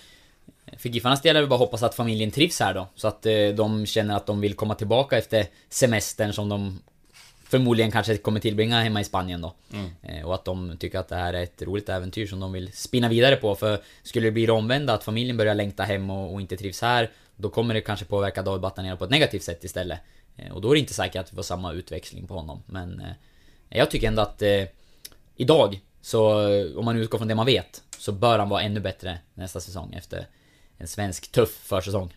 för 0.77 0.89
Giffarnas 0.89 1.23
del 1.23 1.37
är 1.37 1.41
det 1.41 1.47
bara 1.47 1.55
att 1.55 1.61
hoppas 1.61 1.83
att 1.83 1.95
familjen 1.95 2.31
trivs 2.31 2.61
här 2.61 2.75
då. 2.75 2.89
Så 2.95 3.09
att 3.09 3.27
eh, 3.27 3.49
de 3.49 3.87
känner 3.87 4.17
att 4.17 4.27
de 4.27 4.41
vill 4.41 4.55
komma 4.55 4.75
tillbaka 4.75 5.19
efter 5.19 5.47
semestern 5.69 6.33
som 6.33 6.49
de 6.49 6.79
förmodligen 7.45 7.91
kanske 7.91 8.17
kommer 8.17 8.41
tillbringa 8.41 8.83
hemma 8.83 9.01
i 9.01 9.05
Spanien 9.05 9.41
då. 9.41 9.55
Eh, 10.03 10.27
och 10.27 10.35
att 10.35 10.45
de 10.45 10.77
tycker 10.79 10.99
att 10.99 11.09
det 11.09 11.17
här 11.17 11.35
är 11.35 11.43
ett 11.43 11.63
roligt 11.63 11.89
äventyr 11.89 12.27
som 12.27 12.41
de 12.41 12.53
vill 12.53 12.73
spinna 12.73 13.09
vidare 13.09 13.37
på. 13.37 13.55
För 13.55 13.79
skulle 14.03 14.27
det 14.27 14.33
bli 14.33 14.47
det 14.47 14.53
omvända, 14.53 14.93
att 14.93 15.05
familjen 15.05 15.37
börjar 15.37 15.55
längta 15.55 15.83
hem 15.83 16.11
och, 16.11 16.35
och 16.35 16.41
inte 16.41 16.57
trivs 16.57 16.83
här, 16.83 17.11
då 17.37 17.49
kommer 17.49 17.75
det 17.75 17.81
kanske 17.81 18.05
påverka 18.05 18.43
David 18.43 18.61
Batanero 18.61 18.97
på 18.97 19.05
ett 19.05 19.11
negativt 19.11 19.43
sätt 19.43 19.65
istället. 19.65 19.99
Eh, 20.37 20.53
och 20.53 20.61
då 20.61 20.71
är 20.71 20.75
det 20.75 20.81
inte 20.81 20.95
säkert 20.95 21.21
att 21.21 21.33
vi 21.33 21.37
får 21.37 21.43
samma 21.43 21.73
utväxling 21.73 22.27
på 22.27 22.35
honom. 22.35 22.63
Men 22.67 23.03
jag 23.69 23.91
tycker 23.91 24.09
ändå 24.09 24.23
att 24.23 24.43
eh, 24.43 24.65
idag, 25.37 25.81
så 26.01 26.47
om 26.79 26.85
man 26.85 26.97
utgår 26.97 27.19
från 27.19 27.29
det 27.29 27.35
man 27.35 27.47
vet, 27.47 27.83
så 28.03 28.13
bör 28.13 28.39
han 28.39 28.49
vara 28.49 28.63
ännu 28.63 28.81
bättre 28.81 29.19
nästa 29.35 29.61
säsong 29.61 29.95
efter 29.95 30.27
en 30.79 30.89
svensk 30.89 31.33
tuff 31.33 31.51
försäsong. 31.51 32.15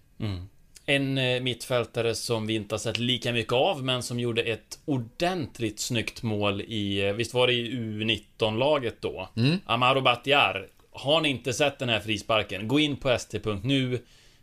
En 0.85 1.17
eh, 1.17 1.41
mittfältare 1.41 2.15
som 2.15 2.47
vi 2.47 2.55
inte 2.55 2.75
har 2.75 2.79
sett 2.79 2.97
lika 2.97 3.31
mycket 3.33 3.53
av, 3.53 3.83
men 3.83 4.03
som 4.03 4.19
gjorde 4.19 4.41
ett 4.41 4.79
ordentligt 4.85 5.79
snyggt 5.79 6.23
mål 6.23 6.61
i, 6.61 7.07
eh, 7.07 7.13
visst 7.13 7.33
var 7.33 7.47
det 7.47 7.53
i 7.53 7.71
U19-laget 7.71 8.95
då? 9.01 9.29
Amaro 9.65 10.01
Batiar. 10.01 10.67
Har 10.91 11.21
ni 11.21 11.29
inte 11.29 11.53
sett 11.53 11.79
den 11.79 11.89
här 11.89 11.99
frisparken, 11.99 12.67
gå 12.67 12.79
in 12.79 12.97
på 12.97 13.09
st.nu. 13.09 13.99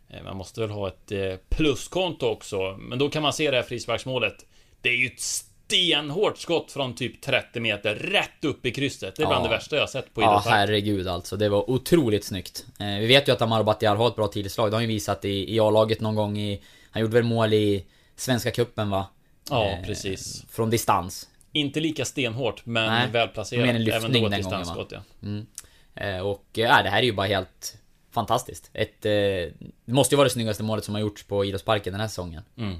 Eh, 0.09 0.23
Man 0.23 0.37
måste 0.37 0.61
väl 0.61 0.69
ha 0.69 0.87
ett 0.87 1.11
pluskonto 1.49 2.25
också, 2.27 2.77
men 2.79 2.99
då 2.99 3.09
kan 3.09 3.23
man 3.23 3.33
se 3.33 3.51
det 3.51 3.57
här 3.57 3.63
frisparksmålet. 3.63 4.45
Det 4.81 4.89
är 4.89 4.95
ju 4.95 5.07
ett 5.07 5.21
stenhårt 5.73 6.37
skott 6.37 6.71
från 6.71 6.95
typ 6.95 7.21
30 7.21 7.59
meter, 7.59 7.95
rätt 7.95 8.45
upp 8.45 8.65
i 8.65 8.71
krysset. 8.71 9.15
Det 9.15 9.23
är 9.23 9.27
bland 9.27 9.45
Ja. 9.45 9.49
det 9.49 9.55
värsta 9.55 9.75
jag 9.75 9.89
sett 9.89 10.13
på 10.13 10.21
Ja, 10.21 10.25
idrottspark. 10.31 10.55
herregud 10.55 11.07
alltså. 11.07 11.37
Det 11.37 11.49
var 11.49 11.69
otroligt 11.69 12.25
snyggt. 12.25 12.65
Eh, 12.79 12.85
vi 12.87 13.05
vet 13.07 13.27
ju 13.27 13.31
att 13.31 13.41
Amaro 13.41 13.63
Batiar 13.63 13.95
har 13.95 14.07
ett 14.07 14.15
bra 14.15 14.27
tillslag. 14.27 14.67
Det 14.71 14.75
har 14.75 14.81
han 14.81 14.89
ju 14.89 14.93
visat 14.93 15.25
i, 15.25 15.55
i 15.55 15.59
A-laget 15.59 16.01
någon 16.01 16.15
gång 16.15 16.37
i... 16.37 16.61
Han 16.91 17.01
gjorde 17.01 17.13
väl 17.13 17.23
mål 17.23 17.53
i 17.53 17.85
Svenska 18.15 18.51
Cupen 18.51 18.89
va? 18.89 19.05
Ja, 19.49 19.65
Eh, 19.65 19.85
precis. 19.85 20.45
Från 20.49 20.69
distans. 20.69 21.29
Inte 21.51 21.79
lika 21.79 22.05
stenhårt, 22.05 22.65
men 22.65 22.85
Nej, 22.91 23.09
välplacerat. 23.11 23.65
mer 23.65 23.73
en 23.75 23.83
lyftning 23.83 23.95
Även 23.95 24.11
då 24.11 24.13
den 24.13 24.23
gången, 24.23 24.37
distansskott, 24.39 24.91
ja. 24.91 25.01
Eh, 25.95 26.19
och 26.19 26.59
äh, 26.59 26.83
det 26.83 26.89
här 26.89 26.97
är 26.99 27.03
ju 27.03 27.11
bara 27.13 27.27
helt 27.27 27.77
fantastiskt. 28.11 28.69
Ett... 28.73 29.05
Eh, 29.05 29.11
det 29.11 29.93
måste 29.93 30.15
ju 30.15 30.17
vara 30.17 30.27
det 30.27 30.33
snyggaste 30.33 30.63
målet 30.63 30.83
som 30.85 30.93
har 30.93 31.01
gjorts 31.01 31.23
på 31.23 31.45
idrottsparken 31.45 31.93
den 31.93 32.01
här 32.01 32.07
säsongen. 32.07 32.43
Mm. 32.57 32.79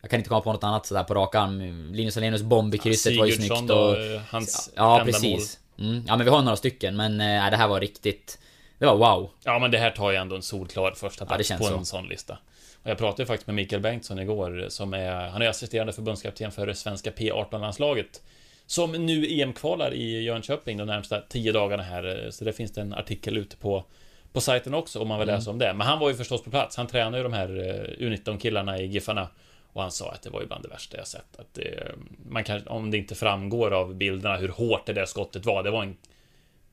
Jag 0.00 0.10
kan 0.10 0.18
inte 0.20 0.28
komma 0.28 0.40
på 0.40 0.52
något 0.52 0.64
annat 0.64 0.86
sådär 0.86 1.04
på 1.04 1.14
rak 1.14 1.34
arm. 1.34 1.88
Linus 1.94 2.16
Alenius 2.16 2.42
bomb 2.42 2.74
i 2.74 2.78
krysset 2.78 3.18
var 3.18 3.26
ju 3.26 3.32
snyggt 3.32 3.70
och... 3.70 3.96
eh, 3.98 4.20
hans 4.30 4.70
Ja, 4.76 5.02
precis. 5.04 5.58
Mm. 5.78 6.04
Ja 6.06 6.16
men 6.16 6.24
vi 6.24 6.30
har 6.30 6.42
några 6.42 6.56
stycken 6.56 6.96
men 6.96 7.20
äh, 7.20 7.50
det 7.50 7.56
här 7.56 7.68
var 7.68 7.80
riktigt... 7.80 8.38
Det 8.78 8.86
var 8.86 8.96
wow. 8.96 9.30
Ja, 9.44 9.58
men 9.58 9.70
det 9.70 9.78
här 9.78 9.90
tar 9.90 10.10
ju 10.10 10.16
ändå 10.16 10.36
en 10.36 10.42
solklar 10.42 10.92
första 10.92 11.24
Ja, 11.24 11.28
plats 11.28 11.48
känns 11.48 11.60
på 11.60 11.66
så. 11.66 11.76
en 11.76 11.84
sån 11.84 12.08
lista. 12.08 12.38
Och 12.82 12.90
jag 12.90 12.98
pratade 12.98 13.22
ju 13.22 13.26
faktiskt 13.26 13.46
med 13.46 13.54
Mikael 13.56 13.82
Bengtsson 13.82 14.18
igår, 14.18 14.66
som 14.68 14.94
är, 14.94 15.28
han 15.28 15.42
är 15.42 15.48
assisterande 15.48 15.92
förbundskapten 15.92 16.52
för 16.52 16.66
det 16.66 16.74
svenska 16.74 17.10
P18-landslaget. 17.10 18.22
Som 18.66 18.92
nu 18.92 19.26
EM-kvalar 19.26 19.94
i 19.94 20.22
Jönköping 20.22 20.76
de 20.76 20.84
närmsta 20.84 21.20
tio 21.20 21.52
dagarna 21.52 21.82
här, 21.82 22.28
så 22.30 22.44
det 22.44 22.52
finns 22.52 22.72
det 22.72 22.80
en 22.80 22.94
artikel 22.94 23.36
ute 23.36 23.56
på 23.56 23.84
på 24.32 24.40
sajten 24.40 24.74
också 24.74 25.00
om 25.00 25.08
man 25.08 25.18
vill 25.18 25.28
Mm. 25.28 25.38
läsa 25.38 25.50
om 25.50 25.58
det. 25.58 25.74
Men 25.74 25.86
han 25.86 25.98
var 25.98 26.08
ju 26.08 26.14
förstås 26.16 26.44
på 26.44 26.50
plats. 26.50 26.76
Han 26.76 26.86
tränar 26.86 27.18
ju 27.18 27.24
de 27.24 27.32
här 27.32 27.48
eh, 27.48 28.04
U19-killarna 28.06 28.78
i 28.78 28.86
Giffarna. 28.86 29.28
Och 29.72 29.82
han 29.82 29.92
sa 29.92 30.10
att 30.10 30.22
det 30.22 30.30
var 30.30 30.40
ju 30.40 30.46
bland 30.46 30.64
det 30.64 30.68
värsta 30.68 30.96
jag 30.96 31.06
sett. 31.06 31.36
Att 31.38 31.54
det, 31.54 31.94
man 32.28 32.44
kan, 32.44 32.66
om 32.66 32.90
det 32.90 32.96
inte 32.96 33.14
framgår 33.14 33.70
av 33.70 33.94
bilderna 33.94 34.36
hur 34.36 34.48
hårt 34.48 34.86
det 34.86 34.92
där 34.92 35.06
skottet 35.06 35.46
var. 35.46 35.62
Det 35.62 35.70
var 35.70 35.82
en 35.82 35.96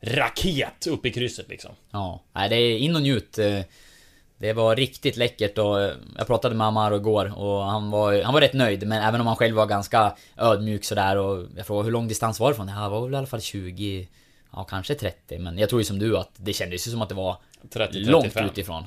raket 0.01 0.87
upp 0.87 1.05
i 1.05 1.11
krysset 1.11 1.49
liksom. 1.49 1.71
Ja, 1.91 2.21
nej 2.33 2.49
det 2.49 2.55
är 2.55 2.77
in 2.77 2.95
och 2.95 3.01
njut. 3.01 3.39
Det 4.39 4.53
var 4.53 4.75
riktigt 4.75 5.17
läckert 5.17 5.57
och 5.57 5.81
eh, 5.81 5.95
jag 6.17 6.27
pratade 6.27 6.55
med 6.55 6.67
Amaro 6.67 6.95
igår 6.95 7.39
och 7.39 7.63
han 7.63 7.91
var, 7.91 8.23
han 8.23 8.33
var 8.33 8.41
rätt 8.41 8.53
nöjd 8.53 8.87
men 8.87 9.03
även 9.03 9.21
om 9.21 9.27
han 9.27 9.35
själv 9.35 9.55
var 9.55 9.65
ganska 9.65 10.15
ödmjuk 10.37 10.83
sådär 10.83 11.17
och 11.17 11.45
jag 11.55 11.67
frågade 11.67 11.85
hur 11.85 11.91
lång 11.91 12.07
distans 12.07 12.39
var 12.39 12.49
det 12.49 12.55
från? 12.55 12.65
Det 12.65 12.71
här 12.71 12.89
var 12.89 13.01
väl 13.01 13.13
i 13.13 13.17
alla 13.17 13.27
fall 13.27 13.41
20, 13.41 14.07
ja 14.51 14.63
kanske 14.63 14.95
30 14.95 15.39
men 15.39 15.57
jag 15.57 15.69
tror 15.69 15.81
ju 15.81 15.85
som 15.85 15.99
du 15.99 16.17
att 16.17 16.31
det 16.37 16.53
kändes 16.53 16.87
ju 16.87 16.91
som 16.91 17.01
att 17.01 17.09
det 17.09 17.15
var 17.15 17.37
30-35. 17.71 18.09
långt 18.09 18.37
utifrån. 18.41 18.83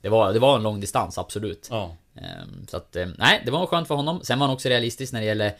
Det 0.00 0.08
var, 0.08 0.32
det 0.32 0.38
var 0.38 0.56
en 0.56 0.62
lång 0.62 0.80
distans, 0.80 1.18
absolut. 1.18 1.68
Ja. 1.70 1.96
Ehm, 2.14 2.66
Så 2.68 2.76
att, 2.76 2.96
eh, 2.96 3.08
nej, 3.18 3.42
det 3.44 3.50
var 3.50 3.66
skönt 3.66 3.88
för 3.88 3.94
honom. 3.94 4.20
Sen 4.22 4.38
var 4.38 4.46
han 4.46 4.54
också 4.54 4.68
realistisk 4.68 5.12
när 5.12 5.20
det 5.20 5.26
gäller 5.26 5.52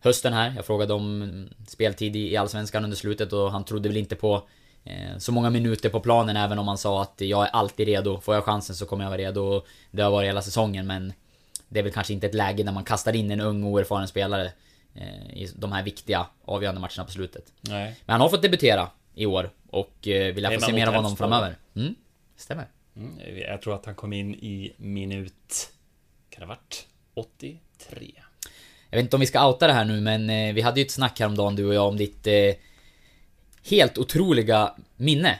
hösten 0.00 0.32
här. 0.32 0.52
Jag 0.56 0.66
frågade 0.66 0.94
om 0.94 1.22
mm, 1.22 1.48
speltid 1.66 2.16
i 2.16 2.36
Allsvenskan 2.36 2.84
under 2.84 2.96
slutet 2.96 3.32
och 3.32 3.52
han 3.52 3.64
trodde 3.64 3.88
väl 3.88 3.96
inte 3.96 4.16
på 4.16 4.48
eh, 4.84 5.18
så 5.18 5.32
många 5.32 5.50
minuter 5.50 5.88
på 5.88 6.00
planen 6.00 6.36
även 6.36 6.58
om 6.58 6.68
han 6.68 6.78
sa 6.78 7.02
att 7.02 7.14
jag 7.20 7.44
är 7.44 7.50
alltid 7.50 7.86
redo. 7.88 8.20
Får 8.20 8.34
jag 8.34 8.44
chansen 8.44 8.76
så 8.76 8.86
kommer 8.86 9.04
jag 9.04 9.10
vara 9.10 9.20
redo. 9.20 9.62
Det 9.90 10.02
har 10.02 10.10
varit 10.10 10.28
hela 10.28 10.42
säsongen 10.42 10.86
men 10.86 11.12
det 11.68 11.78
är 11.78 11.82
väl 11.82 11.92
kanske 11.92 12.12
inte 12.12 12.26
ett 12.26 12.34
läge 12.34 12.64
när 12.64 12.72
man 12.72 12.84
kastar 12.84 13.16
in 13.16 13.30
en 13.30 13.40
ung 13.40 13.64
oerfaren 13.64 14.08
spelare 14.08 14.52
eh, 14.94 15.30
i 15.32 15.50
de 15.56 15.72
här 15.72 15.82
viktiga 15.82 16.26
avgörande 16.44 16.80
matcherna 16.80 17.04
på 17.04 17.10
slutet. 17.10 17.52
Nej. 17.60 17.94
Men 18.04 18.12
han 18.12 18.20
har 18.20 18.28
fått 18.28 18.42
debutera 18.42 18.88
i 19.14 19.26
år 19.26 19.50
och 19.70 20.08
eh, 20.08 20.34
vi 20.34 20.40
lär 20.40 20.58
få 20.58 20.66
se 20.66 20.72
mer 20.72 20.86
av 20.86 20.94
honom 20.94 21.16
framöver. 21.16 21.56
Mm, 21.76 21.94
stämmer. 22.36 22.66
Mm, 22.96 23.38
jag 23.48 23.62
tror 23.62 23.74
att 23.74 23.86
han 23.86 23.94
kom 23.94 24.12
in 24.12 24.34
i 24.34 24.72
minut... 24.76 25.72
Kan 26.36 26.48
det 26.48 26.54
ha 26.54 26.54
varit? 26.54 26.86
83? 27.14 28.12
Jag 28.90 28.98
vet 28.98 29.04
inte 29.04 29.16
om 29.16 29.20
vi 29.20 29.26
ska 29.26 29.48
outa 29.48 29.66
det 29.66 29.72
här 29.72 29.84
nu 29.84 30.00
men 30.00 30.30
eh, 30.30 30.54
vi 30.54 30.60
hade 30.60 30.80
ju 30.80 30.84
ett 30.86 30.92
snack 30.92 31.20
häromdagen 31.20 31.56
du 31.56 31.66
och 31.66 31.74
jag 31.74 31.88
om 31.88 31.96
ditt 31.96 32.26
eh, 32.26 32.54
helt 33.64 33.98
otroliga 33.98 34.74
minne. 34.96 35.38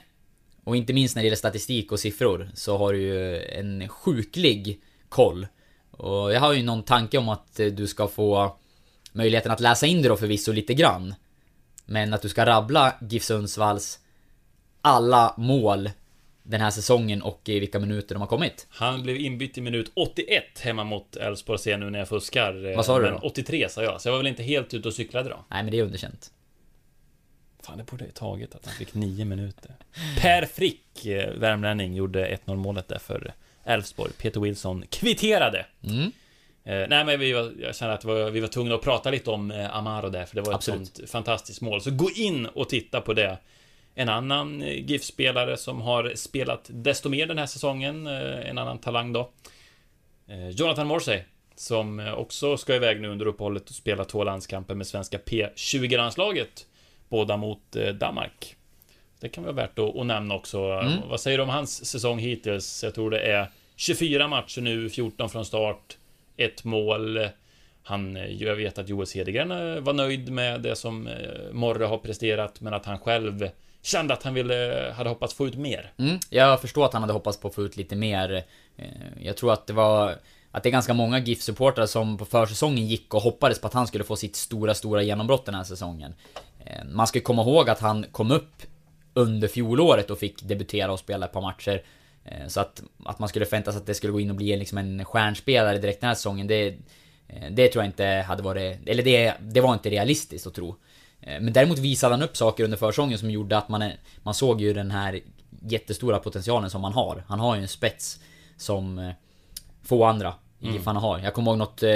Och 0.64 0.76
inte 0.76 0.92
minst 0.92 1.16
när 1.16 1.22
det 1.22 1.26
gäller 1.26 1.36
statistik 1.36 1.92
och 1.92 2.00
siffror 2.00 2.50
så 2.54 2.76
har 2.76 2.92
du 2.92 3.00
ju 3.02 3.42
en 3.42 3.88
sjuklig 3.88 4.80
koll. 5.08 5.46
Och 5.90 6.32
jag 6.32 6.40
har 6.40 6.52
ju 6.52 6.62
någon 6.62 6.82
tanke 6.82 7.18
om 7.18 7.28
att 7.28 7.60
eh, 7.60 7.66
du 7.66 7.86
ska 7.86 8.08
få 8.08 8.56
möjligheten 9.12 9.52
att 9.52 9.60
läsa 9.60 9.86
in 9.86 10.02
det 10.02 10.08
då 10.08 10.16
förvisso 10.16 10.52
lite 10.52 10.74
grann. 10.74 11.14
Men 11.86 12.14
att 12.14 12.22
du 12.22 12.28
ska 12.28 12.46
rabbla 12.46 12.94
GIF 13.00 13.24
Sundsvalls 13.24 13.98
alla 14.80 15.34
mål 15.36 15.90
den 16.48 16.60
här 16.60 16.70
säsongen 16.70 17.22
och 17.22 17.48
i 17.48 17.60
vilka 17.60 17.78
minuter 17.78 18.14
de 18.14 18.20
har 18.20 18.28
kommit. 18.28 18.66
Han 18.70 19.02
blev 19.02 19.16
inbytt 19.16 19.58
i 19.58 19.60
minut 19.60 19.92
81 19.94 20.44
hemma 20.60 20.84
mot 20.84 21.16
Elfsborg 21.16 21.58
ser 21.58 21.78
nu 21.78 21.90
när 21.90 21.98
jag 21.98 22.08
fuskar. 22.08 22.76
Vad 22.76 22.86
sa 22.86 22.98
du 22.98 23.10
då? 23.10 23.18
83 23.22 23.68
sa 23.68 23.82
jag, 23.82 24.00
så 24.00 24.08
jag 24.08 24.12
var 24.12 24.18
väl 24.18 24.26
inte 24.26 24.42
helt 24.42 24.74
ute 24.74 24.88
och 24.88 24.94
cyklade 24.94 25.28
då. 25.28 25.44
Nej 25.50 25.62
men 25.62 25.72
det 25.72 25.78
är 25.78 25.82
underkänt. 25.82 26.30
Fan, 27.62 27.78
det 27.78 27.84
borde 27.84 28.04
jag 28.04 28.14
tagit 28.14 28.54
att 28.54 28.66
han 28.66 28.74
fick 28.74 28.94
9 28.94 29.24
minuter. 29.24 29.70
Per 30.18 30.44
Frick, 30.44 31.06
eh, 31.06 31.34
värmlänning, 31.34 31.94
gjorde 31.94 32.26
1-0 32.26 32.56
målet 32.56 32.88
där 32.88 32.98
för 32.98 33.34
Elfsborg. 33.64 34.12
Peter 34.12 34.40
Wilson 34.40 34.84
kvitterade. 34.90 35.66
Mm. 35.82 36.12
Eh, 36.64 36.88
nej 36.88 37.04
men 37.04 37.20
vi 37.20 37.32
var, 37.32 37.52
jag 37.60 37.76
känner 37.76 37.92
att 37.92 38.04
var, 38.04 38.30
vi 38.30 38.40
var 38.40 38.48
tvungna 38.48 38.74
att 38.74 38.82
prata 38.82 39.10
lite 39.10 39.30
om 39.30 39.50
eh, 39.50 39.76
Amaro 39.76 40.08
där, 40.08 40.24
för 40.24 40.36
det 40.36 40.42
var 40.42 40.50
ett 40.50 40.54
Absolut. 40.56 40.96
sånt 40.96 41.10
fantastiskt 41.10 41.60
mål. 41.60 41.80
Så 41.80 41.90
gå 41.90 42.10
in 42.10 42.46
och 42.46 42.68
titta 42.68 43.00
på 43.00 43.12
det. 43.12 43.38
En 43.98 44.08
annan 44.08 44.62
eh, 44.62 44.84
GIF-spelare 44.84 45.56
som 45.56 45.80
har 45.80 46.12
spelat 46.14 46.70
desto 46.72 47.08
mer 47.08 47.26
den 47.26 47.38
här 47.38 47.46
säsongen, 47.46 48.06
eh, 48.06 48.48
en 48.50 48.58
annan 48.58 48.78
talang 48.78 49.12
då. 49.12 49.30
Eh, 50.28 50.48
Jonathan 50.48 50.86
Morsey, 50.86 51.20
som 51.54 52.14
också 52.16 52.56
ska 52.56 52.74
iväg 52.74 53.00
nu 53.00 53.08
under 53.08 53.26
uppehållet 53.26 53.68
och 53.68 53.74
spela 53.74 54.04
två 54.04 54.24
landskamper 54.24 54.74
med 54.74 54.86
svenska 54.86 55.18
P20-landslaget. 55.18 56.66
Båda 57.08 57.36
mot 57.36 57.76
Danmark. 58.00 58.56
Det 59.20 59.28
kan 59.28 59.44
vara 59.44 59.54
värt 59.54 59.78
att, 59.78 60.06
nämna 60.06 60.34
också. 60.34 60.58
Mm. 60.58 61.08
Vad 61.08 61.20
säger 61.20 61.38
du 61.38 61.42
om 61.42 61.48
hans 61.48 61.86
säsong 61.86 62.18
hittills? 62.18 62.84
Jag 62.84 62.94
tror 62.94 63.10
det 63.10 63.20
är 63.20 63.50
24 63.76 64.28
matcher 64.28 64.60
nu, 64.60 64.90
14 64.90 65.28
från 65.28 65.44
start, 65.44 65.96
ett 66.36 66.64
mål. 66.64 67.28
Han, 67.82 68.18
jag 68.30 68.56
vet 68.56 68.78
att 68.78 68.88
Joel 68.88 69.06
Cedergren 69.06 69.84
var 69.84 69.92
nöjd 69.92 70.30
med 70.30 70.60
det 70.60 70.76
som 70.76 71.08
Morre 71.52 71.84
har 71.84 71.98
presterat, 71.98 72.60
men 72.60 72.74
att 72.74 72.86
han 72.86 72.98
själv 72.98 73.48
kände 73.86 74.14
att 74.14 74.22
han 74.22 74.34
ville, 74.34 74.92
hade 74.96 75.08
hoppats 75.08 75.34
få 75.34 75.46
ut 75.46 75.56
mer. 75.56 75.92
Mm, 75.96 76.18
jag 76.30 76.60
förstår 76.60 76.84
att 76.84 76.92
han 76.92 77.02
hade 77.02 77.12
hoppats 77.12 77.40
på 77.40 77.48
att 77.48 77.54
få 77.54 77.62
ut 77.62 77.76
lite 77.76 77.96
mer. 77.96 78.44
Eh, 78.76 78.86
jag 79.20 79.36
tror 79.36 79.52
att 79.52 79.66
det 79.66 79.72
var... 79.72 80.14
Att 80.50 80.62
det 80.62 80.68
är 80.68 80.70
ganska 80.72 80.94
många 80.94 81.18
GIF-supportrar 81.18 81.86
som 81.86 82.18
på 82.18 82.24
försäsongen 82.24 82.86
gick 82.86 83.14
och 83.14 83.20
hoppades 83.20 83.60
på 83.60 83.66
att 83.66 83.72
han 83.72 83.86
skulle 83.86 84.04
få 84.04 84.16
sitt 84.16 84.36
stora, 84.36 84.74
stora 84.74 85.02
genombrott 85.02 85.44
den 85.44 85.54
här 85.54 85.64
säsongen. 85.64 86.14
Eh, 86.64 86.84
man 86.84 87.06
ska 87.06 87.20
komma 87.20 87.42
ihåg 87.42 87.70
att 87.70 87.80
han 87.80 88.06
kom 88.12 88.30
upp 88.30 88.62
under 89.14 89.48
fjolåret 89.48 90.10
och 90.10 90.18
fick 90.18 90.42
debutera 90.42 90.92
och 90.92 90.98
spela 90.98 91.26
ett 91.26 91.32
par 91.32 91.40
matcher. 91.40 91.82
Eh, 92.24 92.48
så 92.48 92.60
att, 92.60 92.82
att 93.04 93.18
man 93.18 93.28
skulle 93.28 93.44
förvänta 93.44 93.72
sig 93.72 93.80
att 93.80 93.86
det 93.86 93.94
skulle 93.94 94.12
gå 94.12 94.20
in 94.20 94.30
och 94.30 94.36
bli 94.36 94.56
liksom 94.56 94.78
en 94.78 95.04
stjärnspelare 95.04 95.78
direkt 95.78 96.00
den 96.00 96.08
här 96.08 96.14
säsongen, 96.14 96.46
det, 96.46 96.76
det 97.50 97.68
tror 97.68 97.84
jag 97.84 97.88
inte 97.88 98.04
hade 98.04 98.42
varit... 98.42 98.88
Eller 98.88 99.02
det, 99.02 99.34
det 99.40 99.60
var 99.60 99.72
inte 99.72 99.90
realistiskt 99.90 100.46
att 100.46 100.54
tro. 100.54 100.76
Eh, 101.26 101.40
Men 101.40 101.52
däremot 101.52 101.78
visade 101.78 102.14
han 102.14 102.22
upp 102.22 102.36
saker 102.36 102.64
under 102.64 102.76
försäsongen 102.76 103.18
som 103.18 103.30
gjorde 103.30 103.58
att 103.58 103.68
man, 103.68 103.90
man 104.22 104.34
såg 104.34 104.60
ju 104.60 104.72
den 104.72 104.90
här 104.90 105.20
jättestora 105.62 106.18
potentialen 106.18 106.70
som 106.70 106.84
han 106.84 106.92
har. 106.92 107.24
Han 107.28 107.40
har 107.40 107.56
ju 107.56 107.62
en 107.62 107.68
spets 107.68 108.20
som 108.56 108.98
eh, 108.98 109.12
få 109.82 110.04
andra 110.04 110.34
i 110.60 110.70
Giffarna 110.70 111.00
har. 111.00 111.18
Jag 111.18 111.34
kommer 111.34 111.50
ihåg 111.50 111.58
något 111.58 111.82
eh, 111.82 111.90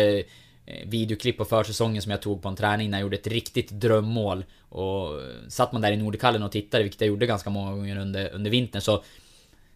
videoklipp 0.86 1.36
på 1.36 1.44
försäsongen 1.44 2.02
som 2.02 2.10
jag 2.10 2.22
tog 2.22 2.42
på 2.42 2.48
en 2.48 2.56
träning 2.56 2.90
när 2.90 2.98
jag 2.98 3.02
gjorde 3.02 3.16
ett 3.16 3.26
riktigt 3.26 3.70
drömmål. 3.70 4.44
Och 4.68 5.20
satt 5.48 5.72
man 5.72 5.82
där 5.82 5.92
i 5.92 5.96
Nordkallen 5.96 6.42
och 6.42 6.52
tittade, 6.52 6.82
vilket 6.82 7.00
jag 7.00 7.08
gjorde 7.08 7.26
ganska 7.26 7.50
många 7.50 7.70
gånger 7.70 7.96
under, 7.96 8.30
under 8.30 8.50
vintern, 8.50 8.82
så 8.82 9.02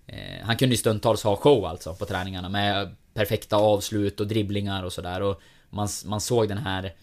Eh, 0.06 0.44
han 0.44 0.56
kunde 0.56 0.74
ju 0.74 0.76
stundtals 0.76 1.22
ha 1.22 1.36
show 1.36 1.64
alltså 1.64 1.94
på 1.94 2.04
träningarna 2.04 2.48
med 2.48 2.94
perfekta 3.14 3.56
avslut 3.56 4.20
och 4.20 4.26
dribblingar 4.26 4.82
och 4.82 4.92
sådär 4.92 5.22
och 5.22 5.40
man, 5.70 5.88
man 6.04 6.20
såg 6.20 6.48
den 6.48 6.58
här 6.58 6.94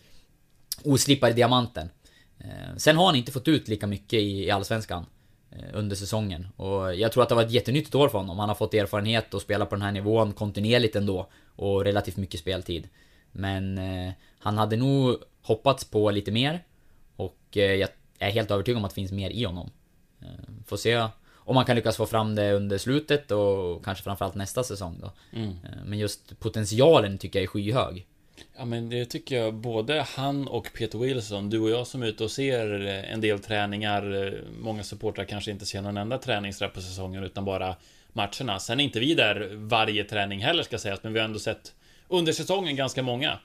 oslipade 0.84 1.34
diamanten. 1.34 1.90
Eh, 2.44 2.76
sen 2.78 2.98
har 2.98 3.06
han 3.06 3.16
inte 3.16 3.32
fått 3.32 3.48
ut 3.48 3.68
lika 3.68 3.88
mycket 3.88 4.20
i, 4.20 4.52
Allsvenskan 4.52 5.06
eh, 5.52 5.66
under 5.74 5.96
säsongen 5.96 6.48
och 6.56 6.96
jag 6.96 7.12
tror 7.12 7.24
att 7.24 7.30
det 7.30 7.36
var 7.36 7.44
ett 7.44 7.52
jättenyttigt 7.52 7.96
år 7.96 8.10
för 8.10 8.18
honom. 8.18 8.40
Han 8.40 8.50
har 8.50 8.56
fått 8.56 8.74
erfarenhet 8.74 9.34
och 9.34 9.42
spela 9.42 9.66
på 9.66 9.76
den 9.76 9.82
här 9.82 9.92
nivån 9.92 10.34
kontinuerligt 10.34 10.96
ändå 10.96 11.30
och 11.56 11.84
relativt 11.84 12.18
mycket 12.18 12.40
speltid. 12.40 12.90
Men 13.32 13.78
eh, 13.78 14.14
han 14.40 14.58
hade 14.58 14.76
nog 14.76 15.18
hoppats 15.42 15.86
på 15.86 16.12
lite 16.12 16.32
mer 16.32 16.64
och 17.16 17.40
eh, 17.52 17.74
jag 17.74 17.90
är 18.20 18.32
helt 18.32 18.52
övertygad 18.52 18.78
om 18.78 18.86
att 18.86 18.92
det 18.92 18.96
finns 18.96 19.12
mer 19.12 19.30
i 19.30 19.44
honom. 19.44 19.70
Eh, 20.22 20.28
Får 20.66 20.78
se 20.78 21.08
om 21.44 21.56
man 21.56 21.66
kan 21.66 21.76
lyckas 21.76 21.98
få 21.98 22.06
fram 22.06 22.36
det 22.36 22.54
under 22.54 22.78
slutet 22.78 23.32
och 23.32 23.86
kanske 23.86 24.04
framförallt 24.04 24.36
nästa 24.36 24.64
säsong 24.64 24.98
då. 25.02 25.12
Mm. 25.40 25.56
Men 25.86 26.00
just 26.00 26.40
potentialen 26.40 27.18
tycker 27.18 27.40
jag 27.40 27.44
är 27.44 27.48
skyhög. 27.48 28.08
Ja 28.58 28.66
men 28.66 28.90
det 28.90 29.06
tycker 29.06 29.36
jag 29.36 29.54
både 29.54 30.02
han 30.02 30.48
och 30.48 30.74
Peter 30.74 30.98
Wilson, 31.00 31.50
du 31.50 31.60
och 31.60 31.70
jag 31.70 31.88
som 31.88 32.04
är 32.04 32.08
ute 32.08 32.24
och 32.24 32.32
ser 32.32 32.86
eh, 32.86 33.14
en 33.14 33.22
del 33.22 33.40
träningar 33.40 34.26
eh, 34.28 34.34
Många 34.60 34.84
supportrar 34.84 35.26
kanske 35.26 35.52
inte 35.52 35.66
ser 35.66 35.82
någon 35.82 35.98
enda 35.98 36.18
träningsrätt 36.18 36.74
på 36.74 36.82
säsongen 36.82 37.24
utan 37.24 37.46
bara 37.46 37.76
matcherna. 38.14 38.60
Sen 38.60 38.80
är 38.80 38.84
inte 38.84 39.00
vi 39.00 39.14
där 39.14 39.50
varje 39.54 40.04
träning 40.04 40.40
heller 40.40 40.64
ska 40.64 40.78
sägas 40.78 41.04
men 41.04 41.14
vi 41.14 41.20
har 41.20 41.26
ändå 41.26 41.40
sett 41.40 41.74
under 42.08 42.32
säsongen 42.34 42.76
ganska 42.76 43.04
många. 43.04 43.40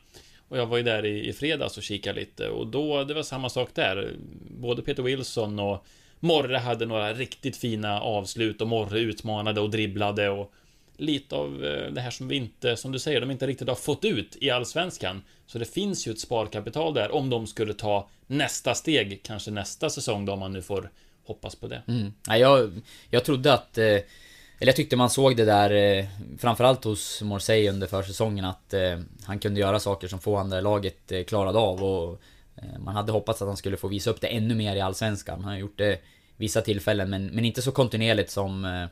Och 0.48 0.58
jag 0.58 0.66
var 0.66 0.76
ju 0.76 0.82
där 0.82 1.06
i, 1.06 1.28
i 1.28 1.32
fredags 1.32 1.76
och 1.76 1.82
kikade 1.82 2.20
lite 2.20 2.48
och 2.48 2.66
då, 2.66 3.04
det 3.04 3.14
var 3.14 3.22
samma 3.22 3.48
sak 3.48 3.70
där. 3.74 4.12
Både 4.50 4.82
Peter 4.82 5.02
Wilson 5.02 5.58
och 5.58 5.86
Morre 6.20 6.56
hade 6.56 6.86
några 6.86 7.12
riktigt 7.12 7.56
fina 7.56 8.00
avslut 8.00 8.60
och 8.60 8.68
Morre 8.68 9.00
utmanade 9.00 9.60
och 9.60 9.70
dribblade 9.70 10.28
och 10.28 10.52
lite 10.96 11.36
av 11.36 11.64
eh, 11.64 11.92
det 11.92 12.00
här 12.00 12.10
som 12.10 12.28
vi 12.28 12.36
inte, 12.36 12.76
som 12.76 12.92
du 12.92 12.98
säger, 12.98 13.20
de 13.20 13.30
inte 13.30 13.46
riktigt 13.46 13.68
har 13.68 13.74
fått 13.74 14.04
ut 14.04 14.36
i 14.40 14.50
Allsvenskan. 14.50 15.22
Så 15.46 15.58
det 15.58 15.64
finns 15.64 16.06
ju 16.06 16.12
ett 16.12 16.20
sparkapital 16.20 16.94
där 16.94 17.14
om 17.14 17.30
de 17.30 17.46
skulle 17.46 17.74
ta 17.74 18.08
nästa 18.26 18.74
steg, 18.74 19.20
kanske 19.22 19.50
nästa 19.50 19.90
säsong 19.90 20.24
då, 20.24 20.32
om 20.32 20.38
man 20.38 20.52
nu 20.52 20.62
får 20.62 20.90
hoppas 21.26 21.54
på 21.54 21.66
det. 21.68 21.82
Mm. 21.88 22.12
Jag, 22.26 22.80
jag 23.10 23.24
trodde 23.24 23.52
att... 23.52 23.78
eh, 23.78 23.84
Eller 23.84 24.66
jag 24.72 24.76
tyckte 24.76 24.96
man 24.96 25.10
såg 25.10 25.36
det 25.36 25.44
där 25.44 25.70
eh, 25.70 26.04
Framförallt 26.38 26.84
hos 26.84 27.22
Morsey 27.22 27.68
under 27.68 27.86
försäsongen 27.86 28.44
att 28.44 28.74
eh, 28.74 29.00
Han 29.24 29.38
kunde 29.38 29.60
göra 29.60 29.80
saker 29.80 30.08
som 30.08 30.18
få 30.18 30.36
andra 30.36 30.58
i 30.58 30.62
laget 30.62 31.12
eh, 31.12 31.24
klarade 31.24 31.58
av 31.58 31.84
och 31.84 32.20
eh, 32.56 32.78
Man 32.78 32.94
hade 32.96 33.12
hoppats 33.12 33.42
att 33.42 33.48
han 33.48 33.56
skulle 33.56 33.76
få 33.76 33.88
visa 33.88 34.10
upp 34.10 34.20
det 34.20 34.26
ännu 34.26 34.54
mer 34.54 34.76
i 34.76 34.80
Allsvenskan. 34.80 35.44
Han 35.44 35.52
har 35.52 35.58
gjort 35.58 35.78
det 35.78 35.98
vissa 36.36 36.60
tillfällen 36.60 37.10
men, 37.10 37.26
men 37.26 37.44
inte 37.44 37.62
så 37.62 37.72
kontinuerligt 37.72 38.30
som 38.30 38.64
eh, 38.64 38.86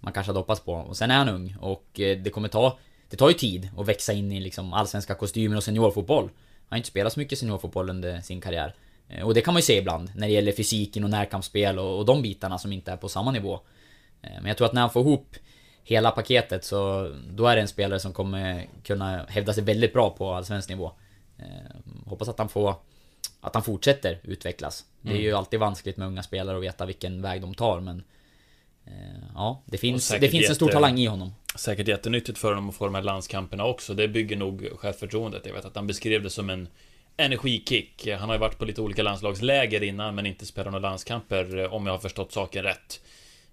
man 0.00 0.12
kanske 0.12 0.28
hade 0.30 0.38
hoppats 0.38 0.60
på. 0.60 0.72
Och 0.72 0.96
sen 0.96 1.10
är 1.10 1.14
han 1.16 1.28
ung 1.28 1.56
och 1.60 2.00
eh, 2.00 2.18
det 2.18 2.30
kommer 2.30 2.48
ta 2.48 2.78
Det 3.10 3.16
tar 3.16 3.28
ju 3.28 3.34
tid 3.34 3.68
att 3.78 3.86
växa 3.86 4.12
in 4.12 4.32
i 4.32 4.40
liksom 4.40 4.72
allsvenska 4.72 5.14
kostymer 5.14 5.56
och 5.56 5.64
seniorfotboll. 5.64 6.24
Han 6.24 6.32
har 6.68 6.76
inte 6.76 6.88
spelat 6.88 7.12
så 7.12 7.20
mycket 7.20 7.38
seniorfotboll 7.38 7.90
under 7.90 8.20
sin 8.20 8.40
karriär. 8.40 8.74
Eh, 9.08 9.22
Och 9.26 9.34
det 9.34 9.40
kan 9.40 9.54
man 9.54 9.58
ju 9.58 9.64
se 9.64 9.78
ibland 9.78 10.10
när 10.16 10.26
det 10.26 10.32
gäller 10.32 10.52
fysiken 10.52 11.04
och 11.04 11.10
närkampsspel 11.10 11.78
och, 11.78 11.98
och 11.98 12.04
de 12.04 12.22
bitarna 12.22 12.58
som 12.58 12.72
inte 12.72 12.92
är 12.92 12.96
på 12.96 13.08
samma 13.08 13.30
nivå. 13.30 13.54
Eh, 14.22 14.30
Men 14.36 14.46
jag 14.46 14.56
tror 14.56 14.66
att 14.66 14.72
när 14.72 14.80
han 14.80 14.90
får 14.90 15.02
ihop 15.02 15.36
hela 15.84 16.10
paketet 16.10 16.64
så 16.64 17.10
då 17.30 17.46
är 17.46 17.56
det 17.56 17.62
en 17.62 17.68
spelare 17.68 18.00
som 18.00 18.12
kommer 18.12 18.66
kunna 18.84 19.24
hävda 19.28 19.52
sig 19.52 19.64
väldigt 19.64 19.92
bra 19.92 20.10
på 20.10 20.32
allsvensk 20.32 20.68
nivå. 20.68 20.92
Hoppas 22.06 22.28
att 22.28 22.38
han 22.38 22.48
får 22.48 22.74
att 23.40 23.54
han 23.54 23.62
fortsätter 23.62 24.18
utvecklas. 24.22 24.84
Det 25.00 25.12
är 25.12 25.18
ju 25.20 25.32
alltid 25.32 25.60
vanskligt 25.60 25.96
med 25.96 26.08
unga 26.08 26.22
spelare 26.22 26.56
att 26.56 26.62
veta 26.62 26.86
vilken 26.86 27.22
väg 27.22 27.40
de 27.40 27.54
tar 27.54 27.80
men 27.80 28.02
Ja, 29.34 29.62
det 29.66 29.78
finns, 29.78 30.08
det 30.08 30.28
finns 30.28 30.48
en 30.48 30.54
stor 30.54 30.68
jätte- 30.68 30.76
talang 30.76 30.98
i 30.98 31.06
honom. 31.06 31.32
Säkert 31.56 31.88
jättenyttigt 31.88 32.38
för 32.38 32.48
honom 32.48 32.68
att 32.68 32.74
få 32.74 32.84
de 32.84 32.94
här 32.94 33.02
landskamperna 33.02 33.64
också. 33.64 33.94
Det 33.94 34.08
bygger 34.08 34.36
nog 34.36 34.68
självförtroendet. 34.78 35.46
Jag 35.46 35.52
vet 35.54 35.64
att 35.64 35.76
han 35.76 35.86
beskrev 35.86 36.22
det 36.22 36.30
som 36.30 36.50
en 36.50 36.68
energikick. 37.16 38.08
Han 38.18 38.28
har 38.28 38.34
ju 38.36 38.40
varit 38.40 38.58
på 38.58 38.64
lite 38.64 38.80
olika 38.80 39.02
landslagsläger 39.02 39.82
innan 39.82 40.14
men 40.14 40.26
inte 40.26 40.46
spelat 40.46 40.72
några 40.72 40.88
landskamper 40.88 41.58
eh, 41.58 41.74
om 41.74 41.86
jag 41.86 41.92
har 41.92 41.98
förstått 41.98 42.32
saken 42.32 42.62
rätt. 42.62 43.00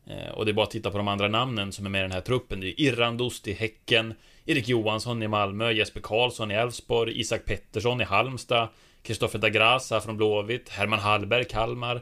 Eh, 0.08 0.34
Och 0.34 0.46
det 0.46 0.52
är 0.52 0.54
bara 0.54 0.64
att 0.66 0.72
titta 0.72 0.92
på 0.92 0.98
de 0.98 1.08
andra 1.08 1.28
namnen 1.28 1.72
som 1.72 1.86
är 1.86 1.90
med 1.90 2.00
i 2.00 2.02
den 2.02 2.12
här 2.12 2.22
truppen. 2.22 2.60
Det 2.60 2.68
är 2.68 2.82
Irran 2.82 3.18
Dost 3.18 3.48
i 3.48 3.54
Häcken, 3.54 4.14
Erik 4.46 4.68
Johansson 4.68 5.24
i 5.24 5.28
Malmö, 5.28 5.72
Jesper 5.72 6.02
Karlsson 6.02 6.52
i 6.52 6.54
Elfsborg, 6.54 7.20
Isak 7.20 7.46
Pettersson 7.46 8.02
i 8.02 8.04
Halmstad, 8.04 8.68
Kristoffer 9.02 9.40
da 9.40 9.50
Graça 9.50 10.02
från 10.02 10.18
Blåvitt, 10.18 10.70
Herman 10.70 11.00
Hallberg, 11.00 11.46
Kalmar. 11.46 12.02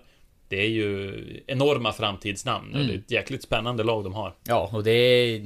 Det 0.51 0.61
är 0.61 0.69
ju 0.69 1.43
enorma 1.47 1.93
framtidsnamn. 1.93 2.75
och 2.75 2.85
Det 2.85 2.93
är 2.93 2.97
ett 2.97 3.11
jäkligt 3.11 3.43
spännande 3.43 3.83
lag 3.83 4.03
de 4.03 4.13
har. 4.13 4.35
Ja, 4.43 4.69
och 4.73 4.83
det 4.83 5.41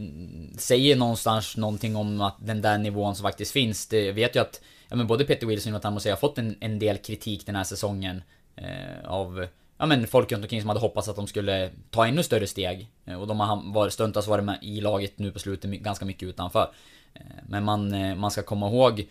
säger 0.58 0.96
någonstans 0.96 1.58
någonting 1.58 1.96
om 1.96 2.22
att 2.22 2.38
den 2.40 2.62
där 2.62 2.78
nivån 2.78 3.16
som 3.16 3.24
faktiskt 3.24 3.52
finns. 3.52 3.88
Det 3.88 4.12
vet 4.12 4.36
ju 4.36 4.40
att 4.40 4.62
ja, 4.90 4.96
men 4.96 5.08
både 5.08 5.26
Peter 5.26 5.48
Wilson 5.48 5.70
och 5.70 5.72
Jonathan 5.72 5.94
Mossé 5.94 6.10
har 6.10 6.18
fått 6.18 6.38
en, 6.38 6.56
en 6.60 6.80
del 6.80 6.98
kritik 6.98 7.46
den 7.46 7.56
här 7.56 7.64
säsongen. 7.64 8.22
Eh, 8.56 9.06
av 9.06 9.48
ja, 9.78 9.86
men 9.86 10.08
folk 10.08 10.32
runt 10.32 10.44
omkring 10.44 10.62
som 10.62 10.70
hade 10.70 10.80
hoppats 10.80 11.08
att 11.08 11.16
de 11.16 11.28
skulle 11.28 11.70
ta 11.90 12.08
ännu 12.08 12.24
större 12.24 12.48
steg. 12.48 12.90
Eh, 13.06 13.22
och 13.22 13.28
de 13.28 13.40
har 13.40 13.74
varit, 13.74 13.94
stundtals 13.94 14.28
varit 14.28 14.46
med 14.46 14.60
i 14.62 14.82
laget 14.82 15.20
nu 15.20 15.32
på 15.32 15.40
slutet 15.40 15.72
ganska 15.72 16.06
mycket 16.06 16.30
utanför. 16.30 16.72
Eh, 17.14 17.22
men 17.48 17.64
man, 17.64 17.94
eh, 17.94 18.16
man 18.16 18.32
ska 18.32 18.44
komma 18.44 18.68
ihåg 18.68 19.08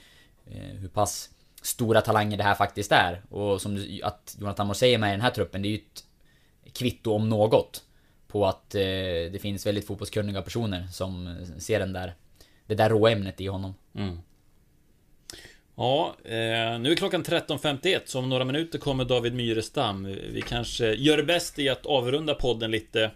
hur 0.80 0.88
pass 0.88 1.30
stora 1.66 2.00
talanger 2.00 2.36
det 2.36 2.44
här 2.44 2.54
faktiskt 2.54 2.92
är. 2.92 3.22
Och 3.30 3.62
som 3.62 3.74
du, 3.74 4.02
att 4.02 4.36
Jonathan 4.40 4.66
Morse 4.66 4.86
är 4.86 4.98
med 4.98 5.08
i 5.08 5.12
den 5.12 5.20
här 5.20 5.30
truppen, 5.30 5.62
det 5.62 5.68
är 5.68 5.70
ju 5.70 5.76
ett 5.76 6.04
kvitto 6.72 7.12
om 7.12 7.28
något. 7.28 7.84
På 8.26 8.46
att 8.46 8.74
eh, 8.74 8.80
det 9.32 9.40
finns 9.42 9.66
väldigt 9.66 9.86
fotbollskunniga 9.86 10.42
personer 10.42 10.86
som 10.92 11.36
ser 11.58 11.80
den 11.80 11.92
där, 11.92 12.14
det 12.66 12.74
där 12.74 12.90
råämnet 12.90 13.40
i 13.40 13.46
honom. 13.46 13.74
Mm. 13.94 14.18
Ja, 15.76 16.14
eh, 16.24 16.78
nu 16.78 16.92
är 16.92 16.96
klockan 16.96 17.24
13.51 17.24 18.00
så 18.04 18.18
om 18.18 18.28
några 18.28 18.44
minuter 18.44 18.78
kommer 18.78 19.04
David 19.04 19.34
Myrestam. 19.34 20.04
Vi 20.04 20.42
kanske 20.48 20.94
gör 20.94 21.22
bäst 21.22 21.58
i 21.58 21.68
att 21.68 21.86
avrunda 21.86 22.34
podden 22.34 22.70
lite. 22.70 23.10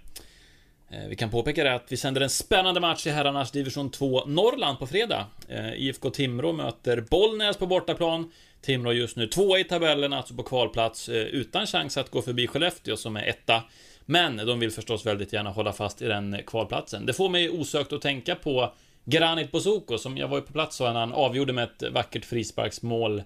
Eh, 0.91 1.09
vi 1.09 1.17
kan 1.17 1.31
påpeka 1.31 1.65
det 1.65 1.75
att 1.75 1.93
vi 1.93 1.97
sänder 1.97 2.21
en 2.21 2.31
spännande 2.31 2.81
match 2.81 3.07
i 3.07 3.11
herrarnas 3.11 3.51
division 3.51 3.91
2 3.91 4.25
Norrland 4.25 4.79
på 4.79 4.87
fredag. 4.87 5.27
Eh, 5.49 5.73
IFK 5.73 6.11
Timrå 6.11 6.53
möter 6.53 7.01
Bollnäs 7.01 7.57
på 7.57 7.67
bortaplan. 7.67 8.33
Timrå 8.63 8.93
just 8.93 9.17
nu 9.17 9.27
tvåa 9.27 9.59
i 9.59 9.65
tabellen, 9.65 10.13
alltså 10.13 10.35
på 10.35 10.43
kvalplats, 10.43 11.09
eh, 11.09 11.15
utan 11.15 11.67
chans 11.67 11.97
att 11.97 12.11
gå 12.11 12.23
förbi 12.23 12.47
Skellefteå 12.47 12.97
som 12.97 13.17
är 13.17 13.27
etta. 13.27 13.63
Men 14.07 14.37
de 14.37 14.61
vill 14.61 14.71
förstås 14.71 15.07
väldigt 15.07 15.33
gärna 15.33 15.51
hålla 15.51 15.73
fast 15.73 16.03
i 16.03 16.07
den 16.07 16.37
kvalplatsen. 16.47 17.07
Det 17.07 17.13
får 17.13 17.29
mig 17.29 17.51
osökt 17.51 17.93
att 17.93 18.03
tänka 18.03 18.35
på 18.35 18.73
Granit 19.05 19.53
Bozoko 19.53 19.99
som 19.99 20.17
jag 20.17 20.29
var 20.29 20.37
ju 20.39 20.43
på 20.43 20.53
plats 20.53 20.81
och 20.81 20.87
han 20.87 21.13
avgjorde 21.13 21.53
med 21.53 21.65
ett 21.65 21.93
vackert 21.93 22.25
frisparksmål 22.25 23.23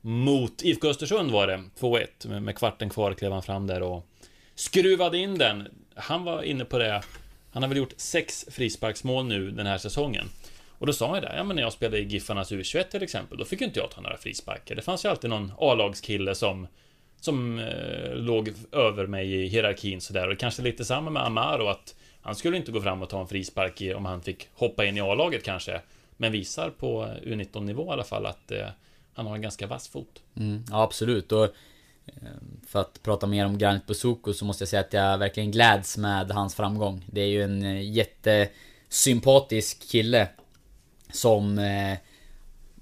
mot 0.00 0.62
IFK 0.62 0.88
Östersund 0.88 1.30
var 1.30 1.46
det, 1.46 1.64
2-1. 1.80 2.40
Med 2.40 2.56
kvarten 2.56 2.90
kvar 2.90 3.14
klev 3.14 3.32
han 3.32 3.42
fram 3.42 3.66
där 3.66 3.82
och 3.82 4.06
skruvade 4.54 5.18
in 5.18 5.38
den. 5.38 5.68
Han 6.00 6.24
var 6.24 6.42
inne 6.42 6.64
på 6.64 6.78
det. 6.78 7.02
Han 7.52 7.62
har 7.62 7.68
väl 7.68 7.78
gjort 7.78 7.94
sex 7.96 8.46
frisparksmål 8.50 9.26
nu 9.26 9.50
den 9.50 9.66
här 9.66 9.78
säsongen. 9.78 10.28
Och 10.78 10.86
då 10.86 10.92
sa 10.92 11.06
han 11.06 11.14
ju 11.14 11.20
det, 11.20 11.36
ja 11.36 11.44
men 11.44 11.56
när 11.56 11.62
jag 11.62 11.72
spelade 11.72 11.98
i 11.98 12.04
Giffarnas 12.04 12.52
U21 12.52 12.82
till 12.82 13.02
exempel, 13.02 13.38
då 13.38 13.44
fick 13.44 13.60
ju 13.60 13.66
inte 13.66 13.80
jag 13.80 13.90
ta 13.90 14.00
några 14.00 14.16
frisparker 14.16 14.74
Det 14.74 14.82
fanns 14.82 15.04
ju 15.04 15.08
alltid 15.08 15.30
någon 15.30 15.52
A-lagskille 15.58 16.34
som 16.34 16.66
som 17.20 17.58
eh, 17.58 18.14
låg 18.14 18.52
över 18.72 19.06
mig 19.06 19.34
i 19.34 19.46
hierarkin 19.46 20.00
sådär. 20.00 20.28
Och 20.28 20.38
kanske 20.38 20.62
lite 20.62 20.84
samma 20.84 21.10
med 21.10 21.26
Amaro 21.26 21.66
att 21.66 21.94
han 22.22 22.34
skulle 22.34 22.56
inte 22.56 22.72
gå 22.72 22.80
fram 22.80 23.02
och 23.02 23.08
ta 23.08 23.20
en 23.20 23.28
frispark 23.28 23.82
i, 23.82 23.94
om 23.94 24.04
han 24.04 24.22
fick 24.22 24.48
hoppa 24.54 24.84
in 24.84 24.96
i 24.96 25.00
A-laget 25.00 25.44
kanske. 25.44 25.80
Men 26.16 26.32
visar 26.32 26.70
på 26.70 27.04
U19-nivå 27.04 27.86
i 27.86 27.92
alla 27.92 28.04
fall 28.04 28.26
att 28.26 28.50
eh, 28.50 28.66
han 29.14 29.26
har 29.26 29.34
en 29.34 29.42
ganska 29.42 29.66
vass 29.66 29.88
fot. 29.88 30.22
Mm, 30.36 30.64
ja, 30.70 30.82
absolut. 30.82 31.32
Och 31.32 31.44
eh, 32.06 32.12
för 32.70 32.80
att 32.80 33.02
prata 33.02 33.26
mer 33.26 33.46
om 33.46 33.58
Granit 33.58 33.86
Bozoko 33.86 34.32
så 34.32 34.44
måste 34.44 34.62
jag 34.62 34.68
säga 34.68 34.80
att 34.80 34.92
jag 34.92 35.18
verkligen 35.18 35.50
gläds 35.50 35.96
med 35.96 36.30
hans 36.30 36.54
framgång. 36.54 37.04
Det 37.06 37.20
är 37.20 37.26
ju 37.26 37.42
en 37.42 37.62
eh, 37.62 37.90
jättesympatisk 37.90 39.88
kille 39.88 40.28
som 41.12 41.58
eh, 41.58 41.98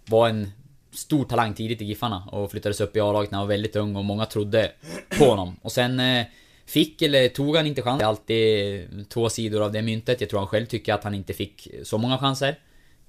var 0.04 0.28
en 0.28 0.50
stor 0.92 1.24
talang 1.24 1.54
tidigt 1.54 1.82
i 1.82 1.84
Giffarna 1.84 2.28
och 2.32 2.50
flyttades 2.50 2.80
upp 2.80 2.96
i 2.96 3.00
A-laget 3.00 3.30
när 3.30 3.38
han 3.38 3.46
var 3.46 3.54
väldigt 3.54 3.76
ung 3.76 3.96
och 3.96 4.04
många 4.04 4.26
trodde 4.26 4.72
på 5.18 5.24
honom. 5.24 5.56
Och 5.62 5.72
sen 5.72 6.00
eh, 6.00 6.26
fick 6.66 7.02
eller 7.02 7.28
tog 7.28 7.56
han 7.56 7.66
inte 7.66 7.82
chansen. 7.82 7.98
Det 7.98 8.04
är 8.04 8.08
alltid 8.08 8.80
eh, 8.98 9.04
två 9.04 9.28
sidor 9.28 9.62
av 9.62 9.72
det 9.72 9.82
myntet. 9.82 10.20
Jag 10.20 10.30
tror 10.30 10.40
han 10.40 10.48
själv 10.48 10.66
tycker 10.66 10.94
att 10.94 11.04
han 11.04 11.14
inte 11.14 11.32
fick 11.32 11.68
så 11.82 11.98
många 11.98 12.18
chanser. 12.18 12.58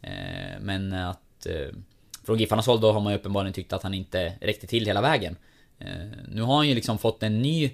Eh, 0.02 0.60
men 0.62 0.94
att... 0.94 1.46
Eh, 1.46 1.76
från 2.26 2.38
Giffarnas 2.38 2.68
håll 2.68 2.82
då 2.82 2.92
har 2.92 3.00
man 3.00 3.14
ju 3.14 3.20
uppenbarligen 3.20 3.54
tyckt 3.54 3.74
att 3.74 3.84
han 3.84 3.94
inte 3.94 4.34
räckte 4.42 4.68
till 4.68 4.86
hela 4.86 5.02
vägen. 5.02 5.36
Eh, 5.80 5.88
nu 6.28 6.42
har 6.42 6.56
han 6.58 6.68
ju 6.68 6.76
liksom 6.76 6.98
fått 6.98 7.24
en 7.24 7.42
ny... 7.42 7.72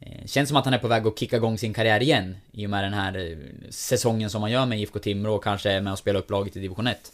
Eh, 0.00 0.26
känns 0.26 0.48
som 0.48 0.56
att 0.56 0.64
han 0.64 0.74
är 0.74 0.78
på 0.78 0.88
väg 0.88 1.06
att 1.06 1.18
kicka 1.18 1.36
igång 1.36 1.58
sin 1.58 1.74
karriär 1.74 2.02
igen. 2.02 2.36
I 2.52 2.66
och 2.66 2.70
med 2.70 2.84
den 2.84 2.92
här 2.92 3.30
eh, 3.30 3.36
säsongen 3.70 4.30
som 4.30 4.42
han 4.42 4.50
gör 4.50 4.66
med 4.66 4.80
IFK 4.80 4.98
Timrå 4.98 5.34
och 5.34 5.44
kanske 5.44 5.80
med 5.80 5.92
och 5.92 5.98
spela 5.98 6.18
upp 6.18 6.30
laget 6.30 6.56
i 6.56 6.60
division 6.60 6.86
1. 6.86 7.12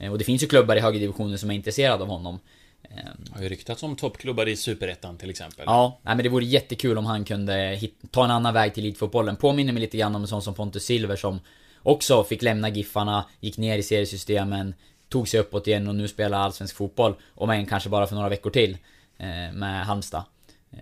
Eh, 0.00 0.12
Och 0.12 0.18
det 0.18 0.24
finns 0.24 0.42
ju 0.42 0.46
klubbar 0.46 0.76
i 0.76 0.80
högre 0.80 0.98
divisioner 0.98 1.36
som 1.36 1.50
är 1.50 1.54
intresserade 1.54 2.02
av 2.02 2.08
honom. 2.08 2.38
Eh, 2.82 2.96
Har 3.34 3.42
ju 3.42 3.48
ryktats 3.48 3.82
om 3.82 3.96
toppklubbar 3.96 4.48
i 4.48 4.56
Superettan 4.56 5.16
till 5.18 5.30
exempel. 5.30 5.64
Ja, 5.66 5.98
nej, 6.02 6.14
men 6.16 6.22
det 6.24 6.28
vore 6.30 6.44
jättekul 6.44 6.98
om 6.98 7.06
han 7.06 7.24
kunde 7.24 7.80
ta 8.10 8.24
en 8.24 8.30
annan 8.30 8.54
väg 8.54 8.74
till 8.74 8.84
elitfotbollen. 8.84 9.36
Påminner 9.36 9.72
mig 9.72 9.80
lite 9.80 9.96
grann 9.98 10.14
om 10.16 10.22
en 10.22 10.28
sån 10.28 10.42
som 10.42 10.54
Pontus 10.54 10.84
Silver 10.84 11.16
som 11.16 11.40
också 11.82 12.24
fick 12.24 12.42
lämna 12.42 12.68
Giffarna, 12.68 13.24
gick 13.40 13.56
ner 13.58 13.78
i 13.78 13.82
seriesystemen, 13.82 14.74
tog 15.08 15.28
sig 15.28 15.40
uppåt 15.40 15.66
igen 15.66 15.88
och 15.88 15.94
nu 15.94 16.08
spelar 16.08 16.38
allsvensk 16.38 16.76
fotboll. 16.76 17.14
Om 17.34 17.50
än 17.50 17.66
kanske 17.66 17.88
bara 17.88 18.06
för 18.06 18.14
några 18.14 18.28
veckor 18.28 18.50
till. 18.50 18.76
Eh, 19.18 19.52
med 19.52 19.86
Halmstad. 19.86 20.24
Eh, 20.72 20.78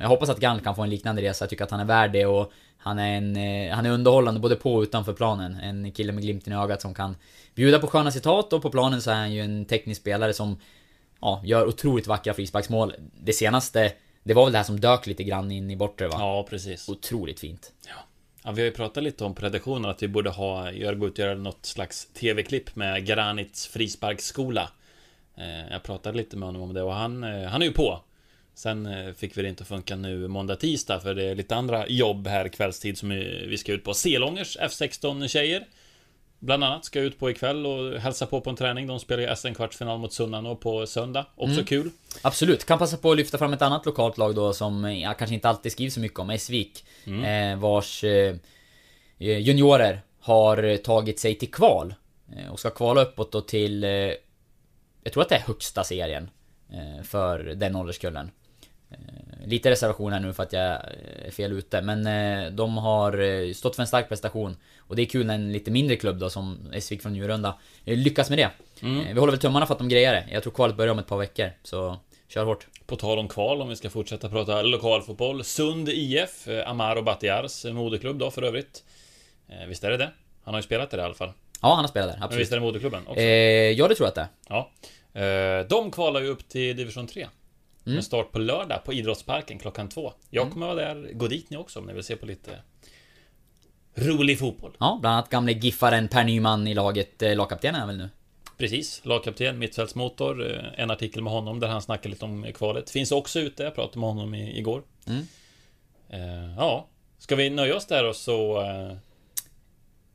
jag 0.00 0.08
hoppas 0.08 0.28
att 0.28 0.40
Gant 0.40 0.64
kan 0.64 0.76
få 0.76 0.82
en 0.82 0.90
liknande 0.90 1.22
resa. 1.22 1.42
Jag 1.42 1.50
tycker 1.50 1.64
att 1.64 1.70
han 1.70 1.80
är 1.80 1.84
värd 1.84 2.12
det 2.12 2.26
och 2.26 2.52
han 2.76 2.98
är, 2.98 3.16
en, 3.16 3.36
eh, 3.36 3.74
han 3.74 3.86
är 3.86 3.90
underhållande 3.90 4.40
både 4.40 4.56
på 4.56 4.74
och 4.74 4.82
utanför 4.82 5.12
planen. 5.12 5.54
En 5.54 5.92
kille 5.92 6.12
med 6.12 6.22
glimten 6.22 6.52
i 6.52 6.56
ögat 6.56 6.82
som 6.82 6.94
kan 6.94 7.16
bjuda 7.54 7.78
på 7.78 7.86
sköna 7.86 8.10
citat 8.10 8.52
och 8.52 8.62
på 8.62 8.70
planen 8.70 9.02
så 9.02 9.10
är 9.10 9.14
han 9.14 9.32
ju 9.32 9.40
en 9.40 9.64
teknisk 9.64 10.00
spelare 10.00 10.32
som 10.32 10.60
ja, 11.20 11.40
gör 11.44 11.66
otroligt 11.66 12.06
vackra 12.06 12.34
frisparksmål. 12.34 12.94
Det 13.20 13.32
senaste, 13.32 13.92
det 14.22 14.34
var 14.34 14.44
väl 14.44 14.52
det 14.52 14.58
här 14.58 14.64
som 14.64 14.80
dök 14.80 15.06
lite 15.06 15.24
grann 15.24 15.50
in 15.50 15.70
i 15.70 15.76
bortre 15.76 16.08
va? 16.08 16.16
Ja, 16.18 16.46
precis. 16.50 16.88
Otroligt 16.88 17.40
fint. 17.40 17.72
Ja, 18.44 18.52
vi 18.52 18.60
har 18.60 18.66
ju 18.66 18.72
pratat 18.72 19.04
lite 19.04 19.24
om 19.24 19.34
predaktionen, 19.34 19.90
att 19.90 20.02
vi 20.02 20.08
borde 20.08 20.30
ha, 20.30 20.72
göra, 20.72 20.94
gå 20.94 21.06
ut 21.06 21.12
och 21.12 21.18
göra 21.18 21.34
något 21.34 21.66
slags 21.66 22.06
TV-klipp 22.06 22.76
med 22.76 23.06
Granits 23.06 23.66
frisparksskola. 23.66 24.70
Eh, 25.36 25.72
Jag 25.72 25.82
pratade 25.82 26.16
lite 26.16 26.36
med 26.36 26.46
honom 26.48 26.62
om 26.62 26.74
det 26.74 26.82
och 26.82 26.94
han, 26.94 27.24
eh, 27.24 27.48
han 27.48 27.62
är 27.62 27.66
ju 27.66 27.72
på. 27.72 28.00
Sen 28.54 28.86
eh, 28.86 29.12
fick 29.12 29.38
vi 29.38 29.42
det 29.42 29.48
inte 29.48 29.62
att 29.62 29.68
funka 29.68 29.96
nu 29.96 30.28
måndag, 30.28 30.56
tisdag 30.56 31.00
för 31.00 31.14
det 31.14 31.24
är 31.24 31.34
lite 31.34 31.56
andra 31.56 31.88
jobb 31.88 32.26
här 32.26 32.48
kvällstid 32.48 32.98
som 32.98 33.08
vi 33.48 33.56
ska 33.58 33.72
ut 33.72 33.84
på. 33.84 33.94
Selångers 33.94 34.56
F16 34.60 35.28
tjejer 35.28 35.66
Bland 36.38 36.64
annat 36.64 36.84
ska 36.84 37.00
ut 37.00 37.18
på 37.18 37.30
ikväll 37.30 37.66
och 37.66 38.00
hälsa 38.00 38.26
på 38.26 38.40
på 38.40 38.50
en 38.50 38.56
träning. 38.56 38.86
De 38.86 39.00
spelar 39.00 39.22
ju 39.22 39.28
SM-kvartsfinal 39.36 39.98
mot 39.98 40.12
Sunnanå 40.12 40.56
på 40.56 40.86
söndag. 40.86 41.26
Också 41.36 41.60
kul. 41.64 41.90
Absolut, 42.22 42.64
kan 42.64 42.78
passa 42.78 42.96
på 42.96 43.10
att 43.10 43.16
lyfta 43.16 43.38
fram 43.38 43.52
ett 43.52 43.62
annat 43.62 43.86
lokalt 43.86 44.18
lag 44.18 44.34
då 44.34 44.52
som 44.52 44.84
jag 44.98 45.18
kanske 45.18 45.34
inte 45.34 45.48
alltid 45.48 45.72
skrivs 45.72 45.94
så 45.94 46.00
mycket 46.00 46.18
om, 46.18 46.30
Esvik. 46.30 46.84
Eh, 47.24 47.58
vars 47.58 48.04
juniorer 49.18 50.00
har 50.20 50.76
tagit 50.76 51.20
sig 51.20 51.34
till 51.38 51.50
kval. 51.50 51.94
Och 52.50 52.58
ska 52.60 52.70
kvala 52.70 53.02
uppåt 53.02 53.32
då 53.32 53.40
till... 53.40 53.84
Eh, 55.04 55.06
jag 55.06 55.12
tror 55.12 55.22
att 55.22 55.28
det 55.28 55.34
är 55.36 55.40
högsta 55.40 55.84
serien. 55.84 56.30
Eh, 56.72 57.02
för 57.04 57.38
den 57.38 57.76
ålderskullen. 57.76 58.30
Eh, 58.90 59.46
lite 59.46 59.70
reservation 59.70 60.12
här 60.12 60.20
nu 60.20 60.32
för 60.32 60.42
att 60.42 60.52
jag 60.52 60.78
är 61.26 61.30
fel 61.30 61.52
ute, 61.52 61.82
men 61.82 62.06
eh, 62.06 62.52
de 62.52 62.76
har 62.76 63.18
eh, 63.20 63.52
stått 63.52 63.76
för 63.76 63.82
en 63.82 63.86
stark 63.86 64.08
prestation. 64.08 64.56
Och 64.78 64.96
det 64.96 65.02
är 65.02 65.06
kul 65.06 65.26
när 65.26 65.34
en 65.34 65.52
lite 65.52 65.70
mindre 65.70 65.96
klubb 65.96 66.18
då, 66.18 66.30
som 66.30 66.72
Esvik 66.72 67.02
från 67.02 67.12
Njurunda, 67.12 67.58
eh, 67.84 67.96
lyckas 67.98 68.28
med 68.30 68.38
det. 68.38 68.50
Eh, 69.08 69.14
vi 69.14 69.20
håller 69.20 69.32
väl 69.32 69.40
tummarna 69.40 69.66
för 69.66 69.74
att 69.74 69.78
de 69.78 69.88
grejar 69.88 70.12
det. 70.12 70.26
Jag 70.30 70.42
tror 70.42 70.52
kvalet 70.52 70.76
börjar 70.76 70.92
om 70.92 70.98
ett 70.98 71.06
par 71.06 71.18
veckor, 71.18 71.50
så 71.62 71.96
kör 72.28 72.44
hårt. 72.44 72.66
På 72.86 72.96
tal 72.96 73.18
om 73.18 73.28
kval, 73.28 73.62
om 73.62 73.68
vi 73.68 73.76
ska 73.76 73.90
fortsätta 73.90 74.28
prata 74.28 74.62
lokalfotboll. 74.62 75.44
Sund 75.44 75.88
IF, 75.88 76.48
eh, 76.48 76.68
Amaro 76.70 77.02
Batiars 77.02 77.64
moderklubb 77.64 78.18
då 78.18 78.30
för 78.30 78.42
övrigt. 78.42 78.84
Eh, 79.48 79.66
Visst 79.68 79.84
är 79.84 79.90
det 79.90 79.96
det? 79.96 80.10
Han 80.44 80.54
har 80.54 80.58
ju 80.58 80.62
spelat 80.62 80.92
i 80.92 80.96
det 80.96 81.02
i 81.02 81.04
alla 81.04 81.14
fall. 81.14 81.32
Ja, 81.64 81.74
han 81.74 81.84
har 81.84 81.88
spelat 81.88 82.08
där, 82.08 82.14
Men 82.16 82.22
absolut. 82.22 82.42
visst 82.42 82.52
är 82.52 82.56
det 82.56 82.62
moderklubben 82.62 83.06
också? 83.06 83.20
Eh, 83.20 83.26
ja, 83.70 83.88
det 83.88 83.94
tror 83.94 84.06
jag 84.06 84.08
att 84.08 84.14
det 84.14 84.54
är. 84.54 84.64
Ja. 85.14 85.60
Eh, 85.60 85.66
De 85.68 85.90
kvalar 85.90 86.20
ju 86.20 86.28
upp 86.28 86.48
till 86.48 86.76
division 86.76 87.06
3. 87.06 87.22
Mm. 87.86 87.94
Med 87.94 88.04
start 88.04 88.32
på 88.32 88.38
lördag 88.38 88.84
på 88.84 88.92
Idrottsparken 88.92 89.58
klockan 89.58 89.88
två. 89.88 90.12
Jag 90.30 90.50
kommer 90.50 90.66
vara 90.66 90.76
där. 90.94 91.10
Gå 91.12 91.28
dit 91.28 91.50
ni 91.50 91.56
också 91.56 91.78
om 91.78 91.86
ni 91.86 91.92
vill 91.92 92.04
se 92.04 92.16
på 92.16 92.26
lite 92.26 92.50
rolig 93.94 94.38
fotboll. 94.38 94.76
Ja, 94.80 94.98
bland 95.00 95.14
annat 95.16 95.30
gamle 95.30 95.52
giffaren 95.52 96.08
Per 96.08 96.24
Nyman 96.24 96.66
i 96.66 96.74
laget, 96.74 97.22
eh, 97.22 97.36
lagkapten 97.36 97.74
är 97.74 97.86
väl 97.86 97.96
nu? 97.96 98.08
Precis, 98.58 99.00
lagkapten, 99.04 99.58
mittfältsmotor. 99.58 100.50
eh, 100.56 100.64
En 100.80 100.90
artikel 100.90 101.22
med 101.22 101.32
honom 101.32 101.60
där 101.60 101.68
han 101.68 101.82
snackar 101.82 102.10
lite 102.10 102.24
om 102.24 102.46
kvalet. 102.54 102.90
Finns 102.90 103.12
också 103.12 103.40
ute, 103.40 103.62
jag 103.62 103.74
pratade 103.74 103.98
med 104.00 104.08
honom 104.08 104.34
i, 104.34 104.58
igår. 104.58 104.82
Mm. 105.06 105.26
Eh, 106.08 106.54
ja, 106.56 106.86
ska 107.18 107.36
vi 107.36 107.50
nöja 107.50 107.76
oss 107.76 107.86
där 107.86 108.08
och 108.08 108.16
så 108.16 108.60
eh, 108.62 108.96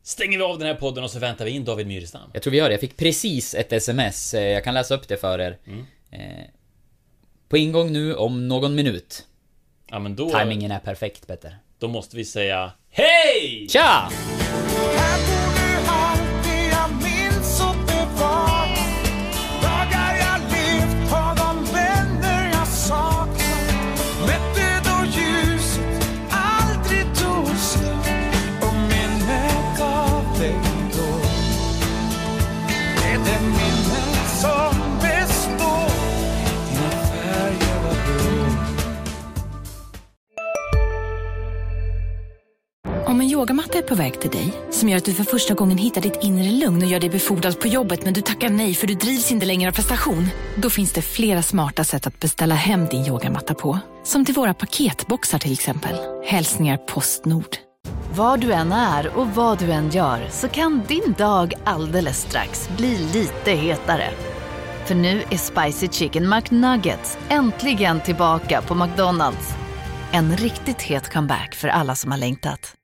stänger 0.10 0.38
vi 0.38 0.43
av 0.43 0.60
den 0.60 0.68
här 0.68 0.76
podden 0.76 1.03
och 1.03 1.12
så 1.12 1.20
väntar 1.20 1.45
vi 1.45 1.51
in 1.51 1.66
David 1.66 1.88
Myrestam. 1.88 2.30
Jag 2.34 2.43
tror 2.43 2.51
vi 2.51 2.57
gör 2.57 2.70
det. 2.70 2.74
Jag 2.74 2.82
fick 2.82 2.97
precis 2.97 3.55
ett 3.55 3.74
sms, 3.74 4.34
eh, 4.34 4.43
jag 4.43 4.64
kan 4.64 4.74
läsa 4.74 4.95
upp 4.95 5.07
det 5.07 5.18
för 5.18 5.39
er. 5.39 5.57
Mm. 5.68 5.86
Eh, 6.12 6.45
på 7.49 7.57
ingång 7.57 7.91
nu 7.91 8.16
om 8.16 8.47
någon 8.47 8.76
minut. 8.76 9.26
Ja 9.89 9.99
men 9.99 10.16
då, 10.16 10.30
Timingen 10.30 10.72
är 10.72 10.80
perfekt, 10.80 11.28
Petter. 11.28 11.57
då 11.80 11.88
måste 11.88 12.18
vi 12.18 12.26
säga 12.26 12.72
Hej! 12.89 13.68
Tja! 13.70 14.12
Yogamatta 43.39 43.77
är 43.77 43.81
på 43.81 43.95
väg 43.95 44.21
till 44.21 44.29
dig, 44.29 44.53
som 44.71 44.89
gör 44.89 44.97
att 44.97 45.05
du 45.05 45.13
för 45.13 45.23
första 45.23 45.53
gången 45.53 45.77
hittar 45.77 46.01
ditt 46.01 46.19
inre 46.23 46.51
lugn 46.51 46.83
och 46.83 46.89
gör 46.89 46.99
dig 46.99 47.09
befordrad 47.09 47.59
på 47.59 47.67
jobbet 47.67 48.03
men 48.03 48.13
du 48.13 48.21
tackar 48.21 48.49
nej 48.49 48.73
för 48.73 48.87
du 48.87 48.93
drivs 48.93 49.31
inte 49.31 49.45
längre 49.45 49.69
av 49.69 49.73
prestation. 49.73 50.27
Då 50.55 50.69
finns 50.69 50.93
det 50.93 51.01
flera 51.01 51.41
smarta 51.41 51.83
sätt 51.83 52.07
att 52.07 52.19
beställa 52.19 52.55
hem 52.55 52.85
din 52.85 53.05
yogamatta 53.05 53.53
på. 53.53 53.79
Som 54.03 54.25
till 54.25 54.35
våra 54.35 54.53
paketboxar 54.53 55.39
till 55.39 55.53
exempel. 55.53 55.95
Hälsningar 56.25 56.77
Postnord. 56.77 57.57
Var 58.15 58.37
du 58.37 58.53
än 58.53 58.71
är 58.71 59.17
och 59.17 59.27
vad 59.27 59.59
du 59.59 59.71
än 59.71 59.89
gör 59.89 60.27
så 60.31 60.47
kan 60.47 60.81
din 60.87 61.15
dag 61.17 61.53
alldeles 61.63 62.21
strax 62.21 62.69
bli 62.77 62.97
lite 63.13 63.51
hetare. 63.51 64.09
För 64.85 64.95
nu 64.95 65.23
är 65.29 65.37
Spicy 65.37 65.87
Chicken 65.87 66.29
McNuggets 66.29 67.17
äntligen 67.29 68.01
tillbaka 68.01 68.61
på 68.61 68.75
McDonalds. 68.75 69.53
En 70.11 70.37
riktigt 70.37 70.81
het 70.81 71.13
comeback 71.13 71.55
för 71.55 71.67
alla 71.67 71.95
som 71.95 72.11
har 72.11 72.17
längtat. 72.17 72.75